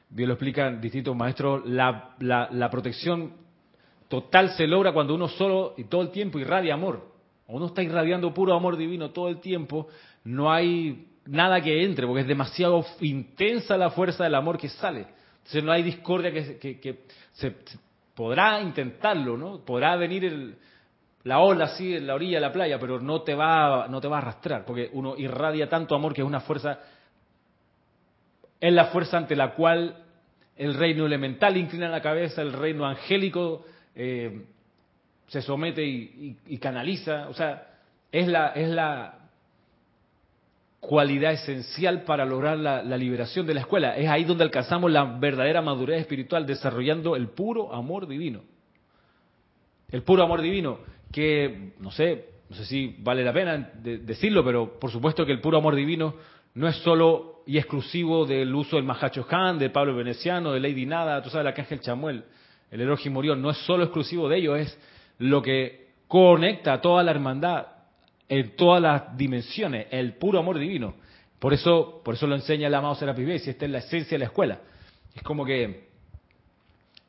Dios 0.10 0.28
lo 0.28 0.36
explica 0.36 0.72
distintos 0.72 1.16
maestros, 1.16 1.64
la, 1.66 2.16
la, 2.20 2.70
protección 2.70 3.34
total 4.08 4.52
se 4.52 4.68
logra 4.68 4.94
cuando 4.94 5.16
uno 5.16 5.28
solo 5.28 5.74
y 5.78 5.84
todo 5.84 6.02
el 6.02 6.12
tiempo 6.12 6.40
irradia 6.40 6.76
amor. 6.76 7.12
Uno 7.48 7.66
está 7.66 7.84
irradiando 7.84 8.34
puro 8.34 8.54
amor 8.54 8.78
divino 8.78 9.12
todo 9.12 9.28
el 9.28 9.42
tiempo, 9.42 9.90
no 10.24 10.50
hay 10.50 11.11
nada 11.26 11.62
que 11.62 11.84
entre, 11.84 12.06
porque 12.06 12.22
es 12.22 12.28
demasiado 12.28 12.86
intensa 13.00 13.78
la 13.78 13.92
fuerza 13.92 14.24
del 14.24 14.36
amor 14.36 14.58
que 14.58 14.70
sale. 14.70 15.08
Entonces 15.38 15.64
no 15.64 15.72
hay 15.72 15.84
discordia 15.84 16.32
que, 16.32 16.80
que, 16.80 17.00
se, 17.34 17.56
podrá 18.14 18.62
intentarlo, 18.62 19.38
¿no? 19.38 19.60
Podrá 19.66 19.96
venir 19.96 20.58
la 21.24 21.40
ola 21.40 21.66
así 21.66 21.96
en 21.96 22.08
la 22.08 22.16
orilla 22.16 22.38
de 22.38 22.42
la 22.42 22.54
playa, 22.54 22.80
pero 22.80 23.00
no 23.00 23.22
te 23.22 23.36
va, 23.36 23.88
no 23.88 24.02
te 24.02 24.08
va 24.08 24.18
a 24.18 24.22
arrastrar, 24.22 24.66
porque 24.66 24.90
uno 24.94 25.16
irradia 25.18 25.70
tanto 25.70 25.96
amor 25.96 26.14
que 26.14 26.22
es 26.22 26.28
una 26.28 26.42
fuerza, 26.42 26.80
es 28.60 28.74
la 28.74 28.86
fuerza 28.86 29.18
ante 29.18 29.36
la 29.36 29.54
cual 29.54 30.04
el 30.56 30.74
reino 30.74 31.06
elemental 31.06 31.58
inclina 31.58 31.90
la 31.90 32.02
cabeza, 32.02 32.42
el 32.42 32.54
reino 32.54 32.86
angélico 32.86 33.66
eh, 33.96 34.46
se 35.28 35.42
somete 35.42 35.84
y, 35.84 36.58
canaliza, 36.60 37.30
o 37.30 37.34
sea, 37.34 37.68
es 38.12 38.28
la, 38.28 38.50
es 38.50 38.70
la, 38.70 39.21
cualidad 40.82 41.34
esencial 41.34 42.02
para 42.04 42.26
lograr 42.26 42.58
la, 42.58 42.82
liberación 42.98 43.46
de 43.46 43.54
la 43.54 43.62
escuela. 43.62 43.96
Es 43.96 44.10
ahí 44.10 44.26
donde 44.26 44.44
alcanzamos 44.44 44.92
la 44.92 45.06
verdadera 45.06 45.62
madurez 45.62 46.02
espiritual, 46.02 46.46
desarrollando 46.46 47.16
el 47.16 47.30
puro 47.30 47.74
amor 47.74 48.08
divino. 48.08 48.42
El 49.90 50.02
puro 50.02 50.24
amor 50.24 50.42
divino, 50.42 50.80
que 51.12 51.74
no 51.80 51.92
sé, 51.92 52.26
no 52.50 52.56
sé 52.56 52.66
si 52.66 52.96
vale 53.00 53.24
la 53.24 53.32
pena 53.32 53.72
decirlo, 53.84 54.44
pero 54.44 54.80
por 54.80 54.90
supuesto 54.90 55.26
que 55.26 55.32
el 55.32 55.40
puro 55.40 55.60
amor 55.60 55.76
divino 55.76 56.16
no 56.56 56.68
es 56.68 56.76
solo 56.78 57.44
y 57.46 57.58
exclusivo 57.58 58.26
del 58.26 58.54
uso 58.54 58.76
del 58.76 58.86
Mahacho 58.86 59.26
Khan, 59.28 59.60
de 59.60 59.70
Pablo 59.70 59.96
Veneciano, 59.96 60.52
de 60.52 60.60
Lady 60.60 60.88
Nada, 60.88 61.22
tú 61.22 61.30
sabes, 61.30 61.42
el 61.44 61.48
Arcángel 61.50 61.80
Chamuel, 61.82 62.24
el 62.72 62.82
Elohim 62.82 63.14
Murión, 63.14 63.42
no 63.42 63.52
es 63.52 63.58
solo 63.60 63.84
exclusivo 63.84 64.28
de 64.28 64.38
ello, 64.38 64.56
es 64.56 64.78
lo 65.20 65.44
que 65.44 65.90
conecta 66.08 66.74
a 66.74 66.82
toda 66.82 67.04
la 67.04 67.12
hermandad 67.12 67.68
en 68.32 68.56
todas 68.56 68.82
las 68.82 69.18
dimensiones, 69.18 69.88
el 69.92 70.14
puro 70.14 70.40
amor 70.40 70.58
divino. 70.58 70.94
Por 71.38 71.54
eso, 71.54 72.02
por 72.02 72.14
eso 72.14 72.26
lo 72.28 72.36
enseña 72.36 72.68
el 72.68 72.74
amado 72.74 72.96
Serapis 72.96 73.28
Bey, 73.28 73.36
esta 73.46 73.66
es 73.66 73.72
la 73.72 73.80
esencia 73.80 74.16
de 74.16 74.20
la 74.20 74.26
escuela. 74.26 74.62
Es 75.14 75.22
como 75.22 75.44
que 75.44 75.90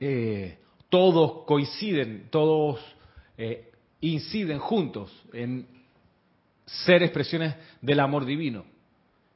eh, 0.00 0.58
todos 0.88 1.44
coinciden, 1.44 2.26
todos 2.28 2.80
eh, 3.38 3.70
inciden 4.00 4.58
juntos 4.58 5.12
en 5.32 5.64
ser 6.66 7.04
expresiones 7.04 7.54
del 7.80 8.00
amor 8.00 8.24
divino, 8.24 8.64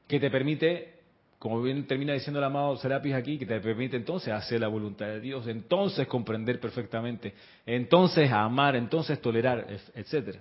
que 0.09 0.18
te 0.18 0.28
permite, 0.28 0.95
como 1.39 1.62
bien 1.62 1.87
termina 1.87 2.14
diciendo 2.14 2.41
el 2.41 2.47
amado 2.47 2.76
Serapis 2.78 3.14
aquí, 3.14 3.39
que 3.39 3.47
te 3.47 3.61
permite 3.61 3.97
entonces 3.97 4.32
hacer 4.32 4.59
la 4.59 4.66
voluntad 4.66 5.07
de 5.07 5.20
Dios, 5.20 5.47
entonces 5.47 6.09
comprender 6.09 6.59
perfectamente, 6.59 7.32
entonces 7.64 8.32
amar, 8.32 8.74
entonces 8.74 9.20
tolerar, 9.20 9.68
etcétera 9.95 10.41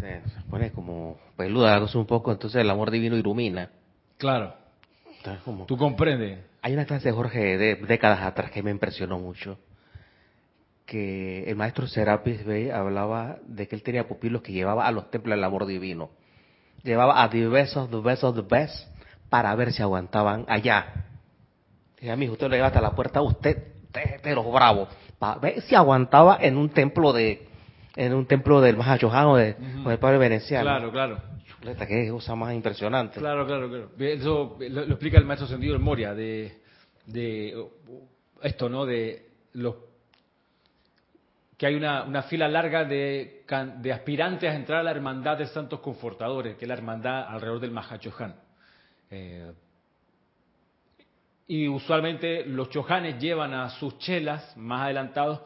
se 0.00 0.40
pone 0.48 0.70
como 0.72 1.18
peluda 1.36 1.80
un 1.94 2.06
poco, 2.06 2.32
entonces 2.32 2.60
el 2.60 2.70
amor 2.70 2.90
divino 2.90 3.16
ilumina. 3.16 3.70
Claro. 4.16 4.54
Tú 5.66 5.76
comprendes. 5.76 6.38
Hay 6.62 6.72
una 6.72 6.86
clase 6.86 7.08
de 7.08 7.14
Jorge 7.14 7.58
de 7.58 7.76
décadas 7.76 8.20
atrás 8.20 8.50
que 8.50 8.62
me 8.62 8.70
impresionó 8.70 9.18
mucho, 9.18 9.58
que 10.86 11.44
el 11.44 11.56
maestro 11.56 11.86
Serapis 11.86 12.44
Bey 12.44 12.70
hablaba 12.70 13.38
de 13.46 13.68
que 13.68 13.76
él 13.76 13.82
tenía 13.82 14.08
pupilos 14.08 14.42
que 14.42 14.52
llevaba 14.52 14.86
a 14.86 14.92
los 14.92 15.10
templos 15.10 15.36
del 15.36 15.44
amor 15.44 15.66
divino. 15.66 16.10
Llevaba 16.82 17.22
a 17.22 17.26
of 17.26 17.90
the 17.90 18.42
best 18.42 18.88
para 19.28 19.54
ver 19.54 19.72
si 19.72 19.82
aguantaban 19.82 20.44
allá. 20.48 21.06
Dije, 21.98 22.10
amigo, 22.10 22.32
usted 22.32 22.48
lo 22.48 22.54
lleva 22.54 22.68
hasta 22.68 22.80
la 22.80 22.92
puerta, 22.92 23.20
usted, 23.20 23.74
usted 23.84 24.22
de 24.22 24.34
los 24.34 24.50
bravos, 24.50 24.88
para 25.18 25.38
ver 25.38 25.60
si 25.62 25.74
aguantaba 25.74 26.38
en 26.40 26.56
un 26.56 26.70
templo 26.70 27.12
de, 27.12 27.49
en 27.96 28.14
un 28.14 28.26
templo 28.26 28.60
del 28.60 28.76
Mahachohan 28.76 29.26
o, 29.26 29.36
de, 29.36 29.56
o 29.84 29.88
del 29.88 29.98
Padre 29.98 30.18
Veneciano. 30.18 30.64
Claro, 30.64 30.90
claro. 30.90 31.20
Chuleta, 31.46 31.86
qué 31.86 32.08
cosa 32.10 32.34
más 32.34 32.54
impresionante. 32.54 33.18
Claro, 33.20 33.46
claro, 33.46 33.68
claro. 33.68 33.90
Eso 33.98 34.56
lo, 34.60 34.86
lo 34.86 34.92
explica 34.94 35.18
el 35.18 35.24
maestro 35.24 35.48
sentido 35.48 35.72
del 35.74 35.82
Moria, 35.82 36.14
de, 36.14 36.62
de 37.06 37.54
uh, 37.56 37.70
esto, 38.42 38.68
¿no? 38.68 38.86
De 38.86 39.28
los 39.54 39.74
que 41.58 41.66
hay 41.66 41.74
una, 41.74 42.04
una 42.04 42.22
fila 42.22 42.48
larga 42.48 42.84
de, 42.84 43.44
de 43.82 43.92
aspirantes 43.92 44.50
a 44.50 44.54
entrar 44.54 44.80
a 44.80 44.82
la 44.82 44.92
hermandad 44.92 45.36
de 45.36 45.46
santos 45.46 45.80
confortadores, 45.80 46.56
que 46.56 46.64
es 46.64 46.68
la 46.68 46.74
hermandad 46.74 47.28
alrededor 47.28 47.60
del 47.60 47.72
Mahachohan. 47.72 48.34
Eh, 49.10 49.52
y 51.48 51.68
usualmente 51.68 52.46
los 52.46 52.70
chojanes 52.70 53.18
llevan 53.18 53.52
a 53.52 53.68
sus 53.68 53.98
chelas 53.98 54.56
más 54.56 54.84
adelantados 54.84 55.40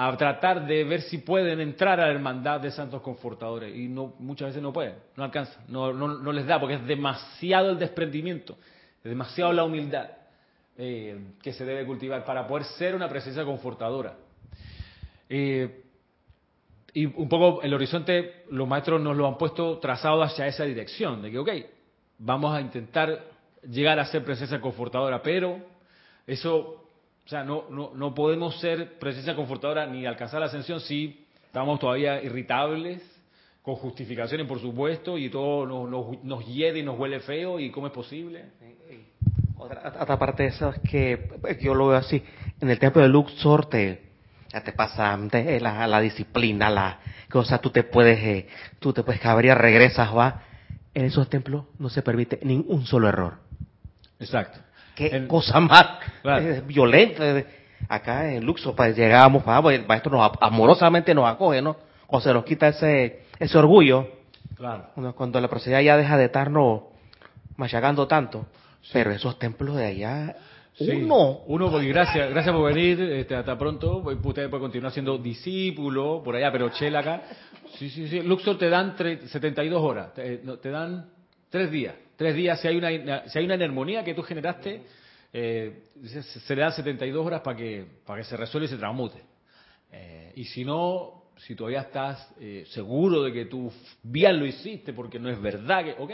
a 0.00 0.16
tratar 0.16 0.64
de 0.64 0.84
ver 0.84 1.02
si 1.02 1.18
pueden 1.18 1.60
entrar 1.60 1.98
a 1.98 2.06
la 2.06 2.12
hermandad 2.12 2.60
de 2.60 2.70
santos 2.70 3.02
confortadores 3.02 3.74
y 3.74 3.88
no 3.88 4.14
muchas 4.20 4.50
veces 4.50 4.62
no 4.62 4.72
pueden, 4.72 4.94
no 5.16 5.24
alcanzan, 5.24 5.64
no, 5.66 6.32
les 6.32 6.46
da 6.46 6.60
porque 6.60 6.76
es 6.76 6.86
demasiado 6.86 7.70
el 7.70 7.80
desprendimiento, 7.80 8.56
es 8.98 9.10
demasiado 9.10 9.52
la 9.52 9.64
humildad 9.64 10.08
eh, 10.76 11.18
que 11.42 11.52
se 11.52 11.64
debe 11.64 11.84
cultivar 11.84 12.24
para 12.24 12.46
poder 12.46 12.62
ser 12.62 12.94
una 12.94 13.08
presencia 13.08 13.44
confortadora. 13.44 14.14
Eh, 15.28 15.82
y 16.94 17.06
un 17.06 17.28
poco 17.28 17.60
el 17.62 17.74
horizonte, 17.74 18.44
los 18.52 18.68
maestros 18.68 19.00
nos 19.00 19.16
lo 19.16 19.26
han 19.26 19.36
puesto 19.36 19.78
trazado 19.78 20.22
hacia 20.22 20.46
esa 20.46 20.62
dirección, 20.62 21.22
de 21.22 21.32
que, 21.32 21.38
ok, 21.38 21.50
vamos 22.18 22.54
a 22.54 22.60
intentar 22.60 23.24
llegar 23.68 23.98
a 23.98 24.04
ser 24.04 24.24
presencia 24.24 24.60
confortadora, 24.60 25.20
pero 25.20 25.58
eso, 26.24 26.87
o 27.28 27.30
sea, 27.30 27.44
no, 27.44 27.64
no, 27.68 27.90
no 27.94 28.14
podemos 28.14 28.58
ser 28.58 28.98
presencia 28.98 29.36
confortadora 29.36 29.86
ni 29.86 30.06
alcanzar 30.06 30.40
la 30.40 30.46
ascensión 30.46 30.80
si 30.80 31.26
estamos 31.44 31.78
todavía 31.78 32.22
irritables, 32.22 33.02
con 33.60 33.74
justificaciones, 33.74 34.46
por 34.46 34.58
supuesto, 34.62 35.18
y 35.18 35.28
todo 35.28 35.66
nos, 35.66 35.90
nos, 35.90 36.24
nos 36.24 36.46
hiede 36.46 36.78
y 36.78 36.82
nos 36.82 36.98
huele 36.98 37.20
feo, 37.20 37.60
y 37.60 37.70
cómo 37.70 37.88
es 37.88 37.92
posible. 37.92 38.46
Otra, 39.58 39.92
otra 40.00 40.18
parte 40.18 40.44
de 40.44 40.48
eso 40.48 40.70
es 40.70 40.78
que 40.90 41.18
pues, 41.42 41.58
yo 41.58 41.74
lo 41.74 41.88
veo 41.88 41.98
así. 41.98 42.24
En 42.62 42.70
el 42.70 42.78
templo 42.78 43.02
de 43.02 43.08
Luxor 43.08 43.66
te, 43.66 44.00
ya 44.50 44.64
te 44.64 44.72
pasa 44.72 45.18
te- 45.30 45.60
la, 45.60 45.86
la 45.86 46.00
disciplina, 46.00 46.70
la 46.70 46.98
cosa, 47.30 47.58
tú 47.58 47.68
te 47.68 47.82
puedes, 47.82 48.18
eh, 48.20 48.48
tú 48.78 48.94
te 48.94 49.02
puedes 49.02 49.20
cabrear, 49.20 49.60
regresas, 49.60 50.16
va. 50.16 50.44
En 50.94 51.04
esos 51.04 51.28
templos 51.28 51.66
no 51.78 51.90
se 51.90 52.00
permite 52.00 52.40
ningún 52.42 52.86
solo 52.86 53.06
error. 53.06 53.34
Exacto. 54.18 54.60
Qué 54.98 55.26
cosa 55.26 55.60
más 55.60 55.86
Claro. 56.22 56.44
eh, 56.44 56.62
violenta. 56.66 57.44
Acá 57.88 58.32
en 58.32 58.44
Luxor, 58.44 58.74
pues 58.74 58.96
llegamos, 58.96 59.44
vamos, 59.44 59.72
el 59.72 59.86
maestro 59.86 60.10
nos, 60.16 60.32
amorosamente 60.40 61.14
nos 61.14 61.26
acoge, 61.30 61.62
¿no? 61.62 61.76
O 62.08 62.20
se 62.20 62.32
nos 62.34 62.44
quita 62.44 62.68
ese, 62.68 63.22
ese 63.38 63.56
orgullo. 63.56 64.08
Claro. 64.56 64.88
Cuando, 65.16 65.40
la 65.40 65.48
procedía 65.48 65.80
ya 65.80 65.96
deja 65.96 66.16
de 66.18 66.24
estarnos 66.26 66.82
machacando 67.56 68.06
tanto. 68.08 68.46
Pero 68.92 69.10
esos 69.12 69.38
templos 69.38 69.76
de 69.76 69.86
allá, 69.86 70.36
Sí. 70.74 70.90
uno. 70.90 71.40
Uno, 71.46 71.70
porque 71.70 71.88
gracias, 71.88 72.30
gracias 72.30 72.54
por 72.54 72.72
venir, 72.72 73.00
este, 73.00 73.34
hasta 73.34 73.56
pronto. 73.58 73.96
Usted 73.98 74.48
puede 74.50 74.60
continuar 74.60 74.92
siendo 74.92 75.18
discípulo 75.18 76.22
por 76.24 76.36
allá, 76.36 76.52
pero 76.52 76.68
Chela 76.70 77.00
acá. 77.00 77.22
Sí, 77.78 77.90
sí, 77.90 78.08
sí. 78.08 78.20
Luxor 78.22 78.58
te 78.58 78.68
dan 78.68 78.96
tre- 78.96 79.20
72 79.26 79.82
horas, 79.82 80.14
te, 80.14 80.40
no, 80.44 80.56
te 80.58 80.70
dan 80.70 81.06
tres 81.50 81.70
días. 81.70 81.94
Tres 82.18 82.34
días, 82.34 82.60
si 82.60 82.66
hay 82.66 82.76
una, 82.76 83.28
si 83.28 83.38
hay 83.38 83.44
una 83.44 83.54
armonía 83.54 84.02
que 84.02 84.12
tú 84.12 84.24
generaste, 84.24 84.82
eh, 85.32 85.84
se, 86.02 86.56
le 86.56 86.62
dan 86.62 86.72
72 86.72 87.24
horas 87.24 87.42
para 87.42 87.56
que, 87.56 87.86
para 88.04 88.20
que 88.20 88.28
se 88.28 88.36
resuelva 88.36 88.66
y 88.66 88.68
se 88.68 88.76
transmute. 88.76 89.22
Eh, 89.92 90.32
y 90.34 90.44
si 90.46 90.64
no, 90.64 91.26
si 91.36 91.54
todavía 91.54 91.82
estás 91.82 92.28
eh, 92.40 92.64
seguro 92.70 93.22
de 93.22 93.32
que 93.32 93.44
tú 93.44 93.72
bien 94.02 94.36
lo 94.36 94.46
hiciste, 94.46 94.92
porque 94.92 95.20
no 95.20 95.30
es 95.30 95.40
verdad 95.40 95.84
que, 95.84 95.94
ok, 95.96 96.10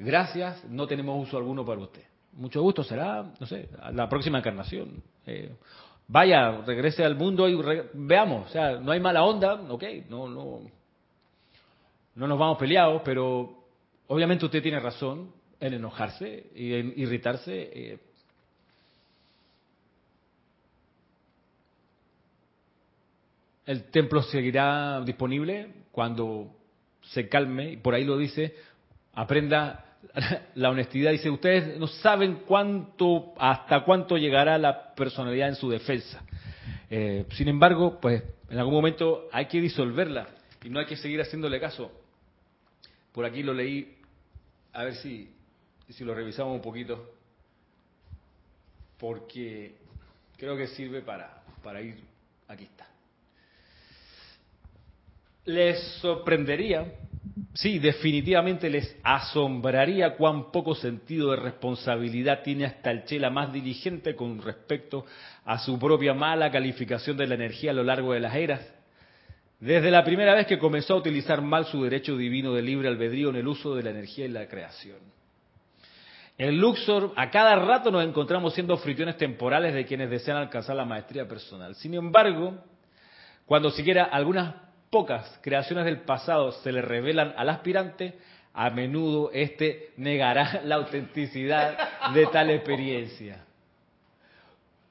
gracias, 0.00 0.66
no 0.66 0.86
tenemos 0.86 1.26
uso 1.26 1.38
alguno 1.38 1.64
para 1.64 1.80
usted. 1.80 2.02
Mucho 2.34 2.60
gusto, 2.60 2.84
será, 2.84 3.32
no 3.40 3.46
sé, 3.46 3.70
la 3.90 4.10
próxima 4.10 4.36
encarnación. 4.36 5.02
Vaya, 6.08 6.58
regrese 6.66 7.06
al 7.06 7.14
mundo 7.14 7.48
y 7.48 7.58
veamos, 7.94 8.50
o 8.50 8.52
sea, 8.52 8.72
no 8.72 8.92
hay 8.92 9.00
mala 9.00 9.24
onda, 9.24 9.54
ok, 9.54 9.84
no, 10.10 10.28
no, 10.28 10.60
no 12.16 12.26
nos 12.26 12.38
vamos 12.38 12.58
peleados, 12.58 13.00
pero 13.02 13.61
obviamente 14.08 14.44
usted 14.44 14.62
tiene 14.62 14.80
razón 14.80 15.32
en 15.60 15.74
enojarse 15.74 16.50
y 16.54 16.74
en 16.74 16.94
irritarse. 16.96 17.70
eh, 17.72 17.98
El 23.64 23.84
templo 23.84 24.22
seguirá 24.22 25.00
disponible 25.04 25.68
cuando 25.92 26.50
se 27.02 27.28
calme, 27.28 27.72
y 27.72 27.76
por 27.76 27.94
ahí 27.94 28.04
lo 28.04 28.18
dice, 28.18 28.54
aprenda 29.14 29.84
la 30.56 30.70
honestidad. 30.70 31.12
Dice, 31.12 31.30
ustedes 31.30 31.78
no 31.78 31.86
saben 31.86 32.42
cuánto, 32.46 33.32
hasta 33.38 33.84
cuánto 33.84 34.18
llegará 34.18 34.58
la 34.58 34.94
personalidad 34.94 35.48
en 35.48 35.54
su 35.54 35.70
defensa. 35.70 36.22
Eh, 36.90 37.24
sin 37.30 37.48
embargo, 37.48 37.98
pues 38.00 38.22
en 38.50 38.58
algún 38.58 38.74
momento 38.74 39.28
hay 39.32 39.46
que 39.46 39.60
disolverla 39.60 40.26
y 40.64 40.68
no 40.68 40.80
hay 40.80 40.86
que 40.86 40.96
seguir 40.96 41.20
haciéndole 41.20 41.60
caso. 41.60 41.90
Por 43.12 43.24
aquí 43.24 43.42
lo 43.42 43.52
leí, 43.52 43.96
a 44.72 44.84
ver 44.84 44.94
si, 44.96 45.30
si 45.90 46.04
lo 46.04 46.14
revisamos 46.14 46.54
un 46.54 46.62
poquito, 46.62 47.14
porque 48.98 49.74
creo 50.36 50.56
que 50.56 50.68
sirve 50.68 51.02
para, 51.02 51.42
para 51.62 51.82
ir, 51.82 51.96
aquí 52.48 52.64
está. 52.64 52.86
Les 55.44 55.78
sorprendería, 56.00 56.86
sí, 57.52 57.78
definitivamente 57.80 58.70
les 58.70 58.96
asombraría 59.02 60.14
cuán 60.14 60.52
poco 60.52 60.74
sentido 60.74 61.32
de 61.32 61.36
responsabilidad 61.36 62.42
tiene 62.42 62.64
hasta 62.64 62.92
el 62.92 63.04
Chela 63.04 63.28
más 63.28 63.52
diligente 63.52 64.14
con 64.14 64.40
respecto 64.40 65.04
a 65.44 65.58
su 65.58 65.78
propia 65.78 66.14
mala 66.14 66.50
calificación 66.50 67.16
de 67.16 67.26
la 67.26 67.34
energía 67.34 67.72
a 67.72 67.74
lo 67.74 67.82
largo 67.82 68.12
de 68.12 68.20
las 68.20 68.34
eras. 68.36 68.81
Desde 69.62 69.92
la 69.92 70.02
primera 70.02 70.34
vez 70.34 70.48
que 70.48 70.58
comenzó 70.58 70.94
a 70.94 70.96
utilizar 70.96 71.40
mal 71.40 71.66
su 71.66 71.84
derecho 71.84 72.16
divino 72.16 72.52
de 72.52 72.62
libre 72.62 72.88
albedrío 72.88 73.30
en 73.30 73.36
el 73.36 73.46
uso 73.46 73.76
de 73.76 73.84
la 73.84 73.90
energía 73.90 74.24
y 74.24 74.28
la 74.28 74.48
creación. 74.48 74.98
En 76.36 76.58
Luxor, 76.58 77.12
a 77.14 77.30
cada 77.30 77.54
rato 77.54 77.92
nos 77.92 78.04
encontramos 78.04 78.54
siendo 78.54 78.76
fricciones 78.76 79.16
temporales 79.18 79.72
de 79.72 79.86
quienes 79.86 80.10
desean 80.10 80.38
alcanzar 80.38 80.74
la 80.74 80.84
maestría 80.84 81.28
personal. 81.28 81.76
Sin 81.76 81.94
embargo, 81.94 82.58
cuando 83.46 83.70
siquiera 83.70 84.02
algunas 84.02 84.52
pocas 84.90 85.38
creaciones 85.40 85.84
del 85.84 86.00
pasado 86.00 86.50
se 86.50 86.72
le 86.72 86.82
revelan 86.82 87.32
al 87.36 87.48
aspirante, 87.48 88.18
a 88.52 88.68
menudo 88.70 89.30
éste 89.32 89.92
negará 89.96 90.60
la 90.64 90.74
autenticidad 90.74 92.10
de 92.12 92.26
tal 92.26 92.50
experiencia. 92.50 93.44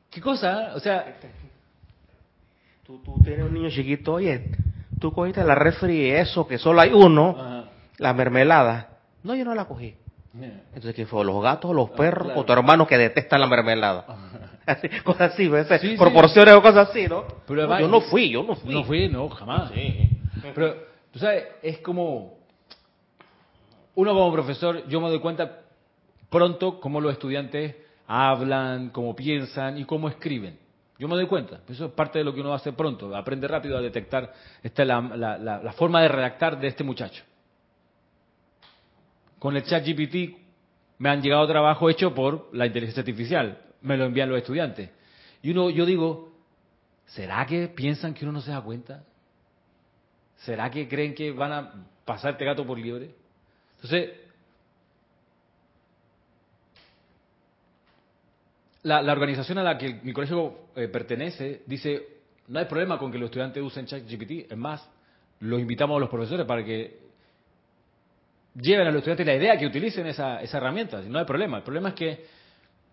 ¿Qué 0.09 0.21
cosa? 0.21 0.71
O 0.75 0.79
sea, 0.79 1.17
Tú, 2.91 2.99
tú 3.05 3.21
tienes 3.23 3.45
un 3.45 3.53
niño 3.53 3.69
chiquito, 3.69 4.15
oye, 4.15 4.51
tú 4.99 5.13
cogiste 5.13 5.41
la 5.45 5.55
refri, 5.55 6.11
eso, 6.11 6.45
que 6.45 6.57
solo 6.57 6.81
hay 6.81 6.91
uno, 6.91 7.37
ajá. 7.39 7.69
la 7.99 8.13
mermelada. 8.13 8.97
No, 9.23 9.33
yo 9.33 9.45
no 9.45 9.55
la 9.55 9.63
cogí. 9.63 9.95
Entonces, 10.33 10.93
¿quién 10.93 11.07
fue? 11.07 11.23
¿Los 11.23 11.41
gatos, 11.41 11.73
los 11.73 11.91
perros 11.91 12.25
claro. 12.25 12.41
o 12.41 12.43
tu 12.43 12.51
hermano 12.51 12.85
que 12.85 12.97
detesta 12.97 13.37
la 13.37 13.47
mermelada? 13.47 14.05
Así, 14.65 14.89
cosas 15.03 15.33
así, 15.33 15.47
¿ves? 15.47 15.67
Sí, 15.79 15.91
sí. 15.91 15.97
proporciones 15.97 16.53
o 16.53 16.61
cosas 16.61 16.89
así, 16.89 17.07
¿no? 17.07 17.25
Pero 17.47 17.61
No, 17.61 17.73
además- 17.73 17.79
yo 17.81 17.87
no 17.87 18.01
fui, 18.01 18.29
yo 18.29 18.43
no 18.43 18.55
fui. 18.55 18.73
No 18.73 18.83
fui, 18.83 19.07
no, 19.09 19.29
jamás. 19.29 19.71
Sí. 19.73 20.09
Pero, 20.53 20.75
tú 21.11 21.17
sabes, 21.19 21.45
es 21.63 21.79
como. 21.79 22.37
Uno 23.95 24.13
como 24.13 24.31
profesor, 24.33 24.87
yo 24.87 25.01
me 25.01 25.09
doy 25.09 25.19
cuenta 25.19 25.61
pronto 26.29 26.79
cómo 26.79 27.01
los 27.01 27.13
estudiantes 27.13 27.75
hablan, 28.05 28.89
cómo 28.89 29.15
piensan 29.15 29.77
y 29.77 29.85
cómo 29.85 30.09
escriben. 30.09 30.59
Yo 31.01 31.07
me 31.07 31.15
doy 31.15 31.25
cuenta. 31.25 31.61
Eso 31.67 31.85
es 31.87 31.91
parte 31.93 32.19
de 32.19 32.23
lo 32.25 32.31
que 32.31 32.41
uno 32.41 32.53
hace 32.53 32.73
pronto. 32.73 33.15
Aprende 33.15 33.47
rápido 33.47 33.75
a 33.75 33.81
detectar 33.81 34.31
esta 34.61 34.83
es 34.83 34.87
la, 34.87 35.01
la- 35.01 35.35
la- 35.39 35.73
forma 35.73 35.99
de 35.99 36.07
redactar 36.07 36.59
de 36.59 36.67
este 36.67 36.83
muchacho. 36.83 37.23
Con 39.39 39.55
el 39.55 39.63
chat 39.63 39.83
GPT 39.83 40.37
me 40.99 41.09
han 41.09 41.23
llegado 41.23 41.47
trabajo 41.47 41.89
hecho 41.89 42.13
por 42.13 42.49
la 42.53 42.67
inteligencia 42.67 43.01
artificial. 43.01 43.57
Me 43.81 43.97
lo 43.97 44.05
envían 44.05 44.29
los 44.29 44.37
estudiantes. 44.37 44.91
Y 45.41 45.49
uno, 45.49 45.71
yo 45.71 45.87
digo, 45.87 46.33
¿será 47.07 47.47
que 47.47 47.67
piensan 47.67 48.13
que 48.13 48.23
uno 48.23 48.33
no 48.33 48.41
se 48.41 48.51
da 48.51 48.61
cuenta? 48.61 49.03
¿Será 50.45 50.69
que 50.69 50.87
creen 50.87 51.15
que 51.15 51.31
van 51.31 51.51
a 51.51 51.73
pasarte 52.05 52.45
gato 52.45 52.63
por 52.63 52.77
liebre? 52.77 53.09
Entonces, 53.77 54.11
la, 58.83 59.01
la 59.01 59.11
organización 59.11 59.57
a 59.59 59.63
la 59.63 59.77
que 59.77 59.99
mi 60.03 60.13
colegio 60.13 60.69
eh, 60.75 60.87
pertenece 60.87 61.61
dice, 61.65 62.07
No 62.47 62.59
hay 62.59 62.65
problema 62.65 62.97
con 62.97 63.11
que 63.11 63.17
los 63.17 63.27
estudiantes 63.27 63.61
usen 63.61 63.85
ChatGPT. 63.85 64.51
Es 64.51 64.57
más, 64.57 64.87
los 65.39 65.59
invitamos 65.59 65.97
a 65.97 65.99
los 65.99 66.09
profesores 66.09 66.45
para 66.45 66.63
que 66.63 66.99
lleven 68.55 68.87
a 68.87 68.91
los 68.91 68.99
estudiantes 68.99 69.25
la 69.25 69.35
idea 69.35 69.57
que 69.57 69.65
utilicen 69.65 70.07
esa, 70.07 70.41
esa 70.41 70.57
herramienta. 70.57 71.01
No 71.01 71.19
hay 71.19 71.25
problema. 71.25 71.57
El 71.57 71.63
problema 71.63 71.89
es 71.89 71.95
que 71.95 72.25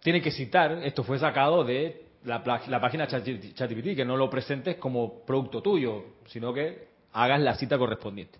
tienen 0.00 0.22
que 0.22 0.30
citar, 0.30 0.72
esto 0.84 1.02
fue 1.02 1.18
sacado 1.18 1.64
de 1.64 2.04
la, 2.24 2.42
la 2.68 2.80
página 2.80 3.06
ChatGPT, 3.06 3.96
que 3.96 4.04
no 4.04 4.16
lo 4.16 4.28
presentes 4.28 4.76
como 4.76 5.24
producto 5.24 5.62
tuyo, 5.62 6.04
sino 6.26 6.52
que 6.52 6.88
hagas 7.12 7.40
la 7.40 7.54
cita 7.54 7.78
correspondiente. 7.78 8.38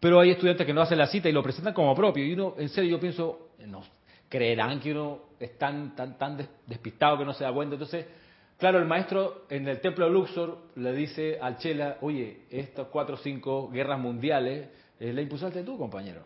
Pero 0.00 0.20
hay 0.20 0.30
estudiantes 0.30 0.64
que 0.64 0.72
no 0.72 0.80
hacen 0.80 0.96
la 0.96 1.08
cita 1.08 1.28
y 1.28 1.32
lo 1.32 1.42
presentan 1.42 1.74
como 1.74 1.94
propio. 1.94 2.24
Y 2.24 2.32
uno, 2.32 2.54
en 2.56 2.68
serio, 2.68 2.92
yo 2.92 3.00
pienso, 3.00 3.50
no, 3.66 3.82
creerán 4.28 4.78
que 4.78 4.92
uno 4.92 5.27
es 5.40 5.58
tan, 5.58 5.94
tan, 5.94 6.18
tan 6.18 6.48
despistado 6.66 7.18
que 7.18 7.24
no 7.24 7.32
se 7.32 7.44
da 7.44 7.52
cuenta. 7.52 7.74
Entonces, 7.74 8.06
claro, 8.58 8.78
el 8.78 8.84
maestro 8.84 9.46
en 9.48 9.68
el 9.68 9.80
templo 9.80 10.06
de 10.06 10.10
Luxor 10.10 10.58
le 10.76 10.92
dice 10.92 11.38
al 11.40 11.58
Chela, 11.58 11.98
oye, 12.00 12.42
estas 12.50 12.88
cuatro 12.88 13.14
o 13.14 13.18
cinco 13.18 13.70
guerras 13.70 13.98
mundiales 13.98 14.68
eh, 15.00 15.12
la 15.12 15.22
impulsaste 15.22 15.62
tú, 15.62 15.78
compañero. 15.78 16.22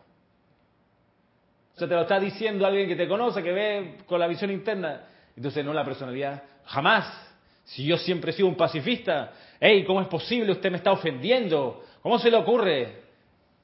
O 1.74 1.78
sea, 1.78 1.88
te 1.88 1.94
lo 1.94 2.02
está 2.02 2.20
diciendo 2.20 2.66
alguien 2.66 2.88
que 2.88 2.96
te 2.96 3.08
conoce, 3.08 3.42
que 3.42 3.52
ve 3.52 3.98
con 4.06 4.20
la 4.20 4.26
visión 4.26 4.50
interna. 4.50 5.04
Entonces, 5.36 5.64
no 5.64 5.72
la 5.72 5.84
personalidad. 5.84 6.42
Jamás. 6.66 7.30
Si 7.64 7.84
yo 7.84 7.96
siempre 7.96 8.32
he 8.32 8.34
sido 8.34 8.48
un 8.48 8.56
pacifista, 8.56 9.32
hey, 9.60 9.84
¿cómo 9.86 10.00
es 10.00 10.08
posible? 10.08 10.52
Usted 10.52 10.70
me 10.70 10.76
está 10.78 10.92
ofendiendo. 10.92 11.82
¿Cómo 12.02 12.18
se 12.18 12.30
le 12.30 12.36
ocurre? 12.36 13.02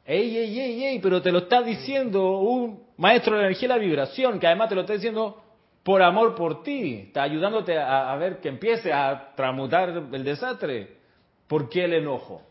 Ey, 0.07 0.37
ey, 0.39 0.59
ey, 0.59 0.85
ey, 0.85 0.99
pero 1.01 1.21
te 1.21 1.31
lo 1.31 1.41
está 1.41 1.61
diciendo 1.61 2.39
un 2.39 2.88
maestro 2.99 3.35
de 3.35 3.43
la 3.43 3.47
energía 3.47 3.67
y 3.67 3.69
la 3.69 3.79
vibración, 3.79 4.39
que 4.39 4.47
además 4.47 4.69
te 4.69 4.75
lo 4.75 4.83
está 4.83 4.93
diciendo 4.93 5.43
por 5.83 6.03
amor 6.03 6.35
por 6.35 6.63
ti, 6.63 7.05
está 7.07 7.23
ayudándote 7.23 7.79
a, 7.79 8.15
ver 8.17 8.41
que 8.41 8.49
empiece 8.49 8.93
a 8.93 9.33
transmutar 9.35 9.89
el 10.13 10.25
desastre. 10.25 10.99
¿Por 11.47 11.71
qué 11.71 11.85
el 11.85 11.95
enojo? 11.95 12.43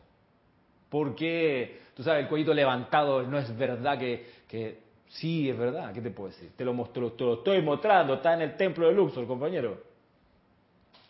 ¿Por 0.90 1.14
qué, 1.14 1.82
tú 1.94 2.02
sabes, 2.02 2.24
el 2.24 2.30
cuellito 2.30 2.54
levantado 2.54 3.22
no 3.24 3.38
es 3.38 3.56
verdad 3.56 4.00
que, 4.00 4.26
que 4.48 4.80
sí 5.10 5.50
es 5.50 5.58
verdad? 5.58 5.94
¿Qué 5.94 6.02
te 6.02 6.10
puedo 6.10 6.30
decir? 6.30 6.52
Te 6.56 6.66
lo, 6.66 6.74
te 6.86 7.00
lo 7.00 7.34
estoy 7.36 7.62
mostrando, 7.62 8.16
está 8.16 8.34
en 8.34 8.42
el 8.42 8.58
templo 8.58 8.88
de 8.88 8.94
Luxor, 8.94 9.28
compañero. 9.28 9.84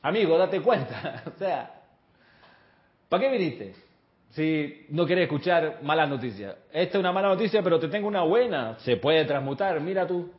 Amigo, 0.01 0.37
date 0.37 0.61
cuenta. 0.61 1.23
o 1.33 1.39
sea, 1.39 1.81
¿para 3.07 3.23
qué 3.23 3.29
viniste? 3.31 3.86
Si 4.31 4.85
no 4.89 5.05
quieres 5.05 5.23
escuchar 5.23 5.79
malas 5.83 6.09
noticias. 6.09 6.55
Esta 6.71 6.97
es 6.97 6.99
una 6.99 7.11
mala 7.11 7.29
noticia, 7.29 7.63
pero 7.63 7.79
te 7.79 7.87
tengo 7.87 8.07
una 8.07 8.21
buena. 8.21 8.77
Se 8.79 8.97
puede 8.97 9.25
transmutar, 9.25 9.79
mira 9.81 10.05
tú. 10.05 10.31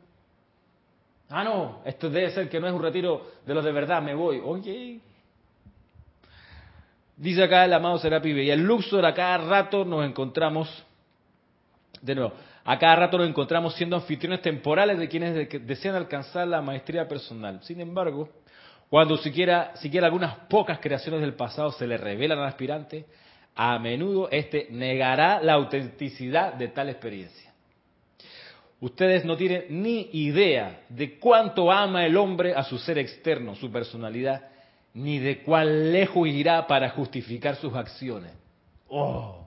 Ah, 1.29 1.43
no, 1.43 1.81
esto 1.85 2.09
debe 2.09 2.31
ser 2.31 2.49
que 2.49 2.59
no 2.59 2.67
es 2.67 2.73
un 2.73 2.81
retiro 2.81 3.23
de 3.45 3.53
los 3.53 3.63
de 3.63 3.71
verdad, 3.71 4.01
me 4.01 4.15
voy. 4.15 4.41
Oye. 4.43 4.99
Dice 7.15 7.43
acá 7.43 7.65
el 7.65 7.73
amado 7.73 7.99
Serapi 7.99 8.31
y 8.31 8.49
el 8.49 8.61
Luxor 8.61 9.05
a 9.05 9.13
cada 9.13 9.37
rato 9.39 9.83
nos 9.83 10.05
encontramos, 10.05 10.85
de 12.01 12.15
nuevo, 12.15 12.33
a 12.63 12.79
cada 12.79 12.95
rato 12.95 13.17
nos 13.17 13.27
encontramos 13.27 13.75
siendo 13.75 13.97
anfitriones 13.97 14.41
temporales 14.41 14.97
de 14.97 15.09
quienes 15.09 15.49
desean 15.67 15.95
alcanzar 15.95 16.47
la 16.47 16.61
maestría 16.61 17.07
personal. 17.09 17.59
Sin 17.63 17.81
embargo, 17.81 18.29
cuando 18.89 19.17
siquiera, 19.17 19.75
siquiera 19.75 20.07
algunas 20.07 20.33
pocas 20.47 20.79
creaciones 20.79 21.19
del 21.19 21.33
pasado 21.33 21.73
se 21.73 21.85
le 21.85 21.97
revelan 21.97 22.39
al 22.39 22.45
aspirante, 22.45 23.05
a 23.61 23.77
menudo 23.77 24.29
éste 24.31 24.67
negará 24.71 25.41
la 25.41 25.55
autenticidad 25.55 26.53
de 26.53 26.69
tal 26.69 26.87
experiencia. 26.87 27.53
Ustedes 28.79 29.25
no 29.25 29.35
tienen 29.35 29.65
ni 29.83 30.09
idea 30.13 30.83
de 30.87 31.19
cuánto 31.19 31.69
ama 31.69 32.05
el 32.05 32.15
hombre 32.15 32.55
a 32.55 32.63
su 32.63 32.77
ser 32.77 32.97
externo, 32.97 33.55
su 33.55 33.69
personalidad, 33.69 34.47
ni 34.93 35.19
de 35.19 35.43
cuán 35.43 35.91
lejos 35.91 36.25
irá 36.29 36.65
para 36.67 36.91
justificar 36.91 37.57
sus 37.57 37.75
acciones. 37.75 38.31
Oh. 38.87 39.45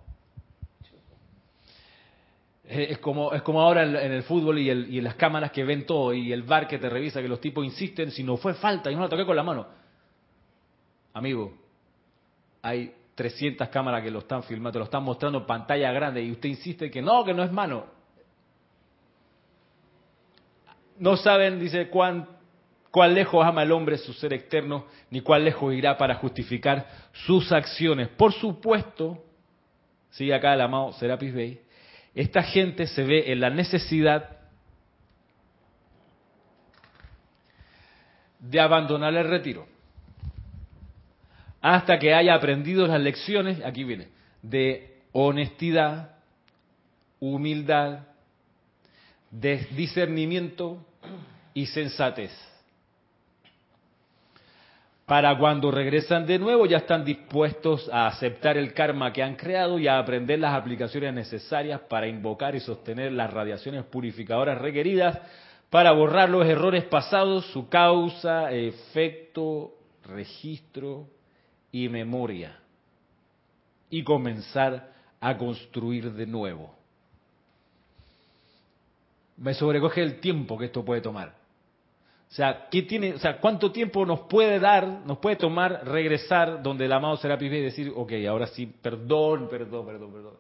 Es 2.68 2.98
como, 2.98 3.32
es 3.32 3.40
como 3.40 3.62
ahora 3.62 3.84
en 3.84 4.12
el 4.12 4.24
fútbol 4.24 4.58
y, 4.58 4.70
y 4.70 4.98
en 4.98 5.04
las 5.04 5.14
cámaras 5.14 5.52
que 5.52 5.64
ven 5.64 5.86
todo 5.86 6.12
y 6.12 6.34
el 6.34 6.42
bar 6.42 6.68
que 6.68 6.78
te 6.78 6.90
revisa 6.90 7.22
que 7.22 7.28
los 7.28 7.40
tipos 7.40 7.64
insisten 7.64 8.10
si 8.10 8.22
no 8.22 8.36
fue 8.36 8.52
falta 8.52 8.90
y 8.90 8.94
no 8.94 9.00
la 9.00 9.08
toqué 9.08 9.24
con 9.24 9.36
la 9.36 9.42
mano. 9.42 9.66
Amigo, 11.14 11.54
hay 12.60 12.92
300 13.14 13.68
cámaras 13.68 14.02
que 14.02 14.10
lo 14.10 14.20
están 14.20 14.42
filmando, 14.42 14.72
te 14.72 14.78
lo 14.78 14.84
están 14.84 15.02
mostrando 15.02 15.38
en 15.38 15.46
pantalla 15.46 15.92
grande 15.92 16.22
y 16.22 16.30
usted 16.32 16.48
insiste 16.48 16.90
que 16.90 17.02
no, 17.02 17.24
que 17.24 17.34
no 17.34 17.42
es 17.42 17.52
mano. 17.52 17.86
No 20.98 21.16
saben, 21.16 21.58
dice, 21.58 21.88
cuán, 21.88 22.28
cuán 22.90 23.14
lejos 23.14 23.44
ama 23.44 23.62
el 23.62 23.72
hombre 23.72 23.98
su 23.98 24.12
ser 24.12 24.32
externo, 24.32 24.86
ni 25.10 25.20
cuán 25.20 25.44
lejos 25.44 25.74
irá 25.74 25.98
para 25.98 26.14
justificar 26.14 26.86
sus 27.12 27.52
acciones. 27.52 28.08
Por 28.08 28.32
supuesto, 28.32 29.22
sigue 30.10 30.34
acá 30.34 30.54
el 30.54 30.60
amado 30.60 30.92
Serapis 30.92 31.34
Bey, 31.34 31.60
esta 32.14 32.42
gente 32.42 32.86
se 32.86 33.02
ve 33.04 33.32
en 33.32 33.40
la 33.40 33.50
necesidad 33.50 34.38
de 38.38 38.60
abandonar 38.60 39.14
el 39.14 39.28
retiro 39.28 39.71
hasta 41.62 41.98
que 42.00 42.12
haya 42.12 42.34
aprendido 42.34 42.86
las 42.88 43.00
lecciones, 43.00 43.64
aquí 43.64 43.84
viene, 43.84 44.08
de 44.42 44.98
honestidad, 45.12 46.16
humildad, 47.20 48.00
de 49.30 49.64
discernimiento 49.76 50.84
y 51.54 51.66
sensatez. 51.66 52.32
Para 55.06 55.36
cuando 55.38 55.70
regresan 55.70 56.26
de 56.26 56.38
nuevo 56.38 56.66
ya 56.66 56.78
están 56.78 57.04
dispuestos 57.04 57.88
a 57.92 58.06
aceptar 58.08 58.56
el 58.56 58.72
karma 58.72 59.12
que 59.12 59.22
han 59.22 59.36
creado 59.36 59.78
y 59.78 59.86
a 59.86 59.98
aprender 59.98 60.38
las 60.38 60.54
aplicaciones 60.54 61.14
necesarias 61.14 61.80
para 61.88 62.08
invocar 62.08 62.56
y 62.56 62.60
sostener 62.60 63.12
las 63.12 63.32
radiaciones 63.32 63.84
purificadoras 63.84 64.58
requeridas 64.58 65.18
para 65.70 65.92
borrar 65.92 66.28
los 66.28 66.46
errores 66.46 66.84
pasados, 66.84 67.46
su 67.46 67.68
causa, 67.68 68.52
efecto, 68.52 69.74
registro, 70.04 71.06
y 71.72 71.88
memoria 71.88 72.58
y 73.90 74.04
comenzar 74.04 74.92
a 75.20 75.36
construir 75.36 76.12
de 76.12 76.26
nuevo. 76.26 76.74
Me 79.38 79.54
sobrecoge 79.54 80.02
el 80.02 80.20
tiempo 80.20 80.56
que 80.56 80.66
esto 80.66 80.84
puede 80.84 81.00
tomar. 81.00 81.34
O 82.30 82.34
sea, 82.34 82.68
¿qué 82.70 82.82
tiene, 82.82 83.14
o 83.14 83.18
sea, 83.18 83.38
¿cuánto 83.38 83.70
tiempo 83.72 84.06
nos 84.06 84.20
puede 84.20 84.58
dar, 84.58 84.86
nos 85.04 85.18
puede 85.18 85.36
tomar 85.36 85.86
regresar 85.86 86.62
donde 86.62 86.86
el 86.86 86.92
amado 86.92 87.16
será 87.18 87.42
y 87.42 87.48
decir, 87.48 87.92
ok, 87.94 88.12
ahora 88.26 88.46
sí, 88.46 88.66
perdón, 88.66 89.48
perdón, 89.50 89.84
perdón, 89.84 90.12
perdón. 90.12 90.34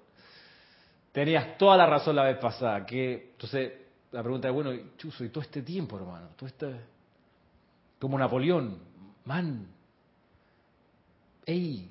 Tenías 1.12 1.58
toda 1.58 1.76
la 1.76 1.86
razón 1.86 2.16
la 2.16 2.24
vez 2.24 2.38
pasada. 2.38 2.86
Que, 2.86 3.32
entonces, 3.32 3.72
la 4.10 4.22
pregunta 4.22 4.48
es, 4.48 4.54
bueno, 4.54 4.72
Chuso, 4.96 5.22
¿y 5.24 5.28
todo 5.28 5.42
este 5.42 5.60
tiempo, 5.60 5.96
hermano? 5.96 6.28
Todo 6.34 6.46
este, 6.46 6.74
como 7.98 8.18
Napoleón, 8.18 8.78
man, 9.26 9.66
¡Ey! 11.46 11.90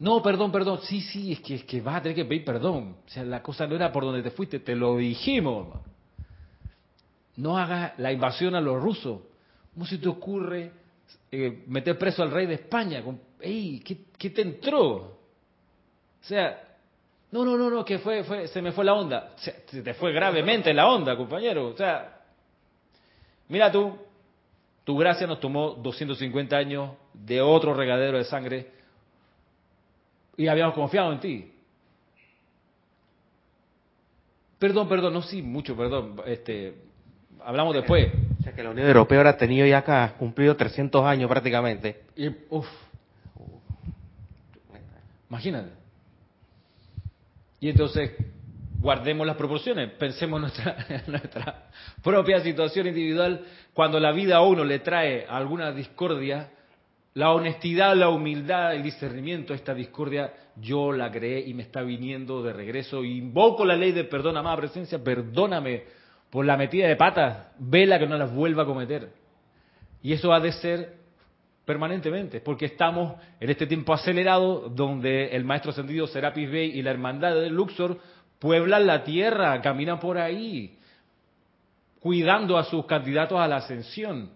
No, 0.00 0.22
perdón, 0.22 0.50
perdón. 0.50 0.80
Sí, 0.82 1.00
sí, 1.02 1.32
es 1.32 1.40
que, 1.40 1.56
es 1.56 1.64
que 1.64 1.80
vas 1.80 1.96
a 1.96 2.02
tener 2.02 2.16
que 2.16 2.24
pedir 2.24 2.44
perdón. 2.44 2.96
O 3.06 3.08
sea, 3.08 3.22
la 3.22 3.42
cosa 3.42 3.66
no 3.66 3.76
era 3.76 3.92
por 3.92 4.04
donde 4.04 4.22
te 4.22 4.30
fuiste, 4.30 4.60
te 4.60 4.74
lo 4.74 4.96
dijimos. 4.96 5.78
No 7.36 7.58
hagas 7.58 7.98
la 7.98 8.10
invasión 8.10 8.54
a 8.54 8.60
los 8.60 8.82
rusos. 8.82 9.20
¿Cómo 9.74 9.86
se 9.86 9.98
te 9.98 10.08
ocurre 10.08 10.72
eh, 11.30 11.64
meter 11.66 11.98
preso 11.98 12.22
al 12.22 12.30
rey 12.30 12.46
de 12.46 12.54
España? 12.54 13.02
¡Ey! 13.40 13.80
¿qué, 13.80 14.30
te 14.30 14.42
entró? 14.42 14.94
O 14.94 16.22
sea, 16.22 16.78
no, 17.30 17.44
no, 17.44 17.56
no, 17.56 17.70
no, 17.70 17.84
que 17.84 17.98
fue, 17.98 18.24
fue, 18.24 18.48
se 18.48 18.62
me 18.62 18.72
fue 18.72 18.84
la 18.84 18.94
onda. 18.94 19.34
Se, 19.36 19.52
te 19.82 19.94
fue 19.94 20.12
gravemente 20.12 20.72
la 20.72 20.88
onda, 20.88 21.16
compañero. 21.16 21.68
O 21.68 21.76
sea, 21.76 22.22
mira 23.48 23.70
tú, 23.70 23.96
tu 24.84 24.96
gracia 24.96 25.26
nos 25.26 25.40
tomó 25.40 25.74
250 25.74 26.56
años 26.56 26.90
de 27.12 27.40
otro 27.40 27.74
regadero 27.74 28.18
de 28.18 28.24
sangre 28.24 28.70
y 30.36 30.48
habíamos 30.48 30.74
confiado 30.74 31.12
en 31.12 31.20
ti. 31.20 31.52
Perdón, 34.58 34.88
perdón, 34.88 35.12
no, 35.14 35.22
sí, 35.22 35.42
mucho, 35.42 35.76
perdón. 35.76 36.20
Este, 36.26 36.74
hablamos 37.44 37.74
después. 37.74 38.12
O 38.38 38.42
sea 38.42 38.54
que 38.54 38.62
la 38.62 38.70
Unión 38.70 38.86
Europea 38.86 39.18
ahora 39.18 39.30
ha 39.30 39.36
tenido 39.36 39.66
ya 39.66 39.78
acá, 39.78 40.14
cumplido 40.18 40.56
300 40.56 41.04
años 41.04 41.28
prácticamente. 41.28 42.02
Y, 42.16 42.28
uf. 42.48 42.66
Imagínate. 45.28 45.70
Y 47.60 47.68
entonces, 47.68 48.12
guardemos 48.80 49.26
las 49.26 49.36
proporciones, 49.36 49.90
pensemos 49.92 50.40
nuestra, 50.40 50.86
nuestra 51.06 51.68
propia 52.02 52.40
situación 52.40 52.86
individual. 52.86 53.44
Cuando 53.74 54.00
la 54.00 54.12
vida 54.12 54.36
a 54.36 54.40
uno 54.42 54.64
le 54.64 54.78
trae 54.78 55.26
alguna 55.28 55.70
discordia, 55.72 56.50
la 57.14 57.32
honestidad, 57.32 57.96
la 57.96 58.08
humildad, 58.08 58.74
el 58.74 58.82
discernimiento, 58.82 59.52
esta 59.52 59.74
discordia, 59.74 60.32
yo 60.56 60.92
la 60.92 61.10
creé 61.10 61.40
y 61.48 61.54
me 61.54 61.62
está 61.62 61.82
viniendo 61.82 62.42
de 62.42 62.52
regreso. 62.52 63.04
Invoco 63.04 63.64
la 63.64 63.76
ley 63.76 63.92
de 63.92 64.04
perdón, 64.04 64.36
amada 64.36 64.56
presencia, 64.58 65.02
perdóname 65.02 65.84
por 66.30 66.44
la 66.44 66.56
metida 66.56 66.86
de 66.86 66.96
patas, 66.96 67.48
vela 67.58 67.98
que 67.98 68.06
no 68.06 68.16
las 68.16 68.32
vuelva 68.32 68.62
a 68.62 68.66
cometer. 68.66 69.12
Y 70.02 70.12
eso 70.12 70.32
ha 70.32 70.40
de 70.40 70.52
ser 70.52 71.00
permanentemente, 71.64 72.40
porque 72.40 72.66
estamos 72.66 73.14
en 73.38 73.50
este 73.50 73.66
tiempo 73.66 73.92
acelerado 73.92 74.68
donde 74.68 75.28
el 75.28 75.44
maestro 75.44 75.72
ascendido 75.72 76.06
Serapis 76.06 76.50
Bey 76.50 76.78
y 76.78 76.82
la 76.82 76.90
hermandad 76.90 77.34
de 77.34 77.50
Luxor 77.50 77.98
pueblan 78.38 78.86
la 78.86 79.04
tierra, 79.04 79.60
caminan 79.60 80.00
por 80.00 80.18
ahí, 80.18 80.78
cuidando 82.00 82.56
a 82.56 82.64
sus 82.64 82.86
candidatos 82.86 83.38
a 83.38 83.46
la 83.46 83.56
ascensión, 83.56 84.30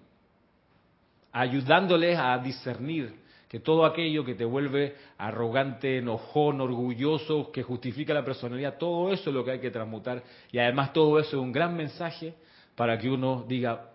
ayudándoles 1.35 2.16
a 2.16 2.39
discernir 2.39 3.12
que 3.49 3.59
todo 3.59 3.85
aquello 3.85 4.24
que 4.24 4.35
te 4.35 4.45
vuelve 4.45 4.97
arrogante, 5.18 5.99
enojón, 5.99 6.61
orgulloso, 6.61 7.51
que 7.53 7.62
justifica 7.62 8.14
la 8.14 8.24
personalidad, 8.24 8.78
todo 8.78 9.12
eso 9.12 9.30
es 9.30 9.35
lo 9.35 9.45
que 9.45 9.51
hay 9.51 9.61
que 9.61 9.70
transmutar. 9.70 10.22
Y 10.53 10.59
además 10.59 10.93
todo 10.93 11.18
eso 11.18 11.37
es 11.37 11.43
un 11.43 11.53
gran 11.53 11.76
mensaje 11.76 12.35
para 12.76 12.97
que 12.99 13.11
uno 13.11 13.45
diga, 13.47 13.91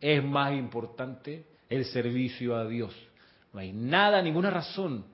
es 0.00 0.22
más 0.22 0.52
importante 0.52 1.46
el 1.70 1.86
servicio 1.86 2.54
a 2.54 2.66
Dios. 2.66 2.94
No 3.52 3.60
hay 3.60 3.72
nada, 3.72 4.20
ninguna 4.22 4.50
razón 4.50 5.04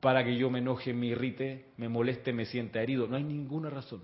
para 0.00 0.24
que 0.24 0.36
yo 0.36 0.48
me 0.48 0.60
enoje, 0.60 0.94
me 0.94 1.06
irrite, 1.06 1.66
me 1.76 1.88
moleste, 1.88 2.32
me 2.32 2.46
sienta 2.46 2.80
herido. 2.80 3.06
No 3.08 3.16
hay 3.16 3.24
ninguna 3.24 3.68
razón 3.68 4.02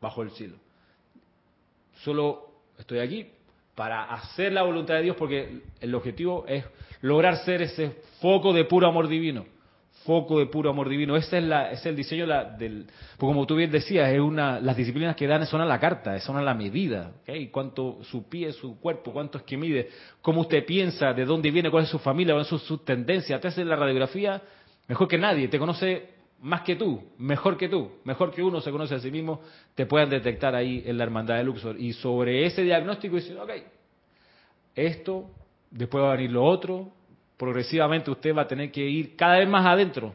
bajo 0.00 0.22
el 0.22 0.30
cielo. 0.30 0.56
Solo 2.02 2.50
estoy 2.78 3.00
aquí 3.00 3.30
para 3.80 4.04
hacer 4.12 4.52
la 4.52 4.60
voluntad 4.60 4.96
de 4.96 5.04
Dios 5.04 5.16
porque 5.16 5.62
el 5.80 5.94
objetivo 5.94 6.44
es 6.46 6.62
lograr 7.00 7.38
ser 7.46 7.62
ese 7.62 8.02
foco 8.20 8.52
de 8.52 8.66
puro 8.66 8.86
amor 8.86 9.08
divino. 9.08 9.46
Foco 10.04 10.38
de 10.38 10.44
puro 10.44 10.68
amor 10.68 10.86
divino. 10.86 11.16
Ese 11.16 11.38
es, 11.38 11.44
la, 11.44 11.70
es 11.70 11.86
el 11.86 11.96
diseño 11.96 12.26
del... 12.26 12.84
Porque 13.16 13.32
como 13.32 13.46
tú 13.46 13.56
bien 13.56 13.70
decías, 13.70 14.12
es 14.12 14.20
una, 14.20 14.60
las 14.60 14.76
disciplinas 14.76 15.16
que 15.16 15.26
dan 15.26 15.46
son 15.46 15.62
a 15.62 15.64
la 15.64 15.80
carta, 15.80 16.20
son 16.20 16.36
a 16.36 16.42
la 16.42 16.52
medida. 16.52 17.12
Cuánto 17.50 18.00
su 18.02 18.28
pie, 18.28 18.52
su 18.52 18.78
cuerpo, 18.78 19.14
cuánto 19.14 19.38
es 19.38 19.44
que 19.44 19.56
mide, 19.56 19.88
cómo 20.20 20.42
usted 20.42 20.66
piensa, 20.66 21.14
de 21.14 21.24
dónde 21.24 21.50
viene, 21.50 21.70
cuál 21.70 21.84
es 21.84 21.88
su 21.88 21.98
familia, 21.98 22.34
cuáles 22.34 22.48
son 22.48 22.58
sus 22.58 22.84
tendencias. 22.84 23.40
Te 23.40 23.48
hace 23.48 23.64
la 23.64 23.76
radiografía 23.76 24.42
mejor 24.88 25.08
que 25.08 25.16
nadie, 25.16 25.48
te 25.48 25.58
conoce 25.58 26.19
más 26.40 26.62
que 26.62 26.76
tú, 26.76 27.02
mejor 27.18 27.56
que 27.56 27.68
tú, 27.68 27.90
mejor 28.04 28.32
que 28.32 28.42
uno 28.42 28.60
se 28.60 28.70
conoce 28.70 28.94
a 28.94 29.00
sí 29.00 29.10
mismo, 29.10 29.42
te 29.74 29.86
puedan 29.86 30.08
detectar 30.08 30.54
ahí 30.54 30.82
en 30.86 30.96
la 30.96 31.04
hermandad 31.04 31.36
de 31.36 31.44
Luxor. 31.44 31.78
Y 31.78 31.92
sobre 31.92 32.46
ese 32.46 32.62
diagnóstico 32.62 33.16
dicen, 33.16 33.38
ok, 33.38 33.50
esto, 34.74 35.30
después 35.70 36.02
va 36.02 36.12
a 36.12 36.16
venir 36.16 36.30
lo 36.30 36.44
otro, 36.44 36.92
progresivamente 37.36 38.10
usted 38.10 38.34
va 38.34 38.42
a 38.42 38.48
tener 38.48 38.70
que 38.70 38.80
ir 38.80 39.16
cada 39.16 39.38
vez 39.38 39.48
más 39.48 39.66
adentro. 39.66 40.14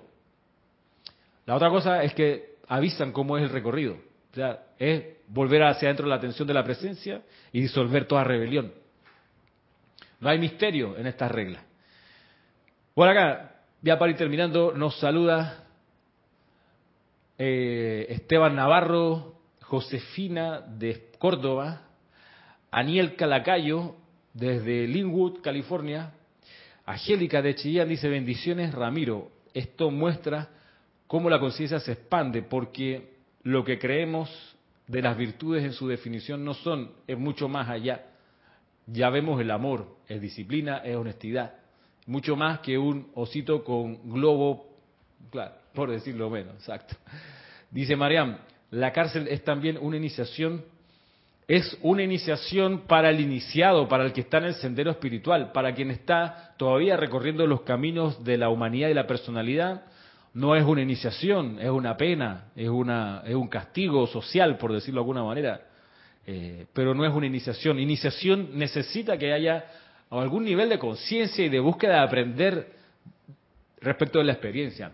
La 1.45 1.55
otra 1.55 1.69
cosa 1.69 2.03
es 2.03 2.13
que 2.13 2.55
avisan 2.67 3.11
cómo 3.11 3.37
es 3.37 3.43
el 3.43 3.49
recorrido. 3.49 3.97
O 4.31 4.35
sea, 4.35 4.63
es 4.79 5.03
volver 5.27 5.63
hacia 5.63 5.87
adentro 5.87 6.07
la 6.07 6.15
atención 6.15 6.47
de 6.47 6.53
la 6.53 6.63
presencia 6.63 7.21
y 7.51 7.61
disolver 7.61 8.07
toda 8.07 8.23
rebelión. 8.23 8.73
No 10.19 10.29
hay 10.29 10.39
misterio 10.39 10.97
en 10.97 11.05
estas 11.05 11.31
reglas. 11.31 11.63
Por 12.95 13.07
acá, 13.07 13.51
ya 13.81 13.99
para 13.99 14.11
ir 14.11 14.17
terminando, 14.17 14.73
nos 14.75 14.99
saluda 14.99 15.64
eh, 17.37 18.07
Esteban 18.09 18.55
Navarro, 18.55 19.35
Josefina 19.61 20.61
de 20.61 21.11
Córdoba, 21.19 21.81
Aniel 22.71 23.15
Calacayo 23.15 23.95
desde 24.33 24.87
Linwood, 24.87 25.41
California, 25.41 26.13
Angélica 26.85 27.41
de 27.41 27.55
Chillán 27.55 27.89
dice 27.89 28.07
bendiciones 28.07 28.73
Ramiro. 28.73 29.31
Esto 29.53 29.89
muestra 29.89 30.49
cómo 31.07 31.29
la 31.29 31.39
conciencia 31.39 31.79
se 31.79 31.93
expande 31.93 32.43
porque 32.43 33.15
lo 33.43 33.63
que 33.63 33.79
creemos 33.79 34.29
de 34.87 35.01
las 35.01 35.17
virtudes 35.17 35.63
en 35.63 35.73
su 35.73 35.87
definición 35.87 36.45
no 36.45 36.53
son, 36.53 36.91
es 37.07 37.17
mucho 37.17 37.47
más 37.47 37.69
allá. 37.69 38.05
Ya 38.85 39.09
vemos 39.09 39.41
el 39.41 39.49
amor, 39.49 39.97
es 40.07 40.21
disciplina, 40.21 40.77
es 40.79 40.95
honestidad, 40.95 41.55
mucho 42.05 42.35
más 42.35 42.59
que 42.59 42.77
un 42.77 43.09
osito 43.15 43.63
con 43.63 44.11
globo, 44.11 44.67
claro, 45.31 45.55
por 45.75 45.91
decirlo 45.91 46.29
menos, 46.31 46.55
exacto. 46.55 46.95
Dice 47.69 47.95
Mariam, 47.95 48.37
la 48.71 48.91
cárcel 48.91 49.27
es 49.27 49.43
también 49.43 49.77
una 49.79 49.97
iniciación 49.97 50.63
es 51.47 51.77
una 51.83 52.01
iniciación 52.01 52.81
para 52.87 53.11
el 53.11 53.19
iniciado, 53.19 53.87
para 53.87 54.03
el 54.03 54.13
que 54.13 54.21
está 54.21 54.39
en 54.39 54.45
el 54.45 54.55
sendero 54.55 54.89
espiritual, 54.89 55.51
para 55.51 55.75
quien 55.75 55.91
está 55.91 56.55
todavía 56.57 56.97
recorriendo 56.97 57.45
los 57.45 57.61
caminos 57.61 58.23
de 58.23 58.37
la 58.37 58.49
humanidad 58.49 58.89
y 58.89 58.95
la 58.95 59.05
personalidad. 59.05 59.83
No 60.33 60.55
es 60.55 60.65
una 60.65 60.81
iniciación, 60.81 61.59
es 61.61 61.69
una 61.69 61.95
pena, 61.97 62.45
es, 62.55 62.67
una, 62.67 63.21
es 63.25 63.35
un 63.35 63.47
castigo 63.47 64.07
social, 64.07 64.57
por 64.57 64.73
decirlo 64.73 65.01
de 65.01 65.03
alguna 65.03 65.23
manera, 65.23 65.61
eh, 66.25 66.65
pero 66.73 66.95
no 66.95 67.05
es 67.05 67.13
una 67.13 67.27
iniciación. 67.27 67.79
Iniciación 67.79 68.57
necesita 68.57 69.15
que 69.17 69.31
haya 69.31 69.65
algún 70.09 70.45
nivel 70.45 70.67
de 70.69 70.79
conciencia 70.79 71.45
y 71.45 71.49
de 71.49 71.59
búsqueda 71.59 71.93
de 71.93 71.99
aprender 71.99 72.73
respecto 73.81 74.17
de 74.17 74.25
la 74.25 74.31
experiencia. 74.31 74.91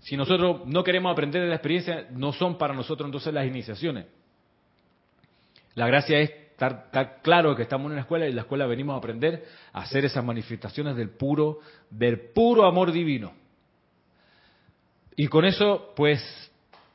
Si 0.00 0.16
nosotros 0.16 0.66
no 0.66 0.82
queremos 0.82 1.12
aprender 1.12 1.42
de 1.42 1.48
la 1.48 1.56
experiencia, 1.56 2.08
no 2.10 2.32
son 2.32 2.56
para 2.56 2.74
nosotros 2.74 3.06
entonces 3.06 3.32
las 3.32 3.46
iniciaciones. 3.46 4.06
La 5.74 5.86
gracia 5.86 6.18
es 6.18 6.30
estar, 6.30 7.20
claro 7.22 7.54
que 7.56 7.62
estamos 7.62 7.86
en 7.86 7.92
una 7.92 8.00
escuela 8.02 8.26
y 8.26 8.30
en 8.30 8.36
la 8.36 8.42
escuela 8.42 8.66
venimos 8.66 8.94
a 8.94 8.98
aprender 8.98 9.46
a 9.72 9.80
hacer 9.80 10.04
esas 10.04 10.24
manifestaciones 10.24 10.96
del 10.96 11.10
puro, 11.10 11.60
del 11.90 12.20
puro 12.20 12.66
amor 12.66 12.92
divino. 12.92 13.32
Y 15.16 15.26
con 15.28 15.44
eso, 15.44 15.92
pues, 15.96 16.20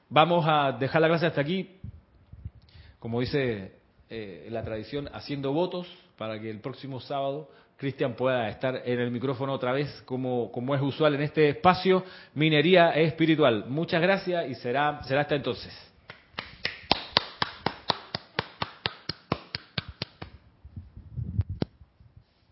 vamos 0.10 0.46
a 0.48 0.72
dejar 0.72 1.02
la 1.02 1.08
clase 1.08 1.28
hasta 1.28 1.42
aquí. 1.42 1.78
Como 3.00 3.22
dice 3.22 3.74
eh, 4.10 4.48
la 4.50 4.64
tradición, 4.64 5.10
haciendo 5.14 5.54
votos 5.54 5.88
para 6.18 6.40
que 6.40 6.50
el 6.50 6.60
próximo 6.60 7.00
sábado 7.00 7.50
Cristian 7.78 8.14
pueda 8.14 8.50
estar 8.50 8.82
en 8.86 9.00
el 9.00 9.12
micrófono 9.12 9.54
otra 9.54 9.74
vez, 9.74 10.02
como, 10.06 10.52
como 10.52 10.76
es 10.76 10.82
usual 10.82 11.16
en 11.16 11.22
este 11.22 11.50
espacio, 11.50 12.04
Minería 12.34 12.92
Espiritual. 12.92 13.66
Muchas 13.68 14.02
gracias 14.02 14.50
y 14.50 14.56
será, 14.56 15.02
será 15.04 15.22
hasta 15.22 15.36
entonces. 15.36 15.95